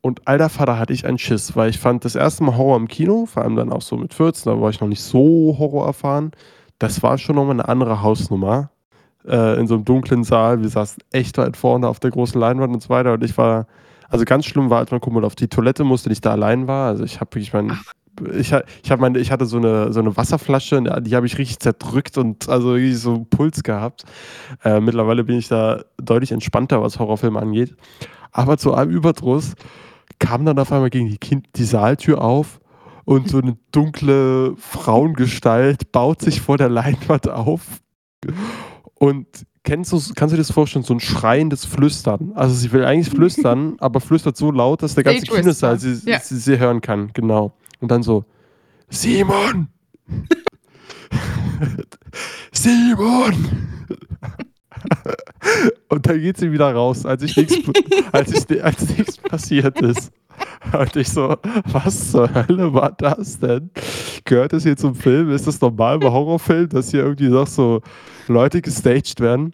Und 0.00 0.26
alter 0.28 0.50
Vater 0.50 0.78
hatte 0.78 0.92
ich 0.92 1.06
einen 1.06 1.18
Schiss, 1.18 1.56
weil 1.56 1.70
ich 1.70 1.78
fand 1.78 2.04
das 2.04 2.14
erste 2.14 2.44
Mal 2.44 2.56
Horror 2.58 2.76
im 2.76 2.88
Kino, 2.88 3.24
vor 3.26 3.42
allem 3.42 3.56
dann 3.56 3.72
auch 3.72 3.80
so 3.82 3.96
mit 3.96 4.12
14, 4.12 4.52
da 4.52 4.60
war 4.60 4.68
ich 4.68 4.80
noch 4.80 4.88
nicht 4.88 5.02
so 5.02 5.56
Horror 5.58 5.86
erfahren. 5.86 6.32
Das 6.78 7.02
war 7.02 7.16
schon 7.16 7.36
nochmal 7.36 7.54
eine 7.54 7.68
andere 7.68 8.02
Hausnummer. 8.02 8.70
Äh, 9.26 9.58
in 9.58 9.66
so 9.66 9.74
einem 9.74 9.84
dunklen 9.84 10.22
Saal. 10.22 10.60
Wir 10.60 10.68
saßen 10.68 11.02
echt 11.10 11.38
weit 11.38 11.56
vorne 11.56 11.88
auf 11.88 11.98
der 11.98 12.10
großen 12.10 12.38
Leinwand 12.38 12.74
und 12.74 12.82
so 12.82 12.90
weiter. 12.90 13.14
Und 13.14 13.24
ich 13.24 13.36
war, 13.38 13.66
also 14.08 14.24
ganz 14.24 14.44
schlimm 14.44 14.68
war, 14.68 14.80
als 14.80 14.90
mein 14.90 15.00
Kumpel 15.00 15.24
auf 15.24 15.34
die 15.34 15.48
Toilette 15.48 15.82
musste 15.84 16.10
und 16.10 16.12
ich 16.12 16.20
da 16.20 16.32
allein 16.32 16.66
war. 16.66 16.88
Also 16.88 17.04
ich 17.04 17.20
habe 17.20 17.34
wirklich 17.34 17.54
mein, 17.54 17.78
ich, 18.34 18.52
ich, 18.82 18.96
meine, 18.98 19.18
ich 19.18 19.32
hatte 19.32 19.46
so 19.46 19.56
eine, 19.56 19.92
so 19.94 20.00
eine 20.00 20.14
Wasserflasche, 20.16 20.82
die 21.00 21.16
habe 21.16 21.26
ich 21.26 21.38
richtig 21.38 21.58
zerdrückt 21.58 22.18
und 22.18 22.48
also 22.50 22.76
so 22.92 23.14
einen 23.14 23.28
Puls 23.30 23.62
gehabt. 23.62 24.04
Äh, 24.62 24.80
mittlerweile 24.80 25.24
bin 25.24 25.38
ich 25.38 25.48
da 25.48 25.82
deutlich 25.96 26.30
entspannter, 26.30 26.82
was 26.82 26.98
Horrorfilme 26.98 27.40
angeht. 27.40 27.74
Aber 28.30 28.58
zu 28.58 28.74
allem 28.74 28.90
Überdruss 28.90 29.54
kam 30.18 30.44
dann 30.44 30.58
auf 30.58 30.70
einmal 30.70 30.90
gegen 30.90 31.08
die, 31.08 31.18
kind, 31.18 31.46
die 31.56 31.64
Saaltür 31.64 32.20
auf 32.20 32.60
und 33.06 33.28
so 33.30 33.38
eine 33.38 33.56
dunkle 33.72 34.54
Frauengestalt 34.56 35.92
baut 35.92 36.20
sich 36.20 36.42
vor 36.42 36.58
der 36.58 36.68
Leinwand 36.68 37.28
auf. 37.28 37.62
Und 39.04 39.26
kennst 39.64 39.92
du, 39.92 39.96
kannst 40.14 40.32
du 40.32 40.36
dir 40.36 40.38
das 40.38 40.50
vorstellen, 40.50 40.82
so 40.82 40.94
ein 40.94 41.00
schreiendes 41.00 41.66
Flüstern? 41.66 42.32
Also 42.34 42.54
sie 42.54 42.72
will 42.72 42.86
eigentlich 42.86 43.14
flüstern, 43.14 43.76
aber 43.80 44.00
flüstert 44.00 44.34
so 44.38 44.50
laut, 44.50 44.82
dass 44.82 44.94
der 44.94 45.04
ganze 45.04 45.26
Kinosaal 45.26 45.78
sie, 45.78 46.00
Ja. 46.10 46.20
sie, 46.20 46.38
sie 46.38 46.58
hören 46.58 46.80
kann. 46.80 47.10
Genau. 47.12 47.52
Und 47.80 47.90
dann 47.90 48.02
so, 48.02 48.24
Simon! 48.88 49.68
Simon! 52.52 53.68
Und 55.90 56.06
dann 56.06 56.20
geht 56.20 56.38
sie 56.38 56.50
wieder 56.50 56.72
raus, 56.72 57.04
als 57.04 57.22
ich 57.24 57.36
nichts, 57.36 57.56
als 58.12 58.32
ich, 58.32 58.64
als 58.64 58.88
nichts 58.88 59.18
passiert 59.18 59.82
ist. 59.82 60.12
Und 60.72 60.96
ich 60.96 61.10
so, 61.10 61.36
was 61.66 62.10
zur 62.10 62.32
Hölle 62.34 62.72
war 62.72 62.92
das 62.92 63.38
denn? 63.38 63.70
Gehört 64.24 64.52
das 64.52 64.62
hier 64.62 64.76
zum 64.76 64.94
Film? 64.94 65.30
Ist 65.30 65.46
das 65.46 65.60
normal 65.60 65.98
bei 65.98 66.10
Horrorfilmen, 66.10 66.70
dass 66.70 66.90
hier 66.90 67.00
irgendwie 67.00 67.28
noch 67.28 67.46
so 67.46 67.82
Leute 68.28 68.62
gestaged 68.62 69.20
werden? 69.20 69.52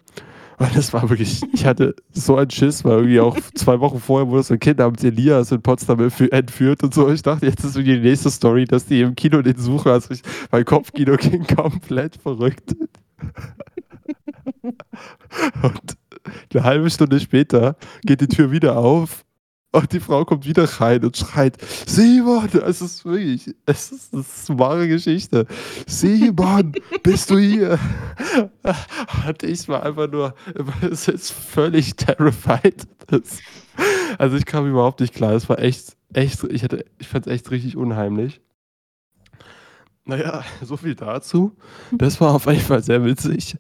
Und 0.59 0.77
das 0.77 0.93
war 0.93 1.09
wirklich, 1.09 1.41
ich 1.55 1.65
hatte 1.65 1.95
so 2.13 2.37
einen 2.37 2.51
Schiss, 2.51 2.85
weil 2.85 2.99
irgendwie 2.99 3.21
auch 3.21 3.37
zwei 3.55 3.81
Wochen 3.81 3.99
vorher 3.99 4.29
wurde 4.29 4.43
so 4.43 4.55
ein 4.55 4.61
Kind 4.61 4.79
namens 4.79 5.03
Elias 5.03 5.51
in 5.53 5.63
Potsdam 5.63 6.01
entfü- 6.01 6.31
entführt 6.31 6.83
und 6.83 6.93
so. 6.93 7.11
Ich 7.11 7.23
dachte, 7.23 7.47
jetzt 7.47 7.65
ist 7.65 7.77
irgendwie 7.77 7.95
die 7.97 8.09
nächste 8.09 8.31
Story, 8.31 8.67
dass 8.67 8.85
die 8.85 9.01
im 9.01 9.15
Kino 9.15 9.41
den 9.41 9.57
suchen. 9.57 9.91
Also 9.91 10.13
ich, 10.13 10.21
mein 10.51 10.67
Kopfkino 10.67 11.17
ging 11.17 11.47
komplett 11.47 12.17
verrückt. 12.17 12.77
Und 15.63 15.97
eine 16.53 16.65
halbe 16.65 16.91
Stunde 16.91 17.21
später 17.21 17.77
geht 18.03 18.21
die 18.21 18.29
Tür 18.29 18.53
wieder 18.53 18.77
auf 18.77 19.25
und 19.73 19.93
die 19.93 20.01
Frau 20.01 20.25
kommt 20.25 20.47
wieder 20.47 20.65
rein 20.65 21.05
und 21.05 21.17
schreit: 21.17 21.57
Simon, 21.87 22.49
es 22.67 22.81
ist 22.81 23.05
wirklich, 23.05 23.55
es 23.67 23.93
ist, 23.93 24.13
das 24.15 24.43
ist 24.43 24.51
eine 24.51 24.59
wahre 24.59 24.89
Geschichte. 24.89 25.47
Simon, 25.87 26.73
bist 27.03 27.31
du 27.31 27.39
hier? 27.39 27.79
Und 29.27 29.43
ich 29.43 29.69
war 29.69 29.85
einfach 29.85 30.11
nur, 30.11 30.35
es 30.91 31.09
ist 31.09 31.31
völlig 31.31 31.97
terrified. 31.97 32.87
Das, 33.07 33.39
also 34.19 34.37
ich 34.37 34.47
kam 34.47 34.69
überhaupt 34.69 35.01
nicht 35.01 35.15
klar. 35.15 35.33
Es 35.33 35.49
war 35.49 35.59
echt, 35.61 35.97
echt, 36.13 36.43
ich, 36.45 36.65
hatte, 36.65 36.85
ich 36.99 37.09
fand 37.09 37.27
es 37.27 37.33
echt 37.33 37.51
richtig 37.51 37.77
unheimlich. 37.77 38.41
Naja, 40.05 40.45
so 40.63 40.77
viel 40.77 40.97
dazu. 40.97 41.57
Das 41.93 42.21
war 42.21 42.35
auf 42.35 42.47
jeden 42.47 42.61
Fall 42.61 42.83
sehr 42.83 43.05
witzig. 43.05 43.57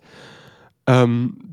Ähm, 0.87 1.50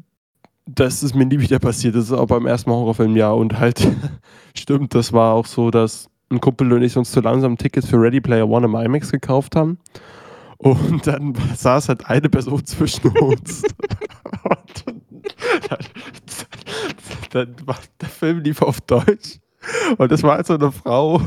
das 0.67 1.01
ist 1.01 1.15
mir 1.15 1.25
nie 1.25 1.39
wieder 1.39 1.59
passiert. 1.59 1.95
Das 1.95 2.05
ist 2.05 2.11
auch 2.11 2.27
beim 2.27 2.45
ersten 2.45 2.69
Horrorfilm, 2.69 3.15
ja. 3.15 3.31
Und 3.31 3.57
halt, 3.59 3.87
stimmt, 4.55 4.93
das 4.93 5.13
war 5.13 5.33
auch 5.33 5.45
so, 5.45 5.71
dass 5.71 6.09
ein 6.29 6.41
Kumpel 6.41 6.71
und 6.73 6.83
ich 6.83 6.97
uns 6.97 7.11
zu 7.11 7.21
langsam 7.21 7.57
Tickets 7.57 7.87
für 7.87 7.99
Ready 7.99 8.19
Player 8.19 8.47
One 8.47 8.65
im 8.65 8.75
IMAX 8.75 9.11
gekauft 9.11 9.55
haben. 9.55 9.79
Und 10.57 11.07
dann 11.07 11.33
saß 11.55 11.89
halt 11.89 12.05
eine 12.07 12.29
Person 12.29 12.65
zwischen 12.65 13.07
uns. 13.17 13.63
und 14.43 14.85
dann, 15.69 15.79
dann 17.31 17.55
war 17.65 17.77
der 18.01 18.09
Film 18.09 18.39
lief 18.39 18.61
auf 18.61 18.81
Deutsch. 18.81 19.39
Und 19.97 20.11
das 20.11 20.23
war 20.23 20.35
halt 20.35 20.47
so 20.47 20.53
eine 20.55 20.71
Frau. 20.71 21.21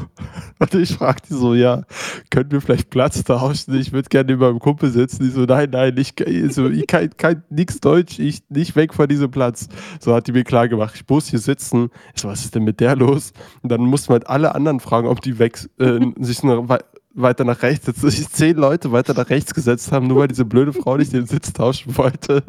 Und 0.58 0.74
ich 0.74 0.94
fragte 0.96 1.28
die 1.28 1.34
so, 1.38 1.54
ja, 1.54 1.82
können 2.30 2.50
wir 2.50 2.60
vielleicht 2.60 2.90
Platz 2.90 3.22
tauschen? 3.24 3.74
Ich 3.74 3.92
würde 3.92 4.08
gerne 4.08 4.32
neben 4.32 4.40
meinem 4.40 4.58
Kumpel 4.58 4.90
sitzen. 4.90 5.22
Die 5.22 5.30
so, 5.30 5.42
nein, 5.44 5.70
nein, 5.70 5.94
ich, 5.96 6.14
so, 6.50 6.68
ich 6.68 6.86
kann, 6.86 7.10
kann 7.16 7.42
nichts 7.50 7.80
Deutsch, 7.80 8.18
ich 8.18 8.42
nicht 8.48 8.76
weg 8.76 8.94
von 8.94 9.08
diesem 9.08 9.30
Platz. 9.30 9.68
So 10.00 10.14
hat 10.14 10.26
die 10.26 10.32
mir 10.32 10.44
klar 10.44 10.68
gemacht, 10.68 10.94
ich 10.94 11.04
muss 11.08 11.28
hier 11.28 11.38
sitzen. 11.38 11.90
Ich 12.14 12.22
so, 12.22 12.28
was 12.28 12.44
ist 12.44 12.54
denn 12.54 12.64
mit 12.64 12.80
der 12.80 12.96
los? 12.96 13.32
Und 13.62 13.70
dann 13.72 13.80
mussten 13.82 14.08
wir 14.10 14.14
halt 14.14 14.28
alle 14.28 14.54
anderen 14.54 14.80
fragen, 14.80 15.08
ob 15.08 15.20
die 15.22 15.38
weg, 15.38 15.58
äh, 15.78 15.98
sich 16.20 16.42
noch 16.42 16.68
wei- 16.68 16.78
weiter 17.14 17.44
nach 17.44 17.62
rechts 17.62 17.86
setzen. 17.86 18.10
Sich 18.10 18.28
zehn 18.30 18.56
Leute 18.56 18.92
weiter 18.92 19.14
nach 19.14 19.30
rechts 19.30 19.54
gesetzt 19.54 19.90
haben, 19.92 20.06
nur 20.06 20.18
weil 20.18 20.28
diese 20.28 20.44
blöde 20.44 20.72
Frau 20.72 20.96
nicht 20.96 21.12
den 21.12 21.26
Sitz 21.26 21.52
tauschen 21.52 21.96
wollte. 21.96 22.44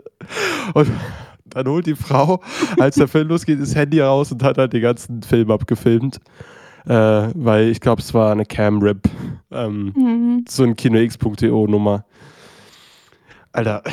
Und 0.74 0.88
dann 1.54 1.68
holt 1.68 1.86
die 1.86 1.96
Frau, 1.96 2.42
als 2.80 2.96
der 2.96 3.08
Film 3.08 3.28
losgeht, 3.30 3.62
das 3.62 3.76
Handy 3.76 4.00
raus 4.02 4.32
und 4.32 4.44
hat 4.44 4.58
halt 4.58 4.74
den 4.74 4.82
ganzen 4.82 5.22
Film 5.24 5.52
abgefilmt. 5.52 6.20
Äh, 6.86 6.94
weil 7.36 7.68
ich 7.70 7.80
glaube, 7.80 8.02
es 8.02 8.14
war 8.14 8.32
eine 8.32 8.46
Cam-Rip. 8.46 9.08
Ähm, 9.52 9.94
Mhm. 9.96 10.46
so 10.50 10.64
ein 10.64 10.76
KinoX.to-Nummer. 10.76 12.06
Alter, 13.52 13.84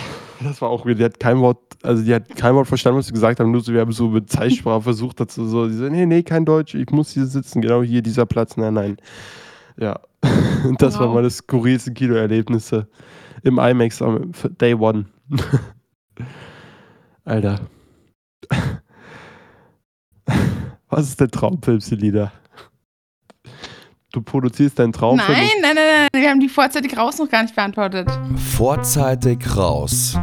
das 0.42 0.62
war 0.62 0.70
auch 0.70 0.86
weird. 0.86 0.98
Die 1.00 1.04
hat 1.04 1.18
kein 1.20 1.38
Wort, 1.40 1.58
also 1.82 2.02
die 2.02 2.14
hat 2.14 2.34
kein 2.36 2.54
Wort 2.54 2.66
verstanden, 2.68 2.98
was 3.00 3.08
wir 3.08 3.12
gesagt 3.14 3.40
haben. 3.40 3.50
Nur 3.50 3.60
so, 3.60 3.72
wir 3.74 3.80
haben 3.80 3.92
so 3.92 4.08
mit 4.08 4.30
Zeitsprache 4.30 4.82
versucht, 4.82 5.20
dazu 5.20 5.44
so, 5.46 5.66
die 5.66 5.74
so, 5.74 5.88
nee, 5.88 6.06
nee, 6.06 6.22
kein 6.22 6.44
Deutsch, 6.44 6.74
ich 6.74 6.90
muss 6.90 7.10
hier 7.10 7.26
sitzen, 7.26 7.60
genau 7.60 7.82
hier, 7.82 8.00
dieser 8.02 8.24
Platz. 8.24 8.56
Nein, 8.56 8.74
nein. 8.74 8.96
Ja. 9.76 9.98
Und 10.64 10.80
das 10.82 10.98
waren 10.98 11.08
Wow. 11.08 11.16
meine 11.16 11.30
skurrilsten 11.30 11.92
Kinoerlebnisse 11.94 12.88
im 13.42 13.58
IMAX 13.58 14.00
am 14.00 14.32
Day 14.60 14.74
One. 14.74 15.06
Alter. 17.28 17.60
Was 20.88 21.08
ist 21.08 21.20
der 21.20 21.28
Traumfilm, 21.28 21.80
Selina? 21.80 22.32
du 24.12 24.22
produzierst 24.22 24.78
deinen 24.78 24.92
Traumfilm. 24.92 25.36
Nein, 25.36 25.48
nein, 25.60 25.74
nein, 25.74 26.08
nein, 26.12 26.22
wir 26.22 26.30
haben 26.30 26.40
die 26.40 26.48
vorzeitig 26.48 26.96
raus 26.96 27.18
noch 27.18 27.28
gar 27.28 27.42
nicht 27.42 27.54
beantwortet. 27.54 28.08
Vorzeitig 28.56 29.38
raus. 29.56 30.16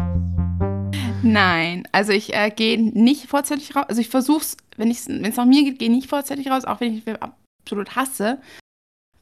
Nein, 1.21 1.87
also 1.91 2.11
ich 2.11 2.33
äh, 2.33 2.49
gehe 2.49 2.81
nicht 2.81 3.27
vorzeitig 3.27 3.75
raus. 3.75 3.85
Also 3.87 4.01
ich 4.01 4.09
versuche 4.09 4.41
es, 4.41 4.57
wenn 4.77 4.89
es 4.89 5.07
nach 5.07 5.45
mir 5.45 5.63
geht, 5.63 5.79
gehe 5.79 5.87
ich 5.87 5.93
nicht 5.95 6.09
vorzeitig 6.09 6.49
raus, 6.49 6.65
auch 6.65 6.81
wenn 6.81 6.93
ich 6.93 7.03
den 7.03 7.15
Film 7.15 7.33
absolut 7.63 7.95
hasse. 7.95 8.39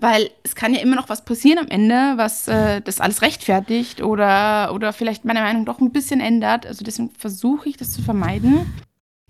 Weil 0.03 0.31
es 0.43 0.53
kann 0.53 0.73
ja 0.73 0.81
immer 0.81 0.97
noch 0.97 1.07
was 1.07 1.23
passieren 1.23 1.59
am 1.59 1.67
Ende, 1.69 2.17
was 2.17 2.49
äh, 2.49 2.81
das 2.81 2.99
alles 2.99 3.21
rechtfertigt 3.21 4.03
oder, 4.03 4.73
oder 4.73 4.91
vielleicht 4.91 5.23
meine 5.23 5.39
Meinung 5.39 5.63
doch 5.63 5.79
ein 5.79 5.93
bisschen 5.93 6.19
ändert. 6.19 6.65
Also 6.65 6.83
deswegen 6.83 7.11
versuche 7.11 7.69
ich 7.69 7.77
das 7.77 7.93
zu 7.93 8.01
vermeiden. 8.01 8.73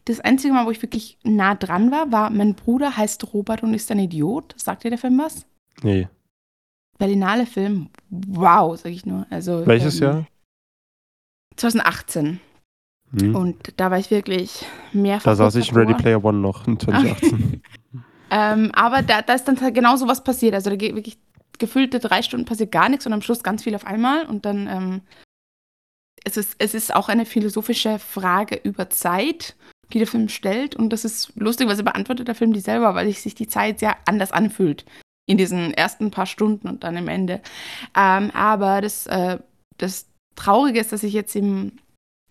Das 0.06 0.20
einzige 0.20 0.52
Mal, 0.52 0.66
wo 0.66 0.72
ich 0.72 0.82
wirklich 0.82 1.20
nah 1.22 1.54
dran 1.54 1.92
war, 1.92 2.12
war, 2.12 2.32
mein 2.32 2.56
Bruder 2.56 2.98
heißt 2.98 3.36
Robert 3.36 3.62
und 3.62 3.76
ist 3.76 3.92
ein 3.92 4.00
Idiot. 4.00 4.56
Sagt 4.58 4.84
dir 4.84 4.90
der 4.90 4.98
Film 4.98 5.20
was? 5.20 5.46
Nee. 5.84 6.08
Berlinale 6.98 7.46
Film. 7.46 7.90
Wow, 8.10 8.76
sag 8.76 8.94
ich 8.94 9.06
nur. 9.06 9.28
Also, 9.30 9.68
Welches 9.68 10.02
ähm, 10.02 10.08
Jahr? 10.08 10.28
2018. 11.58 12.40
Hm. 13.20 13.36
Und 13.36 13.74
da 13.78 13.92
war 13.92 14.00
ich 14.00 14.10
wirklich 14.10 14.66
mehrfach. 14.92 15.26
Da 15.26 15.36
saß 15.36 15.56
ich 15.58 15.70
in 15.70 15.78
Ready. 15.78 15.94
Player 15.94 16.26
One 16.26 16.40
noch 16.40 16.66
in 16.68 16.80
2018. 16.80 17.62
Ähm, 18.34 18.72
aber 18.74 19.04
da, 19.04 19.22
da 19.22 19.34
ist 19.34 19.48
dann 19.48 19.62
halt 19.62 19.76
genau 19.76 19.96
so 19.96 20.08
was 20.08 20.24
passiert. 20.24 20.56
Also 20.56 20.72
da 20.72 20.76
geht 20.76 20.96
wirklich 20.96 21.20
gefüllte 21.60 22.00
drei 22.00 22.24
Stunden 22.24 22.48
passiert 22.48 22.72
gar 22.72 22.90
nichts 22.90 23.06
und 23.06 23.14
am 23.14 23.22
Schluss 23.22 23.44
ganz 23.44 23.64
viel 23.64 23.76
auf 23.76 23.86
einmal. 23.86 24.26
Und 24.26 24.46
dann 24.46 24.68
ähm, 24.68 25.02
es 26.24 26.38
ist 26.38 26.56
es 26.58 26.74
ist 26.74 26.96
auch 26.96 27.10
eine 27.10 27.26
philosophische 27.26 28.00
Frage 28.00 28.60
über 28.64 28.90
Zeit, 28.90 29.56
die 29.94 30.00
der 30.00 30.08
Film 30.08 30.30
stellt. 30.30 30.76
Und 30.76 30.90
das 30.90 31.06
ist 31.06 31.32
lustig, 31.36 31.68
weil 31.68 31.76
sie 31.76 31.84
beantwortet 31.84 32.28
der 32.28 32.34
Film 32.34 32.54
die 32.54 32.60
selber, 32.60 32.96
weil 32.96 33.12
sich 33.14 33.36
die 33.36 33.48
Zeit 33.48 33.78
sehr 33.80 33.98
anders 34.08 34.32
anfühlt 34.32 34.84
in 35.28 35.38
diesen 35.38 35.72
ersten 35.74 36.10
paar 36.10 36.26
Stunden 36.26 36.68
und 36.68 36.84
dann 36.84 36.98
am 36.98 37.08
Ende. 37.08 37.40
Ähm, 37.96 38.32
aber 38.32 38.82
das, 38.82 39.06
äh, 39.06 39.38
das 39.78 40.08
Traurige 40.36 40.80
ist, 40.80 40.92
dass 40.92 41.04
ich 41.04 41.14
jetzt 41.14 41.36
im, 41.36 41.74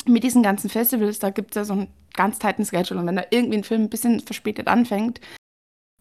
mit 0.05 0.25
diesen 0.25 0.43
ganzen 0.43 0.69
Festivals, 0.69 1.21
da 1.21 1.31
gibt 1.31 1.53
es 1.53 1.55
ja 1.57 1.65
so 1.65 1.75
einen 1.75 1.89
ganz 2.13 2.39
tighten 2.39 2.67
Schedule 2.67 3.01
und 3.01 3.07
wenn 3.07 3.17
da 3.17 3.25
irgendwie 3.31 3.59
ein 3.59 3.65
Film 3.65 3.83
ein 3.83 3.91
bisschen 3.91 4.21
verspätet 4.21 4.67
anfängt, 4.67 5.21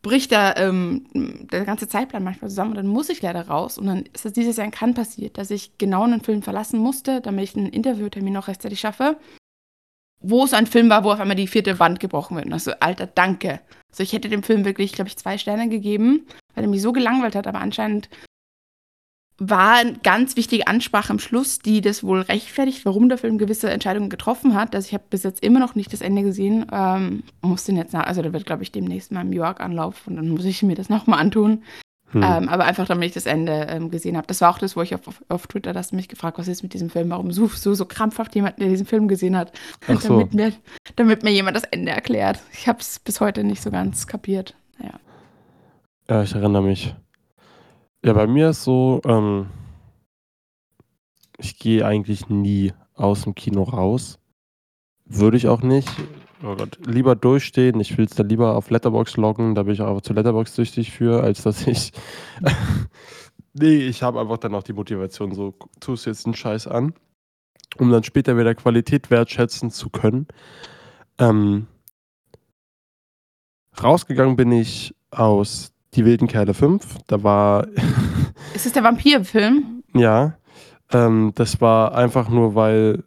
bricht 0.01 0.31
da 0.31 0.55
ähm, 0.55 1.05
der 1.13 1.65
ganze 1.65 1.87
Zeitplan 1.87 2.23
manchmal 2.23 2.49
zusammen 2.49 2.71
und 2.71 2.77
dann 2.77 2.87
muss 2.87 3.09
ich 3.09 3.21
leider 3.21 3.47
raus. 3.47 3.77
Und 3.77 3.85
dann 3.85 4.03
ist 4.13 4.25
das 4.25 4.33
dieses 4.33 4.57
Jahr 4.57 4.65
in 4.65 4.71
Cannes 4.71 4.95
passiert, 4.95 5.37
dass 5.37 5.51
ich 5.51 5.77
genau 5.77 6.03
einen 6.03 6.21
Film 6.21 6.41
verlassen 6.41 6.79
musste, 6.79 7.21
damit 7.21 7.43
ich 7.43 7.55
einen 7.55 7.69
Interviewtermin 7.69 8.33
noch 8.33 8.47
rechtzeitig 8.47 8.79
schaffe, 8.79 9.17
wo 10.19 10.43
es 10.43 10.53
ein 10.53 10.67
Film 10.67 10.89
war, 10.89 11.03
wo 11.03 11.11
auf 11.11 11.19
einmal 11.19 11.35
die 11.35 11.47
vierte 11.47 11.79
Wand 11.79 11.99
gebrochen 11.99 12.35
wird. 12.37 12.45
Und 12.45 12.59
so, 12.59 12.71
Alter, 12.79 13.07
danke. 13.07 13.61
Also 13.91 14.03
ich 14.03 14.13
hätte 14.13 14.29
dem 14.29 14.43
Film 14.43 14.65
wirklich, 14.65 14.93
glaube 14.93 15.09
ich, 15.09 15.17
zwei 15.17 15.37
Sterne 15.37 15.69
gegeben, 15.69 16.25
weil 16.55 16.63
er 16.63 16.69
mich 16.69 16.81
so 16.81 16.93
gelangweilt 16.93 17.35
hat, 17.35 17.47
aber 17.47 17.59
anscheinend 17.59 18.09
war 19.43 19.77
eine 19.77 19.93
ganz 20.03 20.37
wichtige 20.37 20.67
Ansprache 20.67 21.09
am 21.09 21.17
Schluss, 21.17 21.57
die 21.57 21.81
das 21.81 22.03
wohl 22.03 22.21
rechtfertigt, 22.21 22.85
warum 22.85 23.09
der 23.09 23.17
Film 23.17 23.39
gewisse 23.39 23.71
Entscheidungen 23.71 24.11
getroffen 24.11 24.53
hat. 24.53 24.75
Also 24.75 24.85
ich 24.87 24.93
habe 24.93 25.05
bis 25.09 25.23
jetzt 25.23 25.43
immer 25.43 25.59
noch 25.59 25.73
nicht 25.73 25.91
das 25.91 26.01
Ende 26.01 26.21
gesehen. 26.21 26.67
Ähm, 26.71 27.23
muss 27.41 27.63
den 27.63 27.75
jetzt 27.75 27.91
nach, 27.91 28.05
also 28.05 28.21
der 28.21 28.33
wird, 28.33 28.45
glaube 28.45 28.61
ich, 28.61 28.71
demnächst 28.71 29.11
mal 29.11 29.21
im 29.21 29.33
York-Anlauf 29.33 30.05
und 30.05 30.17
dann 30.17 30.29
muss 30.29 30.45
ich 30.45 30.61
mir 30.61 30.75
das 30.75 30.89
nochmal 30.89 31.19
antun. 31.19 31.63
Hm. 32.11 32.21
Ähm, 32.23 32.49
aber 32.49 32.65
einfach, 32.65 32.85
damit 32.87 33.07
ich 33.07 33.13
das 33.13 33.25
Ende 33.25 33.65
ähm, 33.67 33.89
gesehen 33.89 34.15
habe. 34.15 34.27
Das 34.27 34.41
war 34.41 34.51
auch 34.51 34.59
das, 34.59 34.75
wo 34.75 34.83
ich 34.83 34.93
auf, 34.93 35.07
auf, 35.07 35.23
auf 35.27 35.47
Twitter 35.47 35.73
das 35.73 35.91
mich 35.91 36.07
gefragt, 36.07 36.37
was 36.37 36.47
ist 36.47 36.61
mit 36.61 36.75
diesem 36.75 36.91
Film? 36.91 37.09
Warum 37.09 37.31
suchst 37.31 37.65
du 37.65 37.73
so 37.73 37.85
krampfhaft 37.85 38.35
jemanden, 38.35 38.59
der 38.59 38.69
diesen 38.69 38.85
Film 38.85 39.07
gesehen 39.07 39.35
hat? 39.35 39.53
So. 39.87 40.19
damit, 40.19 40.35
mir, 40.35 40.53
damit 40.97 41.23
mir 41.23 41.31
jemand 41.31 41.57
das 41.57 41.63
Ende 41.63 41.91
erklärt. 41.91 42.39
Ich 42.53 42.67
habe 42.67 42.79
es 42.79 42.99
bis 42.99 43.21
heute 43.21 43.43
nicht 43.43 43.63
so 43.63 43.71
ganz 43.71 44.05
kapiert. 44.05 44.55
Naja. 44.77 44.99
Ja, 46.09 46.21
ich 46.21 46.35
erinnere 46.35 46.61
mich. 46.61 46.93
Ja, 48.03 48.13
bei 48.13 48.25
mir 48.25 48.49
ist 48.49 48.63
so, 48.63 48.99
ähm, 49.05 49.47
ich 51.37 51.59
gehe 51.59 51.85
eigentlich 51.85 52.29
nie 52.29 52.73
aus 52.95 53.23
dem 53.23 53.35
Kino 53.35 53.63
raus. 53.63 54.19
Würde 55.05 55.37
ich 55.37 55.47
auch 55.47 55.61
nicht. 55.61 55.89
Oh 56.43 56.55
Gott, 56.55 56.79
lieber 56.85 57.15
durchstehen. 57.15 57.79
Ich 57.79 57.97
will 57.97 58.05
es 58.05 58.15
dann 58.15 58.29
lieber 58.29 58.55
auf 58.55 58.71
Letterbox 58.71 59.17
loggen. 59.17 59.53
Da 59.53 59.63
bin 59.63 59.73
ich 59.73 59.81
auch 59.81 60.01
zu 60.01 60.13
Letterbox 60.13 60.55
süchtig 60.55 60.91
für, 60.91 61.21
als 61.21 61.43
dass 61.43 61.67
ich. 61.67 61.91
nee, 63.53 63.87
ich 63.87 64.01
habe 64.01 64.19
einfach 64.19 64.37
dann 64.37 64.55
auch 64.55 64.63
die 64.63 64.73
Motivation, 64.73 65.35
so 65.35 65.53
tust 65.79 66.07
jetzt 66.07 66.25
einen 66.25 66.33
Scheiß 66.33 66.65
an, 66.65 66.95
um 67.77 67.91
dann 67.91 68.03
später 68.03 68.35
wieder 68.35 68.55
Qualität 68.55 69.11
wertschätzen 69.11 69.69
zu 69.69 69.89
können. 69.91 70.27
Ähm, 71.19 71.67
rausgegangen 73.81 74.35
bin 74.35 74.51
ich 74.51 74.95
aus 75.11 75.71
Die 75.93 76.05
wilden 76.05 76.27
Kerle 76.27 76.53
5. 76.53 76.99
Da 77.07 77.23
war, 77.23 77.67
Ist 78.53 78.65
es 78.65 78.73
der 78.73 78.83
Vampirfilm? 78.83 79.83
ja, 79.93 80.35
ähm, 80.93 81.31
das 81.35 81.61
war 81.61 81.95
einfach 81.95 82.29
nur, 82.29 82.55
weil, 82.55 83.03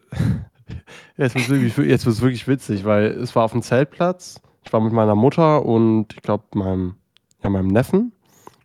jetzt 1.17 1.35
wird 1.35 1.49
wirklich, 1.49 1.77
jetzt 1.89 2.07
wird's 2.07 2.21
wirklich 2.21 2.47
witzig, 2.49 2.85
weil 2.85 3.07
es 3.07 3.35
war 3.35 3.45
auf 3.45 3.53
dem 3.53 3.63
Zeltplatz. 3.63 4.41
Ich 4.65 4.73
war 4.73 4.81
mit 4.81 4.93
meiner 4.93 5.15
Mutter 5.15 5.65
und 5.65 6.15
ich 6.15 6.23
glaube 6.23 6.45
meinem, 6.55 6.95
ja, 7.43 7.51
meinem 7.51 7.69
Neffen. 7.69 8.13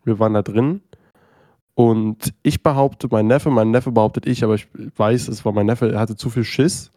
Wir 0.04 0.18
waren 0.18 0.34
da 0.34 0.42
drin. 0.42 0.80
Und 1.74 2.34
ich 2.42 2.62
behaupte, 2.62 3.08
mein 3.10 3.26
Neffe, 3.26 3.50
mein 3.50 3.70
Neffe 3.70 3.92
behauptet 3.92 4.26
ich, 4.26 4.44
aber 4.44 4.54
ich 4.54 4.68
weiß, 4.96 5.28
es 5.28 5.44
war 5.44 5.52
mein 5.52 5.66
Neffe, 5.66 5.92
er 5.92 6.00
hatte 6.00 6.16
zu 6.16 6.28
viel 6.28 6.44
Schiss. 6.44 6.90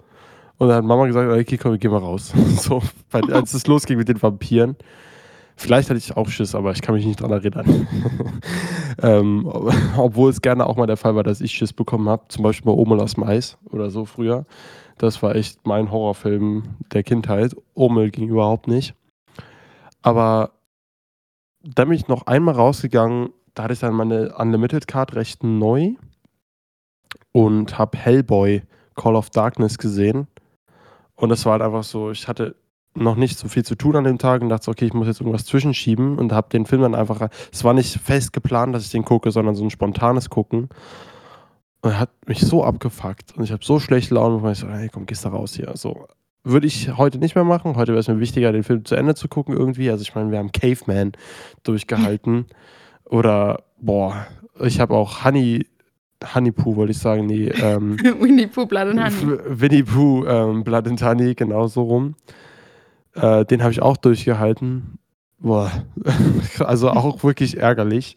Und 0.58 0.68
dann 0.68 0.78
hat 0.78 0.86
Mama 0.86 1.06
gesagt, 1.08 1.30
okay, 1.30 1.58
komm, 1.58 1.78
gehen 1.80 1.92
mal 1.92 1.98
raus. 1.98 2.34
so, 2.58 2.82
als 3.12 3.54
es 3.54 3.68
losging 3.68 3.98
mit 3.98 4.08
den 4.08 4.22
Vampiren. 4.22 4.76
Vielleicht 5.56 5.90
hatte 5.90 5.98
ich 6.00 6.18
auch 6.18 6.28
Schiss, 6.30 6.56
aber 6.56 6.72
ich 6.72 6.82
kann 6.82 6.96
mich 6.96 7.06
nicht 7.06 7.22
dran 7.22 7.32
erinnern. 7.32 7.88
ähm, 9.02 9.46
ob- 9.46 9.74
obwohl 9.98 10.30
es 10.30 10.42
gerne 10.42 10.66
auch 10.66 10.76
mal 10.78 10.88
der 10.88 10.98
Fall 10.98 11.16
war, 11.16 11.24
dass 11.24 11.42
ich 11.42 11.52
Schiss 11.52 11.74
bekommen 11.74 12.10
habe. 12.10 12.24
Zum 12.30 12.44
Beispiel 12.44 12.72
bei 12.72 12.78
Omel 12.78 13.00
aus 13.00 13.18
Eis 13.22 13.58
oder 13.70 13.90
so 13.90 14.06
früher. 14.06 14.46
Das 14.98 15.22
war 15.24 15.36
echt 15.36 15.66
mein 15.66 15.92
Horrorfilm 15.92 16.64
der 16.92 17.04
Kindheit. 17.04 17.56
Omel 17.76 18.12
ging 18.12 18.30
überhaupt 18.30 18.68
nicht. 18.68 18.96
Aber 20.02 20.52
da 21.64 21.86
bin 21.86 21.94
ich 21.94 22.08
noch 22.08 22.28
einmal 22.28 22.56
rausgegangen. 22.56 23.30
Da 23.54 23.64
hatte 23.64 23.74
ich 23.74 23.80
dann 23.80 23.94
meine 23.94 24.36
Unlimited 24.36 24.88
Card 24.88 25.16
recht 25.16 25.44
neu 25.44 25.94
und 27.32 27.78
habe 27.78 27.98
Hellboy 27.98 28.64
Call 28.96 29.16
of 29.16 29.30
Darkness 29.30 29.78
gesehen. 29.78 30.28
Und 31.16 31.30
das 31.30 31.46
war 31.46 31.54
halt 31.54 31.62
einfach 31.62 31.84
so, 31.84 32.12
ich 32.12 32.28
hatte 32.28 32.56
noch 32.96 33.16
nicht 33.16 33.40
so 33.40 33.48
viel 33.48 33.64
zu 33.64 33.76
tun 33.76 33.96
an 33.96 34.04
dem 34.04 34.18
Tag 34.18 34.42
und 34.42 34.50
dachte, 34.50 34.70
okay, 34.70 34.86
ich 34.86 34.94
muss 34.94 35.08
jetzt 35.08 35.20
irgendwas 35.20 35.46
zwischenschieben 35.46 36.18
und 36.18 36.32
habe 36.32 36.50
den 36.50 36.66
Film 36.66 36.84
dann 36.84 36.96
einfach, 36.96 37.30
es 37.52 37.64
war 37.64 37.74
nicht 37.74 38.00
fest 38.00 38.34
geplant, 38.34 38.76
dass 38.76 38.86
ich 38.86 38.92
den 38.92 39.06
gucke, 39.06 39.32
sondern 39.32 39.56
so 39.56 39.64
ein 39.64 39.70
spontanes 39.70 40.30
Gucken. 40.30 40.70
Und 41.82 41.92
er 41.92 42.00
hat 42.00 42.12
mich 42.28 42.40
so 42.40 42.64
abgefuckt 42.64 43.36
und 43.36 43.44
ich 43.44 43.52
habe 43.52 43.66
so 43.66 43.80
schlechte 43.80 44.16
Laune, 44.16 44.42
weil 44.42 44.54
ich 44.54 44.60
so, 44.60 44.70
hey, 44.70 44.90
komm, 44.92 45.06
gehst 45.06 45.26
da 45.26 45.30
raus 45.30 45.54
hier. 45.54 45.72
So, 45.76 46.08
würde 46.44 46.68
ich 46.68 46.98
heute 46.98 47.18
nicht 47.18 47.36
mehr 47.36 47.44
machen. 47.44 47.76
Heute 47.76 47.92
wäre 47.94 48.00
es 48.00 48.08
mir 48.08 48.20
wichtiger, 48.20 48.52
den 48.52 48.64
Film 48.64 48.86
zu 48.86 48.96
Ende 48.96 49.16
zu 49.16 49.28
gucken 49.28 49.56
irgendwie. 49.56 49.90
Also 49.90 50.02
ich 50.04 50.16
meine, 50.16 50.32
wir 50.32 50.40
haben 50.40 50.52
Caveman 50.52 51.14
durchgehalten. 51.64 52.46
Oder, 53.06 53.64
boah, 53.80 54.28
ich 54.62 54.80
habe 54.80 54.94
auch 54.94 55.24
Honey, 55.26 55.66
Honey 56.34 56.52
Poo, 56.52 56.76
wollte 56.76 56.92
ich 56.92 57.00
sagen, 57.00 57.26
nee, 57.26 57.48
ähm, 57.48 57.98
Winnie 58.20 58.48
Pooh, 58.48 58.66
Blood 58.66 58.88
and 58.88 59.04
Honey. 59.04 59.40
Winnie 59.48 59.84
Pooh, 59.84 60.26
ähm, 60.26 60.64
Blood 60.64 60.88
and 60.88 61.02
Honey, 61.02 61.36
genau 61.36 61.68
so 61.68 61.84
rum. 61.84 62.16
Äh, 63.16 63.46
den 63.46 63.62
habe 63.62 63.72
ich 63.72 63.82
auch 63.82 63.98
durchgehalten. 63.98 64.98
Boah, 65.40 65.72
also 66.60 66.90
auch 66.90 67.24
wirklich 67.24 67.58
ärgerlich. 67.58 68.16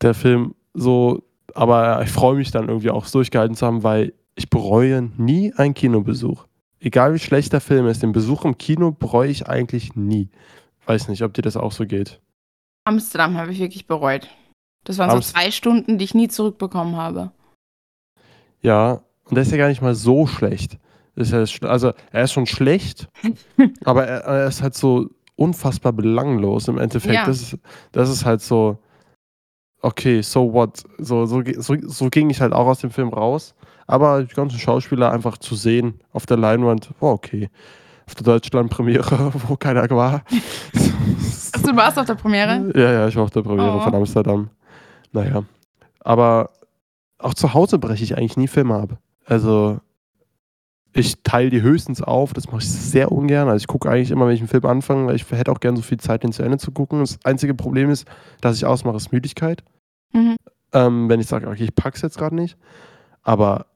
Der 0.00 0.14
Film 0.14 0.54
so, 0.74 1.22
aber 1.54 2.02
ich 2.02 2.10
freue 2.10 2.36
mich 2.36 2.50
dann 2.50 2.68
irgendwie 2.68 2.90
auch 2.90 3.04
es 3.04 3.12
durchgehalten 3.12 3.56
zu 3.56 3.66
haben, 3.66 3.82
weil 3.82 4.14
ich 4.34 4.48
bereue 4.48 5.10
nie 5.16 5.52
einen 5.54 5.74
Kinobesuch. 5.74 6.46
Egal 6.80 7.12
wie 7.14 7.18
schlecht 7.18 7.52
der 7.52 7.60
Film 7.60 7.86
ist, 7.86 8.02
den 8.02 8.12
Besuch 8.12 8.44
im 8.44 8.56
Kino 8.56 8.92
bereue 8.92 9.28
ich 9.30 9.48
eigentlich 9.48 9.96
nie. 9.96 10.30
Weiß 10.86 11.08
nicht, 11.08 11.22
ob 11.22 11.34
dir 11.34 11.42
das 11.42 11.56
auch 11.56 11.72
so 11.72 11.84
geht. 11.86 12.20
Amsterdam 12.84 13.36
habe 13.36 13.52
ich 13.52 13.58
wirklich 13.58 13.86
bereut. 13.86 14.28
Das 14.84 14.96
waren 14.98 15.10
Amst- 15.10 15.30
so 15.30 15.34
zwei 15.34 15.50
Stunden, 15.50 15.98
die 15.98 16.04
ich 16.04 16.14
nie 16.14 16.28
zurückbekommen 16.28 16.96
habe. 16.96 17.32
Ja, 18.62 19.02
und 19.24 19.34
der 19.34 19.42
ist 19.42 19.50
ja 19.52 19.58
gar 19.58 19.68
nicht 19.68 19.82
mal 19.82 19.94
so 19.94 20.26
schlecht. 20.26 20.78
Ist 21.18 21.32
ja 21.32 21.68
also, 21.68 21.92
er 22.12 22.22
ist 22.24 22.32
schon 22.32 22.46
schlecht, 22.46 23.08
aber 23.84 24.06
er, 24.06 24.20
er 24.20 24.46
ist 24.46 24.62
halt 24.62 24.74
so 24.74 25.08
unfassbar 25.34 25.92
belanglos 25.92 26.68
im 26.68 26.78
Endeffekt. 26.78 27.14
Ja. 27.14 27.26
Das, 27.26 27.42
ist, 27.42 27.58
das 27.92 28.08
ist 28.08 28.24
halt 28.24 28.40
so, 28.40 28.78
okay, 29.82 30.20
so 30.22 30.52
what? 30.52 30.84
So, 30.98 31.26
so, 31.26 31.42
so, 31.56 31.74
so 31.80 32.08
ging 32.08 32.30
ich 32.30 32.40
halt 32.40 32.52
auch 32.52 32.66
aus 32.66 32.80
dem 32.80 32.90
Film 32.90 33.08
raus. 33.08 33.54
Aber 33.86 34.22
die 34.22 34.34
ganzen 34.34 34.58
Schauspieler 34.58 35.10
einfach 35.10 35.38
zu 35.38 35.54
sehen 35.54 36.00
auf 36.12 36.26
der 36.26 36.36
Leinwand, 36.36 36.90
war 37.00 37.12
okay. 37.14 37.48
Auf 38.06 38.14
der 38.14 38.24
Deutschland-Premiere, 38.24 39.32
wo 39.48 39.56
keiner 39.56 39.88
war. 39.90 40.22
Ach, 41.52 41.62
du 41.62 41.74
warst 41.76 41.98
auf 41.98 42.06
der 42.06 42.14
Premiere? 42.14 42.70
Ja, 42.76 42.92
ja, 42.92 43.08
ich 43.08 43.16
war 43.16 43.24
auf 43.24 43.30
der 43.30 43.42
Premiere 43.42 43.76
Oh. 43.76 43.80
von 43.80 43.94
Amsterdam. 43.94 44.50
Naja. 45.12 45.42
Aber 46.00 46.50
auch 47.18 47.34
zu 47.34 47.54
Hause 47.54 47.78
breche 47.78 48.04
ich 48.04 48.16
eigentlich 48.16 48.36
nie 48.36 48.46
Filme 48.48 48.74
ab. 48.76 48.98
Also, 49.24 49.80
ich 50.92 51.22
teile 51.22 51.50
die 51.50 51.62
höchstens 51.62 52.02
auf, 52.02 52.32
das 52.32 52.46
mache 52.46 52.58
ich 52.58 52.70
sehr 52.70 53.12
ungern. 53.12 53.48
Also 53.48 53.62
ich 53.62 53.66
gucke 53.66 53.90
eigentlich 53.90 54.10
immer, 54.10 54.26
wenn 54.26 54.34
ich 54.34 54.40
einen 54.40 54.48
Film 54.48 54.64
anfange, 54.64 55.06
weil 55.06 55.16
ich 55.16 55.30
hätte 55.30 55.52
auch 55.52 55.60
gern 55.60 55.76
so 55.76 55.82
viel 55.82 55.98
Zeit, 55.98 56.22
den 56.22 56.32
zu 56.32 56.42
Ende 56.42 56.58
zu 56.58 56.72
gucken. 56.72 57.00
Das 57.00 57.18
einzige 57.24 57.54
Problem 57.54 57.90
ist, 57.90 58.06
dass 58.40 58.56
ich 58.56 58.64
ausmache, 58.64 58.96
ist 58.96 59.12
Müdigkeit. 59.12 59.62
Mhm. 60.12 60.36
Ähm, 60.72 61.08
wenn 61.08 61.20
ich 61.20 61.26
sage, 61.26 61.48
okay, 61.48 61.64
ich 61.64 61.74
pack's 61.74 62.02
jetzt 62.02 62.18
gerade 62.18 62.34
nicht. 62.34 62.56
Aber 63.22 63.66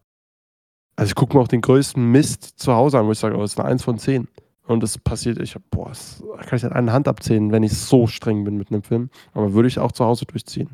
also 0.97 1.11
ich 1.11 1.15
gucke 1.15 1.37
mir 1.37 1.43
auch 1.43 1.49
den 1.49 1.61
größten 1.61 2.05
Mist 2.05 2.59
zu 2.59 2.73
Hause 2.75 2.99
an, 2.99 3.07
wo 3.07 3.13
ich 3.13 3.19
sage, 3.19 3.37
oh, 3.37 3.41
das 3.41 3.53
ist 3.53 3.61
eine 3.61 3.69
1 3.69 3.83
von 3.83 3.99
10. 3.99 4.29
Und 4.67 4.83
das 4.83 4.99
passiert, 4.99 5.41
ich 5.41 5.55
hab, 5.55 5.63
boah, 5.71 5.89
das 5.89 6.23
kann 6.47 6.57
ich 6.57 6.65
an 6.65 6.73
einer 6.73 6.93
Hand 6.93 7.09
abzählen, 7.09 7.51
wenn 7.51 7.63
ich 7.63 7.77
so 7.77 8.07
streng 8.07 8.45
bin 8.45 8.57
mit 8.57 8.71
einem 8.71 8.83
Film. 8.83 9.11
Aber 9.33 9.55
würde 9.55 9.69
ich 9.69 9.79
auch 9.79 9.93
zu 9.93 10.05
Hause 10.05 10.25
durchziehen. 10.25 10.71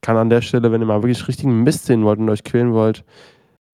Kann 0.00 0.16
an 0.16 0.30
der 0.30 0.42
Stelle, 0.42 0.72
wenn 0.72 0.80
ihr 0.80 0.86
mal 0.86 1.02
wirklich 1.02 1.26
richtigen 1.28 1.62
Mist 1.62 1.86
sehen 1.86 2.04
wollt 2.04 2.18
und 2.18 2.30
euch 2.30 2.44
quälen 2.44 2.72
wollt, 2.72 3.04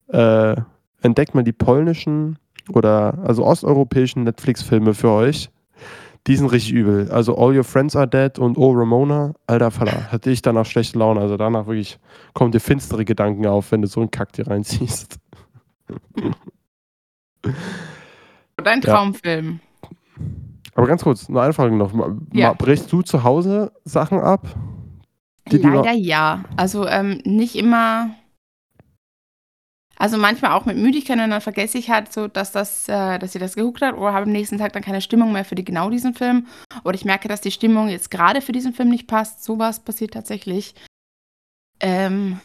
äh, 0.09 0.57
entdeckt 1.03 1.35
mal 1.35 1.43
die 1.45 1.53
polnischen 1.53 2.39
oder 2.73 3.19
also 3.25 3.45
osteuropäischen 3.45 4.25
Netflix-Filme 4.25 4.95
für 4.95 5.11
euch. 5.11 5.51
Die 6.27 6.37
sind 6.37 6.49
richtig 6.53 6.73
übel. 6.73 7.11
Also 7.11 7.37
All 7.39 7.57
Your 7.57 7.65
Friends 7.65 7.97
Are 7.97 8.07
Dead 8.07 8.39
und 8.39 8.59
Oh 8.59 8.73
Ramona, 8.73 9.33
alter 9.47 9.71
Faller, 9.71 10.13
hatte 10.13 10.31
ich 10.31 10.43
danach 10.43 10.67
schlechte 10.67 10.99
Laune. 10.99 11.21
Also 11.21 11.37
danach 11.39 11.67
wirklich 11.67 11.99
kommen 12.35 12.53
dir 12.53 12.61
finstere 12.61 13.05
Gedanken 13.07 13.47
auf, 13.47 13.73
wenn 13.73 13.81
du 13.81 13.89
so 13.89 14.01
einen 14.01 14.11
Kack 14.11 14.33
dir 14.35 14.47
reinziehst. 14.47 15.19
Dein 18.57 18.81
Ja. 18.83 18.95
Traumfilm. 18.95 19.61
Aber 20.75 20.87
ganz 20.87 21.03
kurz, 21.03 21.29
eine 21.29 21.41
eine 21.41 21.53
Frage 21.53 21.75
noch. 21.75 21.93
Ja. 22.33 22.53
Brichst 22.53 22.93
du 22.93 23.03
zu 23.03 23.25
Hause 23.25 23.73
Sachen 23.85 24.21
ab? 24.21 24.47
Die- 25.51 25.59
die 25.61 25.67
Leider 25.67 25.93
ja. 25.93 26.45
Also 26.57 26.87
ähm, 26.87 27.21
nicht 27.25 27.57
immer. 27.57 28.11
Also 30.01 30.17
manchmal 30.17 30.53
auch 30.53 30.65
mit 30.65 30.79
Müdigkeit 30.79 31.19
und 31.19 31.29
dann 31.29 31.43
vergesse 31.43 31.77
ich 31.77 31.91
halt 31.91 32.11
so, 32.11 32.27
dass 32.27 32.53
das, 32.53 32.89
äh, 32.89 33.19
dass 33.19 33.33
sie 33.33 33.39
das 33.39 33.55
geguckt 33.55 33.83
hat 33.83 33.95
oder 33.95 34.15
habe 34.15 34.23
am 34.23 34.33
nächsten 34.33 34.57
Tag 34.57 34.73
dann 34.73 34.83
keine 34.83 35.03
Stimmung 35.03 35.31
mehr 35.31 35.45
für 35.45 35.55
die, 35.55 35.63
genau 35.63 35.91
diesen 35.91 36.15
Film. 36.15 36.47
Oder 36.85 36.95
ich 36.95 37.05
merke, 37.05 37.29
dass 37.29 37.43
die 37.43 37.51
Stimmung 37.51 37.89
jetzt 37.89 38.11
gerade 38.11 38.41
für 38.41 38.53
diesen 38.53 38.73
Film 38.73 38.89
nicht 38.89 39.07
passt. 39.07 39.45
Sowas 39.45 39.81
passiert 39.81 40.15
tatsächlich. 40.15 40.75
Ähm, 41.81 42.41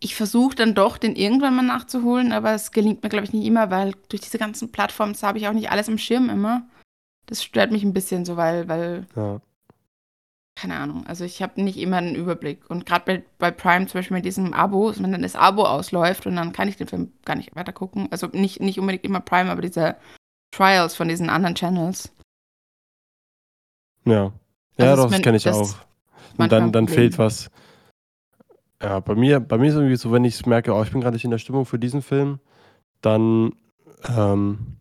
ich 0.00 0.14
versuche 0.14 0.56
dann 0.56 0.74
doch, 0.74 0.96
den 0.96 1.14
irgendwann 1.14 1.54
mal 1.54 1.60
nachzuholen, 1.60 2.32
aber 2.32 2.54
es 2.54 2.72
gelingt 2.72 3.02
mir, 3.02 3.10
glaube 3.10 3.26
ich, 3.26 3.34
nicht 3.34 3.44
immer, 3.44 3.70
weil 3.70 3.92
durch 4.08 4.22
diese 4.22 4.38
ganzen 4.38 4.72
Plattformen 4.72 5.14
habe 5.20 5.36
ich 5.36 5.46
auch 5.48 5.52
nicht 5.52 5.70
alles 5.70 5.90
am 5.90 5.98
Schirm 5.98 6.30
immer. 6.30 6.66
Das 7.26 7.44
stört 7.44 7.72
mich 7.72 7.82
ein 7.82 7.92
bisschen 7.92 8.24
so, 8.24 8.38
weil, 8.38 8.68
weil 8.68 9.06
Ja. 9.14 9.42
Keine 10.60 10.76
Ahnung, 10.76 11.06
also 11.06 11.24
ich 11.24 11.40
habe 11.40 11.62
nicht 11.62 11.78
immer 11.78 11.96
einen 11.96 12.14
Überblick. 12.14 12.68
Und 12.68 12.84
gerade 12.84 13.04
bei, 13.06 13.24
bei 13.38 13.50
Prime 13.50 13.86
zum 13.86 13.98
Beispiel 13.98 14.16
mit 14.16 14.26
diesem 14.26 14.52
Abo, 14.52 14.92
wenn 14.98 15.10
dann 15.10 15.22
das 15.22 15.34
Abo 15.34 15.64
ausläuft 15.64 16.26
und 16.26 16.36
dann 16.36 16.52
kann 16.52 16.68
ich 16.68 16.76
den 16.76 16.86
Film 16.86 17.12
gar 17.24 17.34
nicht 17.34 17.56
weiter 17.56 17.72
gucken. 17.72 18.08
Also 18.10 18.26
nicht, 18.26 18.60
nicht 18.60 18.78
unbedingt 18.78 19.04
immer 19.04 19.20
Prime, 19.20 19.50
aber 19.50 19.62
diese 19.62 19.96
Trials 20.50 20.94
von 20.94 21.08
diesen 21.08 21.30
anderen 21.30 21.54
Channels. 21.54 22.12
Ja. 24.04 24.32
Ja, 24.76 24.90
Also 24.90 25.04
doch, 25.04 25.10
das 25.10 25.22
kenne 25.22 25.38
ich 25.38 25.48
auch. 25.48 25.74
Und 26.36 26.52
dann, 26.52 26.72
dann 26.72 26.88
fehlt 26.88 27.16
was. 27.18 27.50
Ja, 28.82 29.00
bei 29.00 29.14
mir, 29.14 29.40
bei 29.40 29.56
mir 29.56 29.68
ist 29.68 29.74
irgendwie 29.74 29.96
so, 29.96 30.12
wenn 30.12 30.24
ich 30.24 30.44
merke, 30.44 30.74
oh, 30.74 30.82
ich 30.82 30.90
bin 30.90 31.00
gerade 31.00 31.14
nicht 31.14 31.24
in 31.24 31.30
der 31.30 31.38
Stimmung 31.38 31.64
für 31.64 31.78
diesen 31.78 32.02
Film, 32.02 32.38
dann, 33.00 33.54
ähm, 34.08 34.76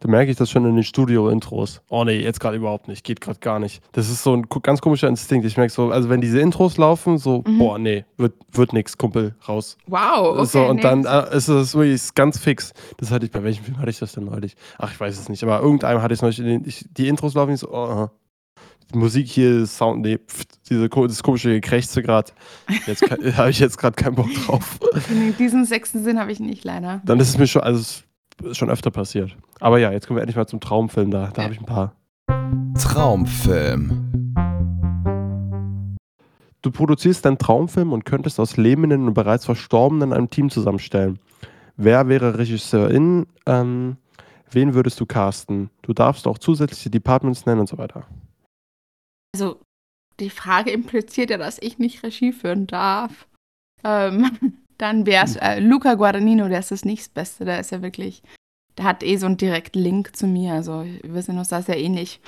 dann 0.00 0.10
merke 0.10 0.30
ich 0.30 0.36
das 0.36 0.50
schon 0.50 0.64
in 0.66 0.74
den 0.74 0.84
Studio-Intros. 0.84 1.80
Oh 1.88 2.04
nee, 2.04 2.20
jetzt 2.20 2.40
gerade 2.40 2.56
überhaupt 2.56 2.88
nicht, 2.88 3.04
geht 3.04 3.20
gerade 3.20 3.38
gar 3.38 3.58
nicht. 3.58 3.82
Das 3.92 4.08
ist 4.08 4.22
so 4.22 4.34
ein 4.34 4.46
ganz 4.62 4.80
komischer 4.80 5.08
Instinkt. 5.08 5.46
Ich 5.46 5.56
merke 5.56 5.72
so, 5.72 5.90
also 5.90 6.08
wenn 6.08 6.20
diese 6.20 6.40
Intros 6.40 6.76
laufen, 6.76 7.18
so, 7.18 7.42
Mhm. 7.46 7.58
boah, 7.58 7.78
nee, 7.78 8.04
wird, 8.16 8.34
wird 8.52 8.72
nix, 8.72 8.96
Kumpel, 8.98 9.34
raus. 9.48 9.76
Wow, 9.86 10.38
okay. 10.38 10.44
so, 10.46 10.64
und 10.66 10.76
nee, 10.76 10.82
dann 10.82 11.04
äh, 11.04 11.36
ist 11.36 11.48
es 11.48 11.74
wirklich 11.74 12.14
ganz 12.14 12.38
fix. 12.38 12.72
Das 12.98 13.10
hatte 13.10 13.26
ich, 13.26 13.32
bei 13.32 13.42
welchem 13.44 13.64
Film 13.64 13.78
hatte 13.78 13.90
ich 13.90 13.98
das 13.98 14.12
denn 14.12 14.24
neulich? 14.24 14.54
Ach, 14.78 14.90
ich 14.92 14.98
weiß 15.00 15.18
es 15.18 15.28
nicht, 15.28 15.42
aber 15.42 15.60
irgendeinem 15.60 16.02
hatte 16.02 16.14
ich 16.14 16.18
es 16.18 16.22
neulich, 16.22 16.38
in 16.38 16.46
den, 16.46 16.64
ich, 16.66 16.84
die 16.96 17.08
Intros 17.08 17.34
laufen, 17.34 17.52
ich 17.54 17.60
so, 17.60 17.70
oh, 17.70 17.76
aha. 17.76 18.10
die 18.92 18.98
Musik 18.98 19.28
hier, 19.28 19.66
Sound, 19.66 20.00
nee, 20.02 20.18
pff, 20.18 20.44
diese, 20.68 20.88
das 20.88 21.22
komische 21.22 21.50
Gekrächze 21.50 22.02
gerade. 22.02 22.32
Jetzt 22.86 23.02
habe 23.36 23.50
ich 23.50 23.58
jetzt 23.60 23.78
gerade 23.78 23.94
keinen 23.94 24.14
Bock 24.16 24.32
drauf. 24.46 24.78
in 25.10 25.36
diesen 25.36 25.64
sechsten 25.64 26.02
Sinn 26.02 26.18
habe 26.18 26.32
ich 26.32 26.40
nicht 26.40 26.64
leider. 26.64 27.00
Dann 27.04 27.20
ist 27.20 27.28
es 27.28 27.38
mir 27.38 27.46
schon, 27.46 27.62
also 27.62 27.80
es 27.80 28.04
ist 28.42 28.58
schon 28.58 28.70
öfter 28.70 28.90
passiert. 28.90 29.36
Aber 29.60 29.78
ja, 29.78 29.92
jetzt 29.92 30.06
kommen 30.06 30.16
wir 30.16 30.22
endlich 30.22 30.36
mal 30.36 30.46
zum 30.46 30.60
Traumfilm, 30.60 31.10
da, 31.10 31.28
da 31.28 31.44
habe 31.44 31.54
ich 31.54 31.60
ein 31.60 31.66
paar. 31.66 31.94
Traumfilm. 32.78 34.10
Du 36.62 36.70
produzierst 36.70 37.24
deinen 37.24 37.38
Traumfilm 37.38 37.92
und 37.92 38.04
könntest 38.04 38.38
aus 38.38 38.56
lebenden 38.56 39.06
und 39.06 39.14
bereits 39.14 39.46
Verstorbenen 39.46 40.12
ein 40.12 40.28
Team 40.28 40.50
zusammenstellen. 40.50 41.18
Wer 41.76 42.08
wäre 42.08 42.36
Regisseurin? 42.38 43.26
Ähm, 43.46 43.96
wen 44.50 44.74
würdest 44.74 45.00
du 45.00 45.06
casten? 45.06 45.70
Du 45.82 45.94
darfst 45.94 46.26
auch 46.26 46.36
zusätzliche 46.38 46.90
Departments 46.90 47.46
nennen 47.46 47.60
und 47.60 47.68
so 47.68 47.78
weiter. 47.78 48.06
Also, 49.34 49.60
die 50.18 50.28
Frage 50.28 50.70
impliziert 50.70 51.30
ja, 51.30 51.38
dass 51.38 51.58
ich 51.60 51.78
nicht 51.78 52.02
Regie 52.02 52.32
führen 52.32 52.66
darf. 52.66 53.26
Ähm, 53.82 54.30
dann 54.80 55.04
wäre 55.04 55.24
es 55.24 55.36
äh, 55.36 55.60
Luca 55.60 55.94
Guadagnino, 55.94 56.48
der 56.48 56.60
ist 56.60 56.70
das 56.70 56.84
nächstbeste. 56.84 57.44
Der 57.44 57.60
ist 57.60 57.70
ja 57.70 57.82
wirklich, 57.82 58.22
der 58.78 58.86
hat 58.86 59.02
eh 59.02 59.16
so 59.16 59.26
einen 59.26 59.36
direkten 59.36 59.78
Link 59.78 60.16
zu 60.16 60.26
mir. 60.26 60.54
Also, 60.54 60.86
wir 61.02 61.22
sind 61.22 61.38
uns 61.38 61.48
da 61.48 61.60
sehr 61.60 61.78
ähnlich. 61.78 62.20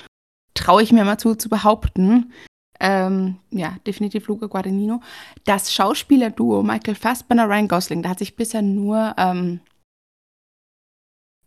Traue 0.53 0.83
ich 0.83 0.91
mir 0.91 1.03
mal 1.03 1.17
zu, 1.17 1.35
zu 1.35 1.49
behaupten. 1.49 2.31
Ähm, 2.79 3.39
ja, 3.49 3.77
definitiv 3.87 4.27
Luca 4.27 4.45
Guadagnino. 4.45 5.01
Das 5.45 5.73
Schauspielerduo 5.73 6.61
Michael 6.61 6.95
Fassbender, 6.95 7.47
Ryan 7.47 7.67
Gosling, 7.67 8.03
da 8.03 8.09
hat 8.09 8.19
sich 8.19 8.35
bisher 8.35 8.61
nur, 8.61 9.15
ähm, 9.17 9.61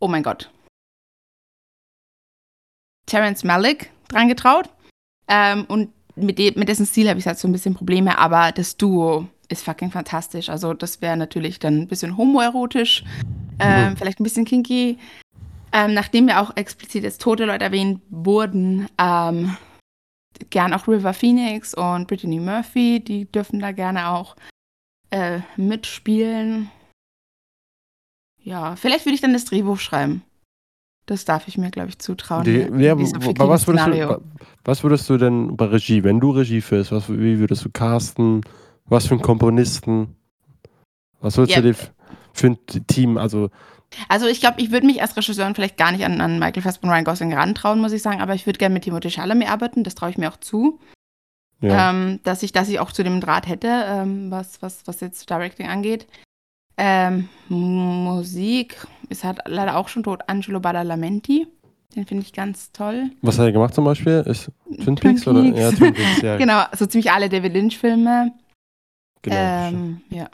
oh 0.01 0.09
mein 0.09 0.23
Gott, 0.23 0.51
Terrence 3.07 3.45
Malick 3.45 3.93
dran 4.09 4.29
getraut. 4.29 4.71
Ähm, 5.29 5.67
und 5.69 5.93
mit, 6.17 6.39
de 6.39 6.59
mit 6.59 6.69
dessen 6.69 6.87
Stil 6.87 7.09
habe 7.09 7.19
ich 7.19 7.27
halt 7.27 7.39
so 7.39 7.47
ein 7.47 7.53
bisschen 7.53 7.75
Probleme, 7.75 8.19
aber 8.19 8.51
das 8.51 8.77
Duo 8.77 9.29
ist 9.49 9.65
fucking 9.65 9.91
fantastisch. 9.91 10.49
Also 10.49 10.75
das 10.75 11.01
wäre 11.01 11.17
natürlich 11.17 11.59
dann 11.59 11.81
ein 11.81 11.89
bisschen 11.89 12.17
homoerotisch, 12.17 13.05
ähm, 13.59 13.91
Mhm. 13.91 13.97
vielleicht 13.97 14.21
ein 14.21 14.25
bisschen 14.25 14.45
kinky. 14.45 14.99
Ähm, 15.73 15.95
nachdem 15.95 16.29
ja 16.29 16.43
auch 16.43 16.57
explizit 16.57 17.03
jetzt 17.03 17.21
tote 17.21 17.45
Leute 17.45 17.65
erwähnt 17.65 18.01
wurden, 18.09 18.89
ähm, 18.99 19.57
gern 20.51 20.73
auch 20.73 20.87
River 20.89 21.13
Phoenix 21.13 21.75
und 21.75 22.07
Brittany 22.09 22.41
Murphy, 22.41 23.01
die 23.01 23.25
dürfen 23.31 23.61
da 23.61 23.73
gerne 23.73 24.09
auch 24.09 24.37
äh, 25.11 25.41
mitspielen. 25.57 26.71
Ja, 28.43 28.77
vielleicht 28.77 29.07
würde 29.07 29.15
ich 29.15 29.21
dann 29.21 29.33
das 29.33 29.45
Drehbuch 29.45 29.79
schreiben. 29.79 30.23
Das 31.07 31.25
darf 31.25 31.47
ich 31.47 31.57
mir, 31.57 31.71
glaube 31.71 31.91
ich, 31.91 31.99
zutrauen. 31.99 32.45
Die, 32.45 32.69
ja, 32.83 32.95
bei 32.95 33.49
was, 33.49 33.67
würdest 33.67 33.87
du, 33.87 34.23
was 34.65 34.83
würdest 34.83 35.09
du 35.09 35.17
denn 35.17 35.57
bei 35.57 35.67
Regie, 35.67 36.03
wenn 36.03 36.21
du 36.21 36.31
Regie 36.31 36.61
führst, 36.61 36.91
was, 36.91 37.09
wie 37.09 37.39
würdest 37.39 37.65
du 37.65 37.71
casten? 37.71 38.43
Was 38.89 39.07
für 39.07 39.15
einen 39.15 39.23
Komponisten? 39.23 40.17
Was 41.21 41.37
würdest 41.37 41.57
Ja. 41.57 41.63
du 41.63 41.73
dir 41.73 41.79
für 42.33 42.47
ein 42.49 42.59
Team, 42.87 43.19
also 43.19 43.51
Also 44.09 44.27
ich 44.27 44.41
glaube, 44.41 44.61
ich 44.61 44.71
würde 44.73 44.87
mich 44.87 45.01
als 45.01 45.17
Regisseurin 45.17 45.55
vielleicht 45.55 45.77
gar 45.77 45.93
nicht 45.93 46.05
an, 46.05 46.21
an 46.21 46.39
Michael 46.39 46.63
Fassbender 46.63 46.93
und 46.93 46.97
Ryan 46.97 47.05
Gosling 47.05 47.33
rantrauen, 47.35 47.81
muss 47.81 47.93
ich 47.93 48.03
sagen, 48.03 48.21
aber 48.21 48.35
ich 48.35 48.45
würde 48.47 48.59
gerne 48.59 48.73
mit 48.75 48.85
Timothée 48.85 49.11
Chalamet 49.11 49.49
arbeiten, 49.51 49.85
das 49.85 49.95
traue 49.95 50.11
ich 50.11 50.19
mir 50.19 50.31
auch 50.31 50.37
zu, 50.37 50.81
ja. 51.61 51.91
ähm, 51.91 52.21
dass, 52.25 52.43
ich, 52.43 52.53
dass 52.53 52.69
ich 52.69 52.79
auch 52.81 52.93
zu 52.93 53.05
dem 53.05 53.21
Draht 53.21 53.47
hätte, 53.49 53.69
ähm, 53.87 54.31
was, 54.31 54.61
was, 54.61 54.87
was 54.87 55.01
jetzt 55.01 55.31
Directing 55.31 55.69
angeht. 55.69 56.07
Ähm, 56.77 57.29
Musik 57.49 58.77
ist 59.09 59.25
halt 59.25 59.39
leider 59.47 59.77
auch 59.77 59.89
schon 59.89 60.03
tot, 60.03 60.23
Angelo 60.27 60.61
Badalamenti, 60.61 61.47
den 61.95 62.07
finde 62.07 62.25
ich 62.25 62.33
ganz 62.35 62.73
toll. 62.73 63.11
was 63.23 63.39
hat 63.39 63.47
er 63.47 63.53
gemacht 63.53 63.73
zum 63.75 63.85
Beispiel? 63.85 64.23
Ist 64.27 64.51
Twin 64.83 64.97
Twin 64.97 65.15
Peaks, 65.15 65.27
oder? 65.27 65.43
Peaks. 65.43 65.59
Ja, 65.59 65.71
Twin 65.73 65.95
Peaks, 65.95 66.23
ja. 66.23 66.37
Genau, 66.39 66.63
so 66.77 66.85
ziemlich 66.87 67.11
alle 67.11 67.29
David 67.31 67.55
Lynch-Filme. 67.55 68.33
Genau. 69.23 69.37
Ähm, 69.37 70.01
ja. 70.11 70.29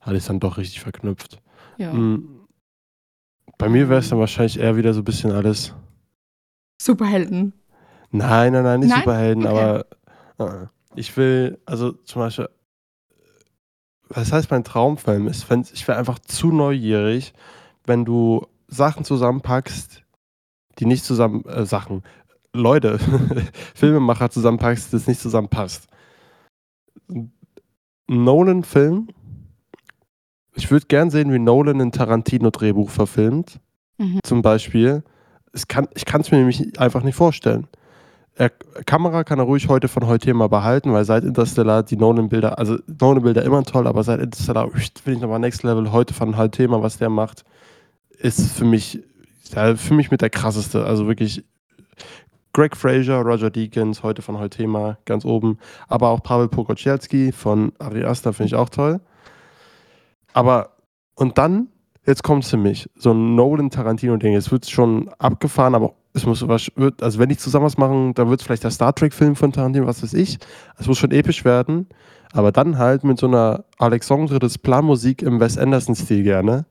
Hat 0.00 0.14
es 0.14 0.26
dann 0.26 0.40
doch 0.40 0.56
richtig 0.58 0.80
verknüpft. 0.80 1.40
ja. 1.78 1.92
Mm. 1.92 2.36
Bei 3.58 3.68
mir 3.68 3.90
wäre 3.90 4.00
es 4.00 4.08
dann 4.08 4.18
wahrscheinlich 4.18 4.58
eher 4.58 4.76
wieder 4.76 4.94
so 4.94 5.02
ein 5.02 5.04
bisschen 5.04 5.32
alles. 5.32 5.74
Superhelden. 6.80 7.52
Nein, 8.10 8.54
nein, 8.54 8.62
nein, 8.62 8.80
nicht 8.80 8.88
Nein? 8.88 9.00
Superhelden, 9.00 9.46
Okay. 9.46 9.84
aber 10.38 10.62
äh, 10.62 10.66
ich 10.94 11.14
will, 11.18 11.58
also 11.66 11.92
zum 11.92 12.22
Beispiel, 12.22 12.48
was 14.08 14.32
heißt 14.32 14.50
mein 14.50 14.64
Traumfilm 14.64 15.28
ist, 15.28 15.46
ich 15.74 15.86
wäre 15.86 15.98
einfach 15.98 16.18
zu 16.20 16.50
neugierig, 16.52 17.34
wenn 17.84 18.06
du 18.06 18.46
Sachen 18.66 19.04
zusammenpackst, 19.04 20.04
die 20.78 20.86
nicht 20.86 21.04
zusammen, 21.04 21.44
äh, 21.44 21.66
Sachen, 21.66 22.02
Leute, 22.54 22.98
Filmemacher 23.74 24.30
zusammenpackst, 24.30 24.92
das 24.94 25.06
nicht 25.06 25.20
zusammenpasst. 25.20 25.86
Nolan-Film, 28.08 29.08
ich 30.54 30.70
würde 30.70 30.86
gern 30.86 31.10
sehen, 31.10 31.32
wie 31.32 31.38
Nolan 31.38 31.80
ein 31.80 31.92
Tarantino-Drehbuch 31.92 32.90
verfilmt 32.90 33.60
Mhm. 33.98 34.20
zum 34.24 34.42
Beispiel. 34.42 35.02
Es 35.52 35.68
kann, 35.68 35.88
ich 35.94 36.04
kann 36.06 36.22
es 36.22 36.30
mir 36.30 36.38
nämlich 36.38 36.80
einfach 36.80 37.02
nicht 37.02 37.16
vorstellen. 37.16 37.66
Er, 38.34 38.48
Kamera 38.50 39.24
kann 39.24 39.38
er 39.38 39.44
ruhig 39.44 39.68
heute 39.68 39.88
von 39.88 40.06
heute 40.06 40.32
mal 40.32 40.48
behalten, 40.48 40.92
weil 40.92 41.04
seit 41.04 41.24
Interstellar 41.24 41.82
die 41.82 41.96
Nolan-Bilder, 41.96 42.58
also 42.58 42.78
Nolan-Bilder 42.86 43.42
immer 43.42 43.62
toll, 43.64 43.86
aber 43.86 44.02
seit 44.02 44.20
Interstellar 44.20 44.70
finde 44.70 45.12
ich 45.12 45.20
nochmal 45.20 45.38
Next 45.40 45.62
Level 45.62 45.92
heute 45.92 46.14
von 46.14 46.36
heute 46.36 46.56
Thema, 46.56 46.82
was 46.82 46.96
der 46.96 47.10
macht, 47.10 47.44
ist 48.18 48.52
für 48.52 48.64
mich, 48.64 49.00
ja, 49.54 49.76
für 49.76 49.94
mich 49.94 50.10
mit 50.10 50.22
der 50.22 50.30
krasseste. 50.30 50.84
Also 50.84 51.06
wirklich 51.06 51.44
Greg 52.52 52.76
Fraser, 52.76 53.22
Roger 53.22 53.50
Deakins, 53.50 54.02
heute 54.02 54.22
von 54.22 54.38
heute 54.38 54.58
Thema, 54.58 54.98
ganz 55.04 55.24
oben. 55.24 55.58
Aber 55.88 56.08
auch 56.08 56.22
Pavel 56.22 56.48
Pokoczynski 56.48 57.32
von 57.32 57.72
Ari 57.78 58.04
Aster 58.04 58.32
finde 58.32 58.48
ich 58.48 58.54
auch 58.54 58.68
toll. 58.68 59.00
Aber, 60.32 60.70
und 61.14 61.38
dann, 61.38 61.68
jetzt 62.06 62.22
kommt 62.22 62.44
es 62.44 62.50
für 62.50 62.56
mich, 62.56 62.88
so 62.96 63.12
ein 63.12 63.34
Nolan-Tarantino-Ding. 63.36 64.34
Es 64.34 64.50
wird 64.50 64.68
schon 64.68 65.08
abgefahren, 65.18 65.74
aber 65.74 65.94
es 66.12 66.26
muss 66.26 66.46
was, 66.46 66.72
also 67.00 67.18
wenn 67.20 67.28
die 67.28 67.36
zusammen 67.36 67.66
was 67.66 67.78
machen, 67.78 68.14
dann 68.14 68.28
wird 68.28 68.40
es 68.40 68.46
vielleicht 68.46 68.64
der 68.64 68.72
Star 68.72 68.94
Trek-Film 68.94 69.36
von 69.36 69.52
Tarantino, 69.52 69.86
was 69.86 70.02
weiß 70.02 70.14
ich. 70.14 70.38
Es 70.76 70.88
muss 70.88 70.98
schon 70.98 71.12
episch 71.12 71.44
werden, 71.44 71.88
aber 72.32 72.50
dann 72.50 72.78
halt 72.78 73.04
mit 73.04 73.18
so 73.18 73.28
einer 73.28 73.64
Alexandre 73.78 74.40
Desplat-Musik 74.40 75.22
im 75.22 75.38
Wes 75.38 75.56
Anderson-Stil 75.56 76.24
gerne. 76.24 76.66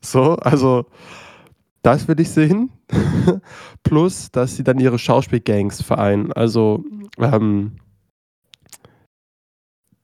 So, 0.00 0.34
also 0.36 0.86
das 1.82 2.06
will 2.08 2.18
ich 2.20 2.30
sehen. 2.30 2.70
Plus, 3.82 4.30
dass 4.30 4.56
sie 4.56 4.64
dann 4.64 4.78
ihre 4.78 4.98
Schauspielgangs 4.98 5.82
vereinen. 5.82 6.32
Also, 6.32 6.84
ähm, 7.18 7.72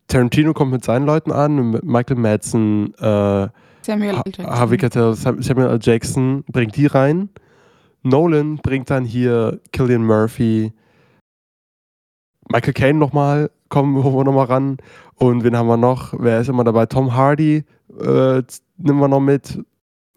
Tarantino 0.09 0.55
kommt 0.55 0.73
mit 0.73 0.85
seinen 0.85 1.07
Leuten 1.07 1.33
an, 1.33 1.71
mit 1.71 1.85
Michael 1.85 2.17
Madsen, 2.17 2.95
äh, 2.95 3.49
Samuel 3.83 4.11
L. 4.17 4.23
Jackson. 4.27 4.47
Harvey 4.47 4.77
Keitel, 4.79 5.15
Sam- 5.15 5.43
Samuel 5.43 5.69
L. 5.69 5.79
Jackson, 5.81 6.45
bringt 6.51 6.77
die 6.77 6.87
rein. 6.87 7.29
Nolan 8.03 8.57
bringt 8.57 8.91
dann 8.91 9.05
hier 9.05 9.61
Killian 9.73 10.05
Murphy, 10.05 10.73
Michael 12.51 12.73
Caine 12.73 12.99
nochmal, 12.99 13.51
kommen 13.69 14.03
holen 14.03 14.15
wir 14.17 14.25
nochmal 14.33 14.47
ran. 14.47 14.79
Und 15.17 15.45
wen 15.45 15.57
haben 15.57 15.69
wir 15.69 15.77
noch? 15.77 16.15
Wer 16.19 16.41
ist 16.41 16.49
immer 16.49 16.65
dabei? 16.65 16.87
Tom 16.87 17.15
Hardy 17.15 17.65
äh, 18.01 18.43
nehmen 18.79 19.01
wir 19.01 19.09
noch 19.09 19.21
mit. 19.21 19.59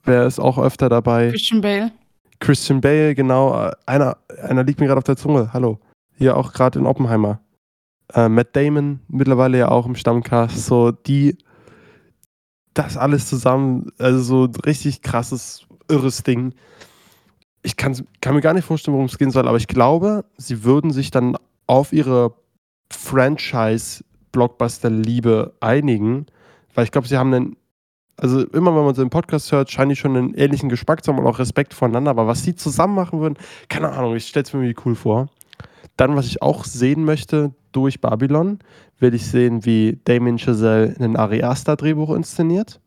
Wer 0.03 0.25
ist 0.25 0.39
auch 0.39 0.57
öfter 0.57 0.89
dabei? 0.89 1.29
Christian 1.29 1.61
Bale. 1.61 1.91
Christian 2.39 2.81
Bale, 2.81 3.13
genau. 3.15 3.67
Äh, 3.67 3.71
Einer, 3.85 4.17
einer 4.43 4.63
liegt 4.63 4.79
mir 4.79 4.87
gerade 4.87 4.97
auf 4.97 5.03
der 5.03 5.17
Zunge. 5.17 5.51
Hallo. 5.53 5.79
Hier 6.17 6.37
auch 6.37 6.53
gerade 6.53 6.79
in 6.79 6.85
Oppenheimer. 6.85 7.39
Äh, 8.13 8.29
Matt 8.29 8.55
Damon, 8.55 8.99
mittlerweile 9.07 9.57
ja 9.59 9.69
auch 9.69 9.85
im 9.85 9.95
Stammcast. 9.95 10.65
So, 10.65 10.91
die, 10.91 11.37
das 12.73 12.97
alles 12.97 13.27
zusammen, 13.27 13.91
also 13.97 14.21
so 14.21 14.45
ein 14.45 14.55
richtig 14.65 15.01
krasses, 15.01 15.65
irres 15.89 16.23
Ding. 16.23 16.53
Ich 17.63 17.77
kann's, 17.77 18.03
kann 18.21 18.33
mir 18.33 18.41
gar 18.41 18.53
nicht 18.53 18.65
vorstellen, 18.65 18.95
worum 18.95 19.05
es 19.05 19.19
gehen 19.19 19.31
soll, 19.31 19.47
aber 19.47 19.57
ich 19.57 19.67
glaube, 19.67 20.25
sie 20.37 20.63
würden 20.63 20.91
sich 20.91 21.11
dann 21.11 21.37
auf 21.67 21.93
ihre 21.93 22.33
Franchise-Blockbuster-Liebe 22.89 25.53
einigen, 25.59 26.25
weil 26.73 26.85
ich 26.85 26.91
glaube, 26.91 27.07
sie 27.07 27.17
haben 27.17 27.33
einen 27.33 27.55
also 28.17 28.41
immer 28.47 28.75
wenn 28.75 28.85
man 28.85 28.95
so 28.95 29.01
einen 29.01 29.09
Podcast 29.09 29.51
hört, 29.51 29.71
scheinen 29.71 29.89
die 29.89 29.95
schon 29.95 30.15
einen 30.15 30.33
ähnlichen 30.33 30.69
Geschmack 30.69 31.03
zu 31.03 31.11
haben 31.11 31.19
und 31.19 31.27
auch 31.27 31.39
Respekt 31.39 31.73
voneinander. 31.73 32.11
Aber 32.11 32.27
was 32.27 32.43
die 32.43 32.55
zusammen 32.55 32.95
machen 32.95 33.19
würden, 33.19 33.37
keine 33.69 33.91
Ahnung, 33.91 34.15
ich 34.15 34.27
stelle 34.27 34.43
es 34.43 34.53
mir 34.53 34.61
irgendwie 34.61 34.81
cool 34.85 34.95
vor. 34.95 35.29
Dann, 35.97 36.15
was 36.15 36.27
ich 36.27 36.41
auch 36.41 36.65
sehen 36.65 37.03
möchte 37.03 37.53
durch 37.71 38.01
Babylon, 38.01 38.59
will 38.99 39.13
ich 39.13 39.25
sehen, 39.25 39.65
wie 39.65 39.99
Damien 40.03 40.37
Chazelle 40.37 40.95
ein 40.99 41.15
Ari 41.15 41.43
Aster 41.43 41.75
Drehbuch 41.75 42.13
inszeniert. 42.13 42.79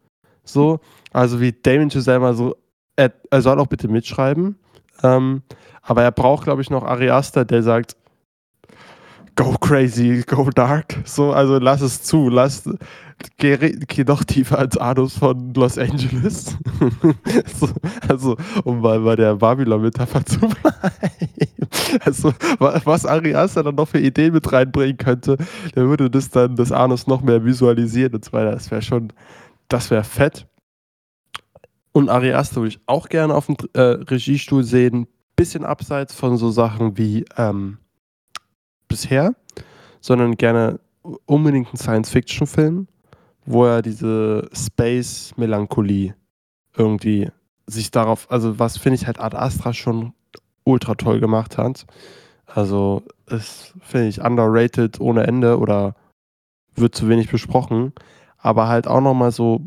So, 0.44 0.80
also 1.12 1.40
wie 1.40 1.52
Damien 1.52 1.90
Chazelle 1.90 2.20
mal 2.20 2.34
so, 2.34 2.56
er, 2.96 3.12
er 3.30 3.42
soll 3.42 3.58
auch 3.58 3.66
bitte 3.66 3.88
mitschreiben. 3.88 4.56
Ähm, 5.02 5.42
aber 5.82 6.02
er 6.02 6.12
braucht, 6.12 6.44
glaube 6.44 6.62
ich, 6.62 6.70
noch 6.70 6.84
Ari 6.84 7.06
der 7.06 7.62
sagt, 7.62 7.96
go 9.36 9.56
crazy, 9.60 10.22
go 10.26 10.48
dark. 10.50 10.96
So, 11.04 11.32
also 11.32 11.58
lass 11.58 11.80
es 11.80 12.02
zu, 12.02 12.28
lass, 12.28 12.68
geh, 13.38 13.56
geh 13.56 14.04
noch 14.04 14.24
tiefer 14.24 14.58
als 14.58 14.76
Anus 14.76 15.18
von 15.18 15.52
Los 15.54 15.78
Angeles. 15.78 16.56
so, 17.58 17.68
also, 18.08 18.36
um 18.64 18.80
mal 18.80 19.00
bei 19.00 19.16
der 19.16 19.36
Babylon-Metapher 19.36 20.24
zu 20.24 20.38
bleiben. 20.40 20.54
Also, 22.04 22.32
wa- 22.58 22.80
was 22.84 23.04
Ari 23.06 23.34
Aster 23.34 23.62
dann 23.62 23.74
noch 23.76 23.88
für 23.88 23.98
Ideen 23.98 24.32
mit 24.32 24.50
reinbringen 24.52 24.96
könnte, 24.96 25.36
der 25.74 25.88
würde 25.88 26.08
das 26.10 26.30
dann, 26.30 26.56
das 26.56 26.72
Anus 26.72 27.06
noch 27.06 27.20
mehr 27.22 27.44
visualisieren. 27.44 28.14
Und 28.14 28.24
zwar, 28.24 28.44
das 28.44 28.70
wäre 28.70 28.82
schon, 28.82 29.12
das 29.68 29.90
wäre 29.90 30.04
fett. 30.04 30.46
Und 31.92 32.08
Ari 32.08 32.32
Aster 32.32 32.56
würde 32.56 32.68
ich 32.68 32.80
auch 32.86 33.08
gerne 33.08 33.34
auf 33.34 33.46
dem 33.46 33.56
äh, 33.74 33.80
Regiestuhl 33.80 34.64
sehen. 34.64 35.06
Bisschen 35.36 35.64
abseits 35.64 36.14
von 36.14 36.36
so 36.36 36.50
Sachen 36.50 36.96
wie, 36.96 37.24
ähm, 37.36 37.78
bisher, 38.94 39.34
sondern 40.00 40.36
gerne 40.36 40.78
unbedingt 41.26 41.68
einen 41.68 41.76
Science-Fiction-Film, 41.76 42.86
wo 43.44 43.64
er 43.64 43.82
diese 43.82 44.48
Space-Melancholie 44.52 46.14
irgendwie 46.76 47.30
sich 47.66 47.90
darauf, 47.90 48.30
also 48.30 48.58
was 48.58 48.78
finde 48.78 48.96
ich 48.96 49.06
halt 49.06 49.18
Ad 49.20 49.36
Astra 49.36 49.72
schon 49.72 50.12
ultra 50.64 50.94
toll 50.94 51.18
gemacht 51.18 51.58
hat. 51.58 51.86
Also 52.46 53.02
ist, 53.26 53.74
finde 53.80 54.08
ich, 54.08 54.20
underrated 54.20 55.00
ohne 55.00 55.26
Ende 55.26 55.58
oder 55.58 55.94
wird 56.76 56.94
zu 56.94 57.08
wenig 57.08 57.30
besprochen, 57.30 57.92
aber 58.38 58.68
halt 58.68 58.86
auch 58.86 59.00
nochmal 59.00 59.32
so 59.32 59.60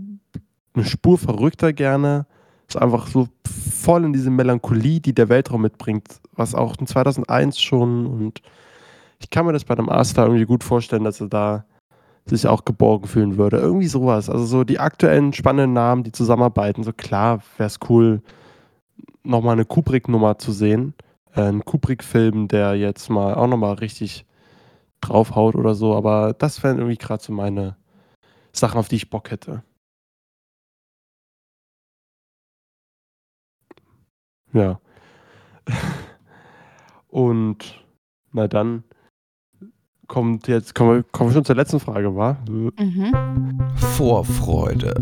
eine 0.73 0.86
Spur 0.86 1.17
verrückter 1.17 1.73
gerne. 1.73 2.28
Ist 2.67 2.78
einfach 2.78 3.07
so 3.07 3.28
voll 3.45 4.05
in 4.05 4.13
diese 4.13 4.30
Melancholie, 4.30 4.99
die 4.99 5.13
der 5.13 5.30
Weltraum 5.30 5.61
mitbringt, 5.61 6.19
was 6.34 6.55
auch 6.55 6.78
in 6.78 6.88
2001 6.88 7.59
schon 7.59 8.05
und 8.05 8.41
ich 9.20 9.30
kann 9.30 9.45
mir 9.45 9.53
das 9.53 9.65
bei 9.65 9.76
einem 9.76 9.89
Asta 9.89 10.24
irgendwie 10.24 10.45
gut 10.45 10.63
vorstellen, 10.63 11.03
dass 11.03 11.22
er 11.22 11.28
da 11.28 11.65
sich 12.26 12.47
auch 12.47 12.65
geborgen 12.65 13.07
fühlen 13.07 13.38
würde. 13.38 13.57
Irgendwie 13.57 13.88
sowas. 13.88 14.30
Also 14.30 14.45
so 14.45 14.63
die 14.63 14.80
aktuellen 14.80 15.34
spannenden 15.34 15.74
Namen, 15.74 16.03
die 16.03 16.11
zusammenarbeiten. 16.11 16.84
So 16.84 16.93
klar 16.93 17.41
wäre 17.57 17.68
es 17.68 17.80
cool, 17.89 18.22
nochmal 19.24 19.53
eine 19.53 19.65
Kubrick-Nummer 19.65 20.38
zu 20.38 20.51
sehen. 20.51 20.93
Äh, 21.36 21.43
ein 21.49 21.65
Kubrick-Film, 21.65 22.47
der 22.47 22.76
jetzt 22.76 23.09
mal 23.09 23.36
auch 23.36 23.47
nochmal 23.47 23.76
richtig 23.76 24.26
draufhaut 25.01 25.55
oder 25.55 25.76
so. 25.76 25.95
Aber 25.95 26.34
das 26.34 26.63
wären 26.63 26.78
irgendwie 26.78 26.97
gerade 26.97 27.24
so 27.24 27.34
meine 27.34 27.78
Sachen, 28.51 28.80
auf 28.80 28.88
die 28.89 28.97
ich 28.97 29.09
Bock 29.09 29.32
hätte. 29.32 29.63
Ja. 34.53 34.80
Und 37.09 37.84
na 38.32 38.47
dann 38.47 38.84
kommt 40.08 40.47
jetzt, 40.47 40.74
kommen 40.76 40.95
wir, 40.97 41.03
kommen 41.03 41.30
wir 41.30 41.34
schon 41.36 41.45
zur 41.45 41.55
letzten 41.55 41.80
Frage, 41.80 42.16
war? 42.16 42.38
Mhm. 42.49 43.60
Vorfreude. 43.76 44.93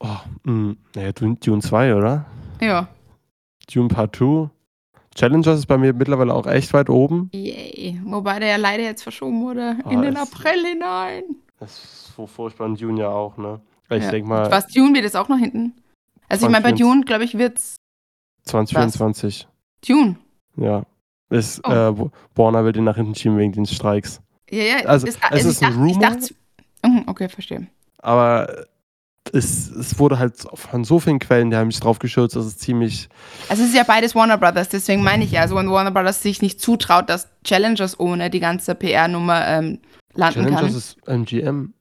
Oh, 0.00 0.16
mh, 0.44 0.74
naja, 0.94 1.12
Dune, 1.12 1.36
Dune 1.36 1.60
2, 1.62 1.94
oder? 1.94 2.26
Ja. 2.60 2.88
Dune 3.72 3.88
Part 3.88 4.16
2. 4.16 4.50
Challengers 5.14 5.58
ist 5.58 5.66
bei 5.66 5.76
mir 5.78 5.92
mittlerweile 5.92 6.32
auch 6.32 6.46
echt 6.46 6.72
weit 6.72 6.88
oben. 6.88 7.28
Yay. 7.32 8.00
Wobei 8.04 8.38
der 8.38 8.48
ja 8.50 8.56
leider 8.56 8.84
jetzt 8.84 9.02
verschoben 9.02 9.40
wurde 9.42 9.76
Ah, 9.84 9.90
in 9.90 10.02
den 10.02 10.16
April 10.16 10.64
hinein. 10.64 11.24
Das 11.58 11.72
ist 11.82 12.14
so 12.14 12.26
furchtbar 12.26 12.66
in 12.66 12.76
Dune 12.76 13.00
ja 13.00 13.08
auch, 13.08 13.36
ne? 13.36 13.60
Ich 13.90 14.04
Ja. 14.04 14.10
denke 14.12 14.28
mal 14.28 14.50
Was 14.50 14.68
Dune 14.68 14.94
wird 14.94 15.04
es 15.04 15.16
auch 15.16 15.28
noch 15.28 15.38
hinten? 15.38 15.72
Also 16.28 16.46
ich 16.46 16.52
meine, 16.52 16.62
bei 16.62 16.70
2024. 16.70 16.78
Dune, 16.86 17.04
glaube 17.04 17.24
ich, 17.24 17.36
wird's 17.36 17.76
2024. 18.44 19.48
Dune. 19.86 20.16
Ja. 20.56 20.84
Ist, 21.30 21.60
Oh. 21.66 21.70
äh, 21.70 21.98
Wa- 21.98 22.10
Warner 22.34 22.64
will 22.64 22.72
den 22.72 22.84
nach 22.84 22.96
hinten 22.96 23.14
schieben 23.14 23.36
wegen 23.38 23.52
den 23.52 23.66
Streiks. 23.66 24.20
Ja, 24.50 24.62
ja. 24.62 24.76
Also, 24.86 25.06
ist, 25.06 25.18
es 25.30 25.44
ist 25.44 25.62
ein 25.62 25.70
dachte, 25.72 25.80
Rumor. 25.82 26.00
dachte, 26.00 26.34
Mhm, 26.86 27.02
okay, 27.06 27.28
verstehe. 27.28 27.66
Aber 27.98 28.64
es, 29.32 29.68
es 29.68 29.98
wurde 29.98 30.18
halt 30.18 30.36
von 30.54 30.84
so 30.84 31.00
vielen 31.00 31.18
Quellen, 31.18 31.50
die 31.50 31.56
haben 31.56 31.70
sich 31.70 31.80
drauf 31.80 31.98
geschürzt, 31.98 32.34
dass 32.36 32.46
es 32.46 32.56
ziemlich. 32.56 33.08
Also 33.50 33.62
es 33.64 33.70
ist 33.70 33.74
ja 33.74 33.82
beides 33.82 34.14
Warner 34.14 34.38
Brothers, 34.38 34.68
deswegen 34.70 35.02
meine 35.02 35.24
ich 35.24 35.32
ja, 35.32 35.42
also 35.42 35.56
wenn 35.56 35.70
Warner 35.70 35.90
Brothers 35.90 36.22
sich 36.22 36.40
nicht 36.40 36.60
zutraut, 36.62 37.10
dass 37.10 37.28
Challengers 37.44 37.98
ohne 38.00 38.30
die 38.30 38.40
ganze 38.40 38.74
PR-Nummer 38.74 39.46
ähm, 39.46 39.80
landen 40.14 40.34
Challengers 40.46 40.60
kann. 40.60 40.68
ist 40.70 40.96
MGM. 41.08 41.74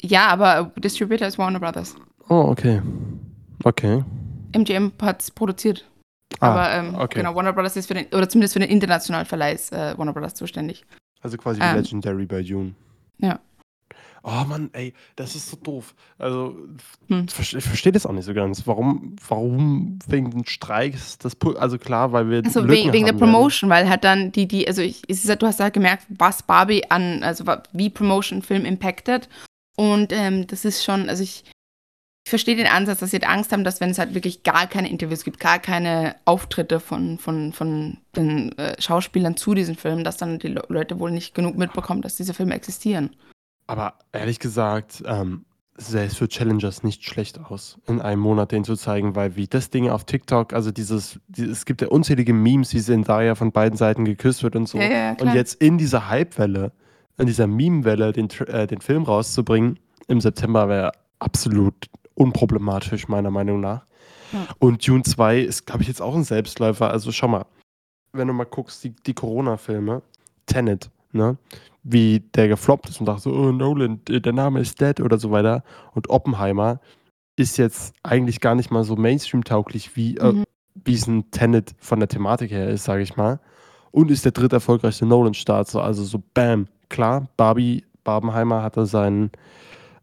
Ja, 0.00 0.28
aber 0.28 0.72
Distributor 0.76 1.26
ist 1.26 1.36
Warner 1.36 1.60
Brothers. 1.60 1.94
Oh, 2.30 2.46
okay. 2.48 2.80
Okay. 3.64 4.04
MGM 4.56 4.92
hat 5.02 5.20
es 5.20 5.30
produziert. 5.30 5.84
Ah, 6.40 6.48
aber 6.50 6.70
ähm, 6.72 6.94
okay. 6.94 7.18
genau, 7.20 7.34
Warner 7.34 7.52
Brothers 7.52 7.76
ist 7.76 7.86
für 7.86 7.94
den, 7.94 8.06
oder 8.06 8.28
zumindest 8.28 8.54
für 8.54 8.60
den 8.60 8.68
internationalen 8.70 9.26
Verleih 9.26 9.54
ist 9.54 9.72
äh, 9.72 9.96
Warner 9.96 10.12
Brothers 10.12 10.34
zuständig. 10.34 10.84
Also 11.20 11.36
quasi 11.36 11.60
Ähm. 11.62 11.76
Legendary 11.76 12.26
bei 12.26 12.42
Dune. 12.42 12.74
Ja. 13.18 13.40
Oh 14.24 14.44
Mann, 14.46 14.68
ey, 14.72 14.94
das 15.16 15.34
ist 15.36 15.48
so 15.48 15.56
doof. 15.56 15.94
Also, 16.18 16.56
Hm. 17.06 17.26
ich 17.28 17.34
verste- 17.34 17.58
ich 17.58 17.64
verstehe 17.64 17.92
das 17.92 18.04
auch 18.04 18.12
nicht 18.12 18.24
so 18.24 18.34
ganz. 18.34 18.66
Warum, 18.66 19.16
warum 19.26 19.98
wegen 20.06 20.30
den 20.30 20.44
Streiks 20.44 21.18
das 21.18 21.34
Pu 21.36 21.52
Also 21.52 21.78
klar, 21.78 22.12
weil 22.12 22.28
wir 22.28 22.42
Also 22.44 22.68
wegen, 22.68 22.92
wegen 22.92 23.04
der 23.06 23.14
haben 23.14 23.20
werden. 23.20 23.32
Promotion, 23.32 23.70
weil 23.70 23.88
halt 23.88 24.04
dann 24.04 24.30
die, 24.32 24.46
die, 24.46 24.66
also 24.68 24.82
ich, 24.82 25.08
ist, 25.08 25.26
du 25.40 25.46
hast 25.46 25.60
halt 25.60 25.72
gemerkt, 25.72 26.04
was 26.10 26.42
Barbie 26.42 26.90
an, 26.90 27.22
also 27.22 27.44
wie 27.72 27.90
Promotion 27.90 28.42
Film 28.42 28.64
impactet. 28.64 29.28
Und 29.76 30.12
ähm, 30.12 30.46
das 30.48 30.64
ist 30.64 30.84
schon, 30.84 31.08
also 31.08 31.22
ich 31.22 31.44
ich 32.28 32.30
verstehe 32.30 32.56
den 32.56 32.66
Ansatz, 32.66 32.98
dass 32.98 33.10
sie 33.10 33.16
halt 33.16 33.26
Angst 33.26 33.52
haben, 33.52 33.64
dass 33.64 33.80
wenn 33.80 33.88
es 33.88 33.98
halt 33.98 34.12
wirklich 34.12 34.42
gar 34.42 34.66
keine 34.66 34.90
Interviews 34.90 35.24
gibt, 35.24 35.40
gar 35.40 35.58
keine 35.58 36.14
Auftritte 36.26 36.78
von, 36.78 37.16
von, 37.16 37.54
von 37.54 37.96
den 38.16 38.52
äh, 38.58 38.78
Schauspielern 38.78 39.38
zu 39.38 39.54
diesen 39.54 39.76
Filmen, 39.76 40.04
dass 40.04 40.18
dann 40.18 40.38
die 40.38 40.48
Le 40.48 40.62
Leute 40.68 41.00
wohl 41.00 41.10
nicht 41.10 41.34
genug 41.34 41.56
mitbekommen, 41.56 42.02
dass 42.02 42.16
diese 42.16 42.34
Filme 42.34 42.54
existieren. 42.54 43.16
Aber 43.66 43.94
ehrlich 44.12 44.40
gesagt, 44.40 45.02
ähm, 45.06 45.46
es 45.78 46.18
für 46.18 46.28
Challengers 46.28 46.82
nicht 46.82 47.02
schlecht 47.02 47.40
aus, 47.40 47.78
in 47.86 48.02
einem 48.02 48.20
Monat 48.20 48.52
den 48.52 48.62
zu 48.62 48.76
zeigen, 48.76 49.16
weil 49.16 49.36
wie 49.36 49.46
das 49.46 49.70
Ding 49.70 49.88
auf 49.88 50.04
TikTok, 50.04 50.52
also 50.52 50.70
dieses, 50.70 51.18
die, 51.28 51.44
es 51.44 51.64
gibt 51.64 51.80
ja 51.80 51.88
unzählige 51.88 52.34
Memes, 52.34 52.74
wie 52.74 52.82
Zendaya 52.82 53.36
von 53.36 53.52
beiden 53.52 53.78
Seiten 53.78 54.04
geküsst 54.04 54.42
wird 54.42 54.54
und 54.54 54.68
so. 54.68 54.76
Ja, 54.76 54.90
ja, 54.90 55.16
und 55.18 55.32
jetzt 55.32 55.62
in 55.62 55.78
dieser 55.78 56.10
Hypewelle, 56.10 56.72
in 57.16 57.24
dieser 57.24 57.46
Meme-Welle 57.46 58.12
den, 58.12 58.28
äh, 58.48 58.66
den 58.66 58.82
Film 58.82 59.04
rauszubringen, 59.04 59.78
im 60.08 60.20
September 60.20 60.68
wäre 60.68 60.92
absolut 61.20 61.88
unproblematisch, 62.18 63.08
meiner 63.08 63.30
Meinung 63.30 63.60
nach. 63.60 63.84
Ja. 64.32 64.46
Und 64.58 64.86
Dune 64.86 65.02
2 65.02 65.40
ist, 65.40 65.66
glaube 65.66 65.82
ich, 65.82 65.88
jetzt 65.88 66.02
auch 66.02 66.14
ein 66.14 66.24
Selbstläufer. 66.24 66.90
Also 66.90 67.12
schau 67.12 67.28
mal, 67.28 67.46
wenn 68.12 68.28
du 68.28 68.34
mal 68.34 68.44
guckst, 68.44 68.84
die, 68.84 68.90
die 68.90 69.14
Corona-Filme, 69.14 70.02
Tenet, 70.46 70.90
ne? 71.12 71.36
wie 71.82 72.20
der 72.34 72.48
gefloppt 72.48 72.88
ist 72.90 73.00
und 73.00 73.06
dachte 73.06 73.22
so, 73.22 73.32
oh 73.32 73.52
Nolan, 73.52 74.00
äh, 74.08 74.20
der 74.20 74.32
Name 74.32 74.60
ist 74.60 74.80
dead 74.80 75.00
oder 75.00 75.18
so 75.18 75.30
weiter. 75.30 75.62
Und 75.94 76.10
Oppenheimer 76.10 76.80
ist 77.36 77.56
jetzt 77.56 77.94
eigentlich 78.02 78.40
gar 78.40 78.54
nicht 78.54 78.70
mal 78.70 78.84
so 78.84 78.96
Mainstream-tauglich, 78.96 79.96
wie, 79.96 80.16
äh, 80.16 80.32
Mhm. 80.32 80.44
wie 80.74 80.94
es 80.94 81.06
ein 81.06 81.30
Tenet 81.30 81.74
von 81.78 82.00
der 82.00 82.08
Thematik 82.08 82.50
her 82.50 82.68
ist, 82.68 82.84
sage 82.84 83.02
ich 83.02 83.16
mal. 83.16 83.40
Und 83.90 84.10
ist 84.10 84.24
der 84.24 84.32
dritt 84.32 84.52
erfolgreichste 84.52 85.06
Nolan-Start. 85.06 85.68
So, 85.68 85.80
also 85.80 86.04
so 86.04 86.22
bam, 86.34 86.66
klar, 86.90 87.28
Barbie, 87.36 87.84
Barbenheimer 88.04 88.62
hatte 88.62 88.84
seinen, 88.86 89.30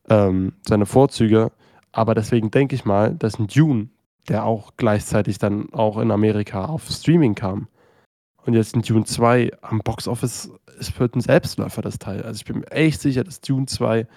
ähm, 0.09 0.53
seine 0.67 0.85
Vorzüge. 0.85 1.51
Aber 1.95 2.13
deswegen 2.13 2.51
denke 2.51 2.75
ich 2.75 2.83
mal, 2.83 3.15
dass 3.15 3.39
ein 3.39 3.47
Dune, 3.47 3.87
der 4.27 4.43
auch 4.43 4.73
gleichzeitig 4.75 5.37
dann 5.37 5.71
auch 5.71 5.97
in 5.97 6.11
Amerika 6.11 6.65
auf 6.65 6.89
Streaming 6.89 7.35
kam, 7.35 7.69
und 8.45 8.53
jetzt 8.53 8.75
ein 8.75 8.81
Dune 8.81 9.05
2 9.05 9.53
am 9.61 9.79
Boxoffice, 9.79 10.51
es 10.77 10.99
wird 10.99 11.15
ein 11.15 11.21
Selbstläufer, 11.21 11.81
das 11.81 11.97
Teil. 11.97 12.21
Also 12.23 12.39
ich 12.39 12.45
bin 12.45 12.59
mir 12.59 12.71
echt 12.71 12.99
sicher, 12.99 13.23
dass 13.23 13.39
Dune 13.39 13.65
2 13.65 14.07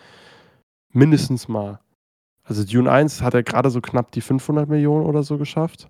mindestens 0.93 1.47
mal, 1.47 1.79
also 2.43 2.65
Dune 2.65 2.91
1 2.91 3.23
hat 3.23 3.35
er 3.35 3.45
gerade 3.45 3.71
so 3.71 3.81
knapp 3.81 4.11
die 4.11 4.23
500 4.23 4.69
Millionen 4.69 5.07
oder 5.07 5.23
so 5.23 5.39
geschafft. 5.39 5.89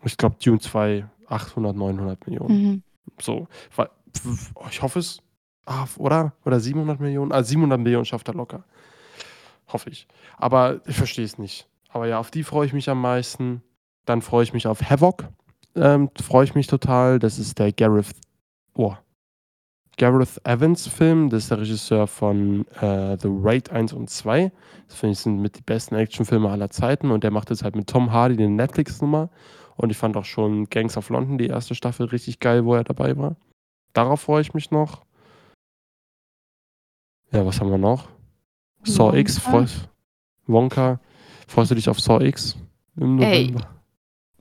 Und 0.00 0.06
ich 0.06 0.16
glaube 0.16 0.36
Dune 0.42 0.58
2 0.58 1.06
800, 1.28 1.76
900 1.76 2.26
Millionen. 2.26 2.62
Mhm. 2.62 2.82
So, 3.20 3.46
ich 4.70 4.80
hoffe 4.80 4.98
es, 5.00 5.20
ah, 5.66 5.86
oder? 5.98 6.32
Oder 6.46 6.60
700 6.60 6.98
Millionen? 6.98 7.30
Ah, 7.30 7.42
700 7.42 7.78
Millionen 7.78 8.06
schafft 8.06 8.26
er 8.28 8.34
locker. 8.34 8.64
Hoffe 9.68 9.90
ich. 9.90 10.06
Aber 10.36 10.80
ich 10.86 10.96
verstehe 10.96 11.24
es 11.24 11.38
nicht. 11.38 11.68
Aber 11.88 12.06
ja, 12.06 12.18
auf 12.18 12.30
die 12.30 12.44
freue 12.44 12.66
ich 12.66 12.72
mich 12.72 12.88
am 12.88 13.00
meisten. 13.00 13.62
Dann 14.04 14.22
freue 14.22 14.44
ich 14.44 14.52
mich 14.52 14.66
auf 14.66 14.82
Havoc. 14.82 15.28
Ähm, 15.74 16.10
freue 16.20 16.44
ich 16.44 16.54
mich 16.54 16.66
total. 16.66 17.18
Das 17.18 17.38
ist 17.38 17.58
der 17.58 17.72
Gareth, 17.72 18.12
oh, 18.74 18.94
Gareth 19.96 20.40
Evans 20.44 20.86
Film. 20.86 21.30
Das 21.30 21.44
ist 21.44 21.50
der 21.50 21.60
Regisseur 21.60 22.06
von 22.06 22.66
äh, 22.80 23.16
The 23.18 23.28
Raid 23.30 23.70
1 23.70 23.92
und 23.92 24.10
2. 24.10 24.52
Das 24.88 24.96
finde 24.96 25.12
ich 25.14 25.18
sind 25.18 25.40
mit 25.40 25.56
die 25.56 25.62
besten 25.62 25.94
Actionfilme 25.94 26.50
aller 26.50 26.70
Zeiten. 26.70 27.10
Und 27.10 27.24
der 27.24 27.30
macht 27.30 27.50
jetzt 27.50 27.64
halt 27.64 27.76
mit 27.76 27.88
Tom 27.88 28.12
Hardy 28.12 28.34
eine 28.34 28.50
Netflix-Nummer. 28.50 29.30
Und 29.76 29.90
ich 29.90 29.96
fand 29.96 30.16
auch 30.16 30.24
schon 30.24 30.68
Gangs 30.70 30.96
of 30.96 31.10
London, 31.10 31.38
die 31.38 31.48
erste 31.48 31.74
Staffel, 31.74 32.06
richtig 32.06 32.40
geil, 32.40 32.64
wo 32.64 32.74
er 32.74 32.84
dabei 32.84 33.16
war. 33.16 33.36
Darauf 33.92 34.22
freue 34.22 34.40
ich 34.42 34.54
mich 34.54 34.70
noch. 34.70 35.04
Ja, 37.32 37.44
was 37.44 37.60
haben 37.60 37.70
wir 37.70 37.78
noch? 37.78 38.08
Saw 38.86 39.14
X, 39.16 39.36
Wonka. 39.44 39.50
freust 39.50 39.88
Wonka. 40.46 41.00
Freust 41.48 41.70
du 41.70 41.74
dich 41.74 41.88
auf 41.88 42.00
Saw 42.00 42.24
X 42.24 42.56
im 42.96 43.20
Ey. 43.20 43.46
November? 43.48 43.68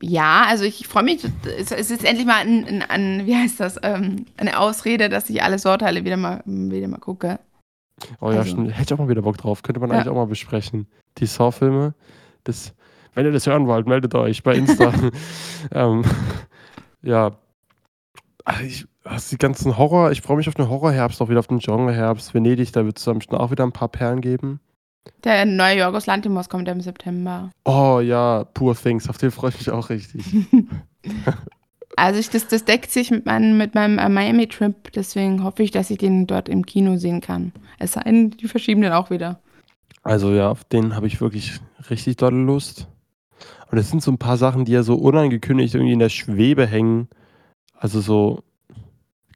Ja, 0.01 0.45
also 0.47 0.65
ich 0.65 0.87
freue 0.87 1.03
mich, 1.03 1.23
es 1.57 1.71
es 1.71 1.89
ist 1.89 2.03
endlich 2.03 2.25
mal 2.27 2.41
ein, 2.41 2.65
ein, 2.65 2.81
ein 2.83 3.25
wie 3.25 3.35
heißt 3.35 3.59
das, 3.59 3.79
ähm, 3.81 4.25
eine 4.37 4.59
Ausrede, 4.59 5.07
dass 5.09 5.29
ich 5.29 5.41
alle 5.41 5.57
Sorteile 5.57 6.03
wieder 6.03 6.17
mal, 6.17 6.41
wieder 6.45 6.87
mal 6.87 6.99
gucke. 6.99 7.39
Oh 8.19 8.29
ja, 8.31 8.39
also- 8.39 8.51
stimmt. 8.51 8.71
Hätte 8.77 8.83
ich 8.83 8.93
auch 8.93 9.03
mal 9.03 9.09
wieder 9.09 9.21
Bock 9.21 9.37
drauf. 9.37 9.63
Könnte 9.63 9.79
man 9.79 9.89
Ja. 9.89 9.95
eigentlich 9.97 10.09
auch 10.09 10.15
mal 10.15 10.27
besprechen. 10.27 10.87
Die 11.17 11.25
Saw-Filme. 11.25 11.93
Das, 12.43 12.73
wenn 13.13 13.25
ihr 13.25 13.31
das 13.31 13.47
hören 13.47 13.67
wollt, 13.67 13.87
meldet 13.87 14.13
euch 14.15 14.43
bei 14.43 14.55
Insta. 14.55 14.93
ähm, 15.71 16.03
ja. 17.01 17.31
Ach, 18.45 18.61
Ich, 18.61 18.85
also 19.03 19.31
die 19.31 19.37
ganzen 19.37 19.77
Horror, 19.77 20.11
ich 20.11 20.21
freue 20.21 20.37
mich 20.37 20.47
auf 20.47 20.55
den 20.55 20.69
Horrorherbst, 20.69 21.21
auch 21.21 21.29
wieder 21.29 21.39
auf 21.39 21.47
den 21.47 21.59
Genre-Herbst. 21.59 22.33
Venedig, 22.33 22.71
da 22.71 22.85
wird 22.85 22.97
es 22.97 23.03
dann 23.03 23.21
auch 23.31 23.51
wieder 23.51 23.63
ein 23.63 23.71
paar 23.71 23.89
Perlen 23.89 24.21
geben. 24.21 24.59
Der 25.23 25.45
neue 25.45 25.79
Jorgos 25.79 26.05
Lantimos 26.05 26.49
kommt 26.49 26.67
im 26.67 26.81
September. 26.81 27.51
Oh 27.65 27.99
ja, 27.99 28.43
Poor 28.53 28.75
Things, 28.75 29.09
auf 29.09 29.17
den 29.17 29.31
freue 29.31 29.49
ich 29.49 29.57
mich 29.57 29.71
auch 29.71 29.89
richtig. 29.89 30.23
Also 31.95 32.19
ich, 32.19 32.29
das, 32.29 32.47
das 32.47 32.65
deckt 32.65 32.91
sich 32.91 33.11
mit, 33.11 33.25
meinem 33.25 33.57
mit 33.57 33.73
meinem 33.73 33.99
äh, 33.99 34.09
Miami-Trip, 34.09 34.91
deswegen 34.93 35.43
hoffe 35.43 35.63
ich, 35.63 35.71
dass 35.71 35.89
ich 35.89 35.97
den 35.97 36.27
dort 36.27 36.49
im 36.49 36.65
Kino 36.65 36.97
sehen 36.97 37.21
kann. 37.21 37.53
Es 37.79 37.93
sei 37.93 38.01
denn, 38.01 38.31
die 38.31 38.47
verschieben 38.47 38.81
den 38.81 38.91
auch 38.91 39.09
wieder. 39.09 39.39
Also 40.03 40.31
ja, 40.33 40.49
auf 40.49 40.63
den 40.65 40.95
habe 40.95 41.07
ich 41.07 41.21
wirklich 41.21 41.59
richtig 41.89 42.17
dolle 42.17 42.37
Lust. 42.37 42.87
Und 43.71 43.77
es 43.77 43.89
sind 43.89 44.03
so 44.03 44.11
ein 44.11 44.17
paar 44.17 44.37
Sachen, 44.37 44.65
die 44.65 44.73
ja 44.73 44.83
so 44.83 44.95
unangekündigt 44.95 45.73
irgendwie 45.73 45.93
in 45.93 45.99
der 45.99 46.09
Schwebe 46.09 46.67
hängen. 46.67 47.07
Also 47.77 48.01
so, 48.01 48.43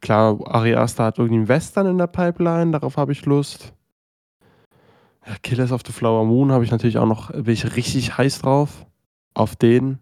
klar, 0.01 0.37
Ari 0.47 0.75
Aster 0.75 1.05
hat 1.05 1.17
irgendwie 1.17 1.37
einen 1.39 1.47
Western 1.47 1.87
in 1.87 1.97
der 1.97 2.07
Pipeline, 2.07 2.71
darauf 2.71 2.97
habe 2.97 3.11
ich 3.11 3.25
Lust. 3.25 3.73
Ja, 5.27 5.35
Killers 5.43 5.71
of 5.71 5.81
the 5.85 5.91
Flower 5.91 6.25
Moon 6.25 6.51
habe 6.51 6.63
ich 6.63 6.71
natürlich 6.71 6.97
auch 6.97 7.05
noch, 7.05 7.31
bin 7.31 7.53
ich 7.53 7.75
richtig 7.75 8.17
heiß 8.17 8.39
drauf. 8.39 8.85
Auf 9.35 9.55
den. 9.55 9.99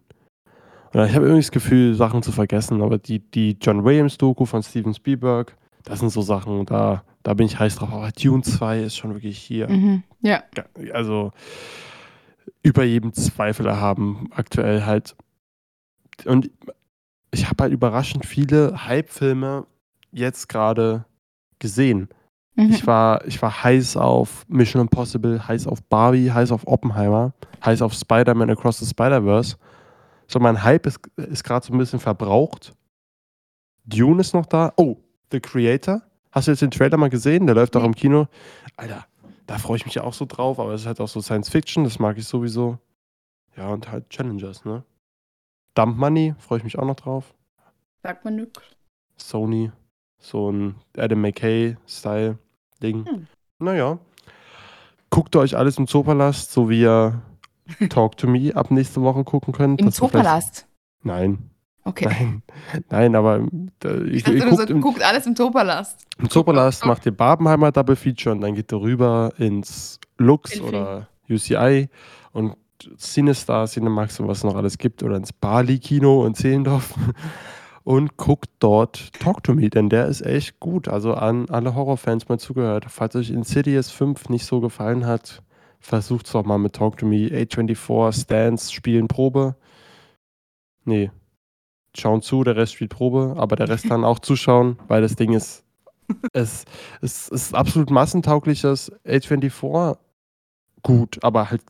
Und 0.94 1.04
ich 1.04 1.14
habe 1.14 1.26
irgendwie 1.26 1.42
das 1.42 1.50
Gefühl, 1.50 1.94
Sachen 1.94 2.22
zu 2.22 2.32
vergessen, 2.32 2.80
aber 2.82 2.98
die, 2.98 3.18
die 3.20 3.58
John 3.60 3.84
Williams-Doku 3.84 4.46
von 4.46 4.62
Steven 4.62 4.94
Spielberg, 4.94 5.54
das 5.84 6.00
sind 6.00 6.08
so 6.08 6.22
Sachen, 6.22 6.64
da, 6.64 7.04
da 7.22 7.34
bin 7.34 7.46
ich 7.46 7.58
heiß 7.58 7.76
drauf. 7.76 7.92
Aber 7.92 8.10
Dune 8.10 8.42
2 8.42 8.80
ist 8.84 8.96
schon 8.96 9.12
wirklich 9.14 9.38
hier 9.38 9.68
Mhm. 9.68 10.02
Ja. 10.22 10.42
also 10.94 11.32
über 12.62 12.84
jedem 12.84 13.12
Zweifel 13.12 13.66
erhaben 13.66 14.28
aktuell 14.34 14.84
halt. 14.86 15.14
Und 16.24 16.50
ich 17.30 17.48
habe 17.48 17.64
halt 17.64 17.72
überraschend 17.72 18.24
viele 18.26 18.86
Hype-Filme 18.86 19.66
jetzt 20.12 20.48
gerade 20.48 21.04
gesehen. 21.58 22.08
Mhm. 22.54 22.70
Ich 22.70 22.86
war, 22.86 23.24
ich 23.26 23.40
war 23.40 23.62
heiß 23.62 23.96
auf 23.96 24.44
Mission 24.48 24.82
Impossible, 24.82 25.46
heiß 25.46 25.66
auf 25.66 25.82
Barbie, 25.82 26.30
heiß 26.30 26.52
auf 26.52 26.66
Oppenheimer, 26.66 27.32
heiß 27.64 27.82
auf 27.82 27.94
Spider-Man 27.94 28.50
Across 28.50 28.78
the 28.80 28.86
Spider-Verse. 28.86 29.56
So, 30.26 30.40
mein 30.40 30.62
Hype 30.62 30.86
ist, 30.86 31.00
ist 31.16 31.44
gerade 31.44 31.64
so 31.64 31.72
ein 31.72 31.78
bisschen 31.78 32.00
verbraucht. 32.00 32.74
Dune 33.84 34.20
ist 34.20 34.34
noch 34.34 34.46
da. 34.46 34.72
Oh, 34.76 34.96
The 35.30 35.40
Creator. 35.40 36.02
Hast 36.32 36.46
du 36.46 36.52
jetzt 36.52 36.60
den 36.60 36.70
Trailer 36.70 36.98
mal 36.98 37.08
gesehen? 37.08 37.46
Der 37.46 37.54
läuft 37.54 37.74
auch 37.76 37.84
im 37.84 37.94
Kino. 37.94 38.28
Alter, 38.76 39.06
da 39.46 39.56
freue 39.56 39.78
ich 39.78 39.86
mich 39.86 39.94
ja 39.94 40.04
auch 40.04 40.12
so 40.12 40.26
drauf, 40.26 40.60
aber 40.60 40.74
es 40.74 40.82
ist 40.82 40.86
halt 40.86 41.00
auch 41.00 41.08
so 41.08 41.22
Science 41.22 41.48
Fiction, 41.48 41.84
das 41.84 41.98
mag 41.98 42.18
ich 42.18 42.26
sowieso. 42.26 42.78
Ja, 43.56 43.68
und 43.68 43.90
halt 43.90 44.10
Challengers, 44.10 44.64
ne? 44.64 44.84
Dump 45.78 45.96
Money, 45.96 46.34
freue 46.38 46.58
ich 46.58 46.64
mich 46.64 46.76
auch 46.78 46.84
noch 46.84 46.96
drauf. 46.96 47.32
Sagt 48.02 48.24
man 48.24 48.34
nix. 48.36 48.60
Sony, 49.16 49.70
so 50.18 50.50
ein 50.50 50.74
Adam 50.96 51.20
McKay-Style-Ding. 51.20 53.06
Hm. 53.06 53.26
Naja. 53.60 53.98
Guckt 55.10 55.36
euch 55.36 55.56
alles 55.56 55.78
im 55.78 55.86
Zoopalast, 55.86 56.50
so 56.52 56.68
wie 56.68 56.80
ihr 56.82 57.22
Talk 57.90 58.16
to 58.16 58.26
Me 58.26 58.50
ab 58.54 58.70
nächste 58.70 59.02
Woche 59.02 59.22
gucken 59.24 59.52
könnt. 59.54 59.80
Im 59.80 59.90
Zoopalast. 59.92 60.66
Nein, 61.02 61.50
Okay. 61.84 62.06
nein, 62.06 62.42
nein, 62.90 63.14
aber 63.14 63.46
äh, 63.84 64.02
Ich 64.08 64.16
ich, 64.16 64.22
dachte, 64.24 64.36
ihr 64.38 64.44
guckt 64.46 64.56
so, 64.68 64.74
im, 64.74 64.80
guckt 64.82 65.02
alles 65.02 65.26
im 65.26 65.34
Zoopalast. 65.36 66.04
im 66.18 66.28
Zoopalast 66.28 66.84
macht 66.84 67.06
ihr 67.06 67.16
Barbenheimer 67.16 67.72
Double 67.72 67.96
Feature 67.96 68.34
und 68.34 68.42
dann 68.42 68.54
geht 68.54 68.72
ihr 68.72 68.80
rüber 68.80 69.32
ins 69.38 69.98
Lux 70.18 70.50
Filfi. 70.52 70.66
oder 70.66 71.08
UCI 71.30 71.88
und 72.32 72.56
Cinestar, 72.98 73.66
Cinemax 73.66 74.20
und 74.20 74.28
was 74.28 74.44
noch 74.44 74.54
alles 74.54 74.78
gibt 74.78 75.02
oder 75.02 75.16
ins 75.16 75.32
Bali-Kino 75.32 76.26
in 76.26 76.34
Zehlendorf 76.34 76.94
und 77.84 78.16
guckt 78.16 78.50
dort 78.58 79.12
Talk 79.14 79.42
to 79.42 79.54
Me, 79.54 79.70
denn 79.70 79.88
der 79.88 80.06
ist 80.06 80.20
echt 80.20 80.60
gut. 80.60 80.88
Also 80.88 81.14
an 81.14 81.48
alle 81.48 81.74
Horrorfans 81.74 82.28
mal 82.28 82.38
zugehört. 82.38 82.86
Falls 82.88 83.16
euch 83.16 83.30
Insidious 83.30 83.90
5 83.90 84.28
nicht 84.28 84.44
so 84.46 84.60
gefallen 84.60 85.06
hat, 85.06 85.42
versucht 85.80 86.26
es 86.26 86.32
doch 86.32 86.44
mal 86.44 86.58
mit 86.58 86.74
Talk 86.74 86.96
to 86.98 87.06
Me. 87.06 87.28
A24, 87.28 88.22
Stance, 88.22 88.72
Spielen 88.72 89.08
Probe. 89.08 89.56
Nee, 90.84 91.10
schauen 91.96 92.22
zu, 92.22 92.44
der 92.44 92.56
Rest 92.56 92.74
spielt 92.74 92.90
Probe, 92.90 93.34
aber 93.36 93.56
der 93.56 93.68
Rest 93.68 93.90
dann 93.90 94.04
auch 94.04 94.18
zuschauen, 94.18 94.78
weil 94.88 95.02
das 95.02 95.16
Ding 95.16 95.32
ist, 95.32 95.64
es, 96.32 96.64
es 97.02 97.28
ist 97.28 97.54
absolut 97.54 97.90
massentaugliches 97.90 98.92
A24 99.04 99.98
gut, 100.82 101.18
aber 101.22 101.50
halt 101.50 101.62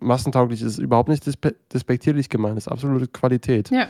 massentauglich 0.00 0.62
ist 0.62 0.78
überhaupt 0.78 1.08
nicht 1.08 1.24
dispe 1.26 1.54
despektierlich 1.72 2.28
gemeint, 2.28 2.56
ist 2.58 2.68
absolute 2.68 3.08
Qualität. 3.08 3.70
Ja. 3.70 3.88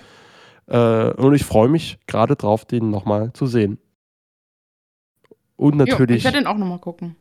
Äh, 0.66 1.12
und 1.14 1.34
ich 1.34 1.44
freue 1.44 1.68
mich 1.68 1.98
gerade 2.06 2.36
drauf, 2.36 2.64
den 2.64 2.90
nochmal 2.90 3.32
zu 3.32 3.46
sehen. 3.46 3.78
Und 5.56 5.78
Jo, 5.78 5.84
ich 5.84 5.90
natürlich, 5.90 6.24
werde 6.24 6.38
den 6.38 6.46
auch 6.46 6.56
nochmal 6.56 6.78
gucken. 6.80 7.16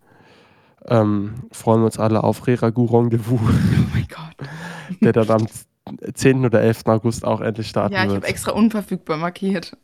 ähm, 0.87 1.35
freuen 1.51 1.81
wir 1.81 1.85
uns 1.85 1.99
alle 1.99 2.23
auf 2.23 2.47
Reragu 2.47 2.85
Rendezvous, 2.85 3.39
Oh 3.41 3.89
mein 3.93 4.07
Gott. 4.07 4.47
der 5.01 5.11
dann 5.13 5.29
am 5.29 5.47
10. 6.13 6.45
oder 6.45 6.61
11. 6.61 6.83
August 6.87 7.25
auch 7.25 7.41
endlich 7.41 7.67
starten 7.67 7.93
Ja, 7.93 8.03
ich 8.03 8.09
wird. 8.09 8.17
habe 8.17 8.27
extra 8.27 8.51
unverfügbar 8.53 9.17
markiert. 9.17 9.77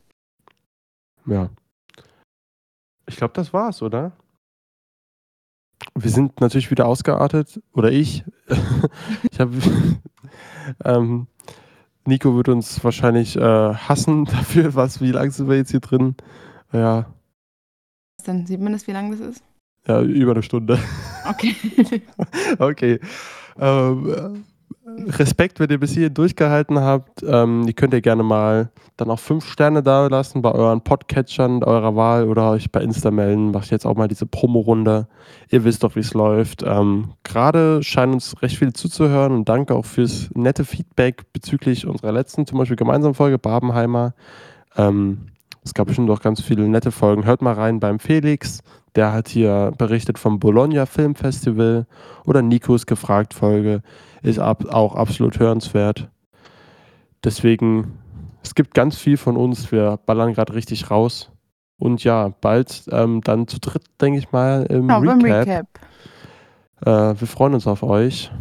Ja. 1.25 1.49
Ich 3.05 3.17
glaube, 3.17 3.33
das 3.33 3.53
war's, 3.53 3.81
oder? 3.81 4.13
Wir 5.95 6.11
sind 6.11 6.41
natürlich 6.41 6.71
wieder 6.71 6.86
ausgeartet, 6.88 7.61
oder 7.73 7.91
ich. 7.91 8.23
ich 9.32 9.39
habe. 9.39 9.53
ähm, 10.86 11.27
Nico 12.05 12.36
wird 12.36 12.49
uns 12.49 12.84
wahrscheinlich 12.84 13.36
äh, 13.36 13.41
hassen 13.73 14.25
dafür, 14.25 14.75
was, 14.75 15.01
wie 15.01 15.11
lange 15.11 15.32
sind 15.32 15.47
wir 15.49 15.57
jetzt 15.57 15.71
hier 15.71 15.80
drin? 15.80 16.15
Ja, 16.71 17.05
Dann 18.25 18.45
sieht 18.45 18.61
man 18.61 18.73
das, 18.73 18.88
wie 18.88 18.91
lang 18.91 19.11
das 19.11 19.19
ist. 19.19 19.43
ja 19.88 20.01
über 20.01 20.32
eine 20.32 20.43
Stunde. 20.43 20.80
Okay. 21.27 21.55
Okay. 22.59 22.99
Ähm, 23.59 24.09
äh, 24.09 24.39
Respekt, 25.07 25.59
wenn 25.59 25.69
ihr 25.69 25.79
bis 25.79 25.93
hierhin 25.93 26.13
durchgehalten 26.13 26.79
habt. 26.79 27.23
Ähm, 27.23 27.63
ihr 27.67 27.73
könnt 27.73 27.93
ihr 27.93 28.01
gerne 28.01 28.23
mal 28.23 28.71
dann 28.97 29.09
auch 29.09 29.19
fünf 29.19 29.45
Sterne 29.45 29.81
da 29.81 30.07
lassen 30.07 30.41
bei 30.41 30.51
euren 30.51 30.81
Podcatchern 30.81 31.63
eurer 31.63 31.95
Wahl 31.95 32.27
oder 32.27 32.51
euch 32.51 32.71
bei 32.71 32.81
Insta 32.81 33.11
melden. 33.11 33.51
Mache 33.51 33.65
ich 33.65 33.71
jetzt 33.71 33.85
auch 33.85 33.95
mal 33.95 34.07
diese 34.07 34.25
Promo-Runde. 34.25 35.07
Ihr 35.49 35.63
wisst 35.63 35.83
doch, 35.83 35.95
wie 35.95 36.01
es 36.01 36.13
läuft. 36.13 36.63
Ähm, 36.63 37.13
Gerade 37.23 37.81
scheinen 37.83 38.13
uns 38.13 38.41
recht 38.41 38.57
viele 38.57 38.73
zuzuhören 38.73 39.31
und 39.31 39.49
danke 39.49 39.75
auch 39.75 39.85
fürs 39.85 40.29
nette 40.33 40.65
Feedback 40.65 41.31
bezüglich 41.33 41.87
unserer 41.87 42.11
letzten, 42.11 42.45
zum 42.45 42.57
Beispiel 42.57 42.77
gemeinsamen 42.77 43.15
Folge 43.15 43.39
Babenheimer. 43.39 44.13
Ähm, 44.75 45.29
es 45.63 45.73
gab 45.73 45.87
bestimmt 45.87 46.09
auch 46.09 46.21
ganz 46.21 46.41
viele 46.41 46.67
nette 46.67 46.91
Folgen. 46.91 47.25
Hört 47.25 47.41
mal 47.41 47.53
rein 47.53 47.79
beim 47.79 47.99
Felix. 47.99 48.61
Der 48.95 49.13
hat 49.13 49.29
hier 49.29 49.71
berichtet 49.77 50.17
vom 50.17 50.39
Bologna 50.39 50.85
Film 50.85 51.15
Festival 51.15 51.85
oder 52.25 52.41
Nikos 52.41 52.85
gefragt 52.85 53.33
Folge. 53.33 53.81
Ist 54.22 54.39
ab, 54.39 54.65
auch 54.65 54.95
absolut 54.95 55.39
hörenswert. 55.39 56.09
Deswegen, 57.24 57.99
es 58.43 58.55
gibt 58.55 58.74
ganz 58.74 58.97
viel 58.97 59.17
von 59.17 59.38
uns. 59.38 59.72
Wir 59.72 59.97
ballern 60.05 60.34
gerade 60.34 60.53
richtig 60.53 60.91
raus. 60.91 61.32
Und 61.78 62.03
ja, 62.03 62.30
bald 62.41 62.84
ähm, 62.91 63.22
dann 63.22 63.47
zu 63.47 63.59
dritt, 63.59 63.84
denke 64.01 64.20
ich 64.20 64.32
mal, 64.32 64.65
im 64.65 64.88
Genau, 64.88 64.99
Recap. 64.99 65.24
Recap. 65.24 65.67
Äh, 66.82 67.20
wir 67.20 67.28
freuen 67.28 67.53
uns 67.53 67.67
auf 67.67 67.84
euch. 67.84 68.32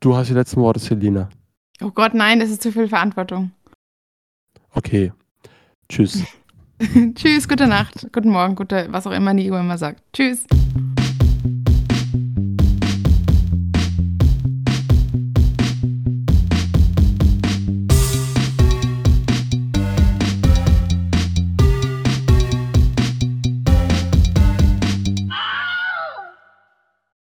Du 0.00 0.16
hast 0.16 0.28
die 0.28 0.34
letzten 0.34 0.60
Worte, 0.60 0.80
Selina. 0.80 1.28
Oh 1.80 1.90
Gott, 1.90 2.14
nein, 2.14 2.40
das 2.40 2.50
ist 2.50 2.62
zu 2.62 2.72
viel 2.72 2.88
Verantwortung. 2.88 3.52
Okay. 4.74 5.12
Tschüss. 5.88 6.24
Tschüss, 7.14 7.48
gute 7.48 7.68
Nacht, 7.68 8.08
guten 8.12 8.30
Morgen, 8.30 8.56
gute, 8.56 8.88
was 8.90 9.06
auch 9.06 9.12
immer 9.12 9.32
Nico 9.34 9.56
immer 9.56 9.78
sagt. 9.78 10.02
Tschüss. 10.12 10.44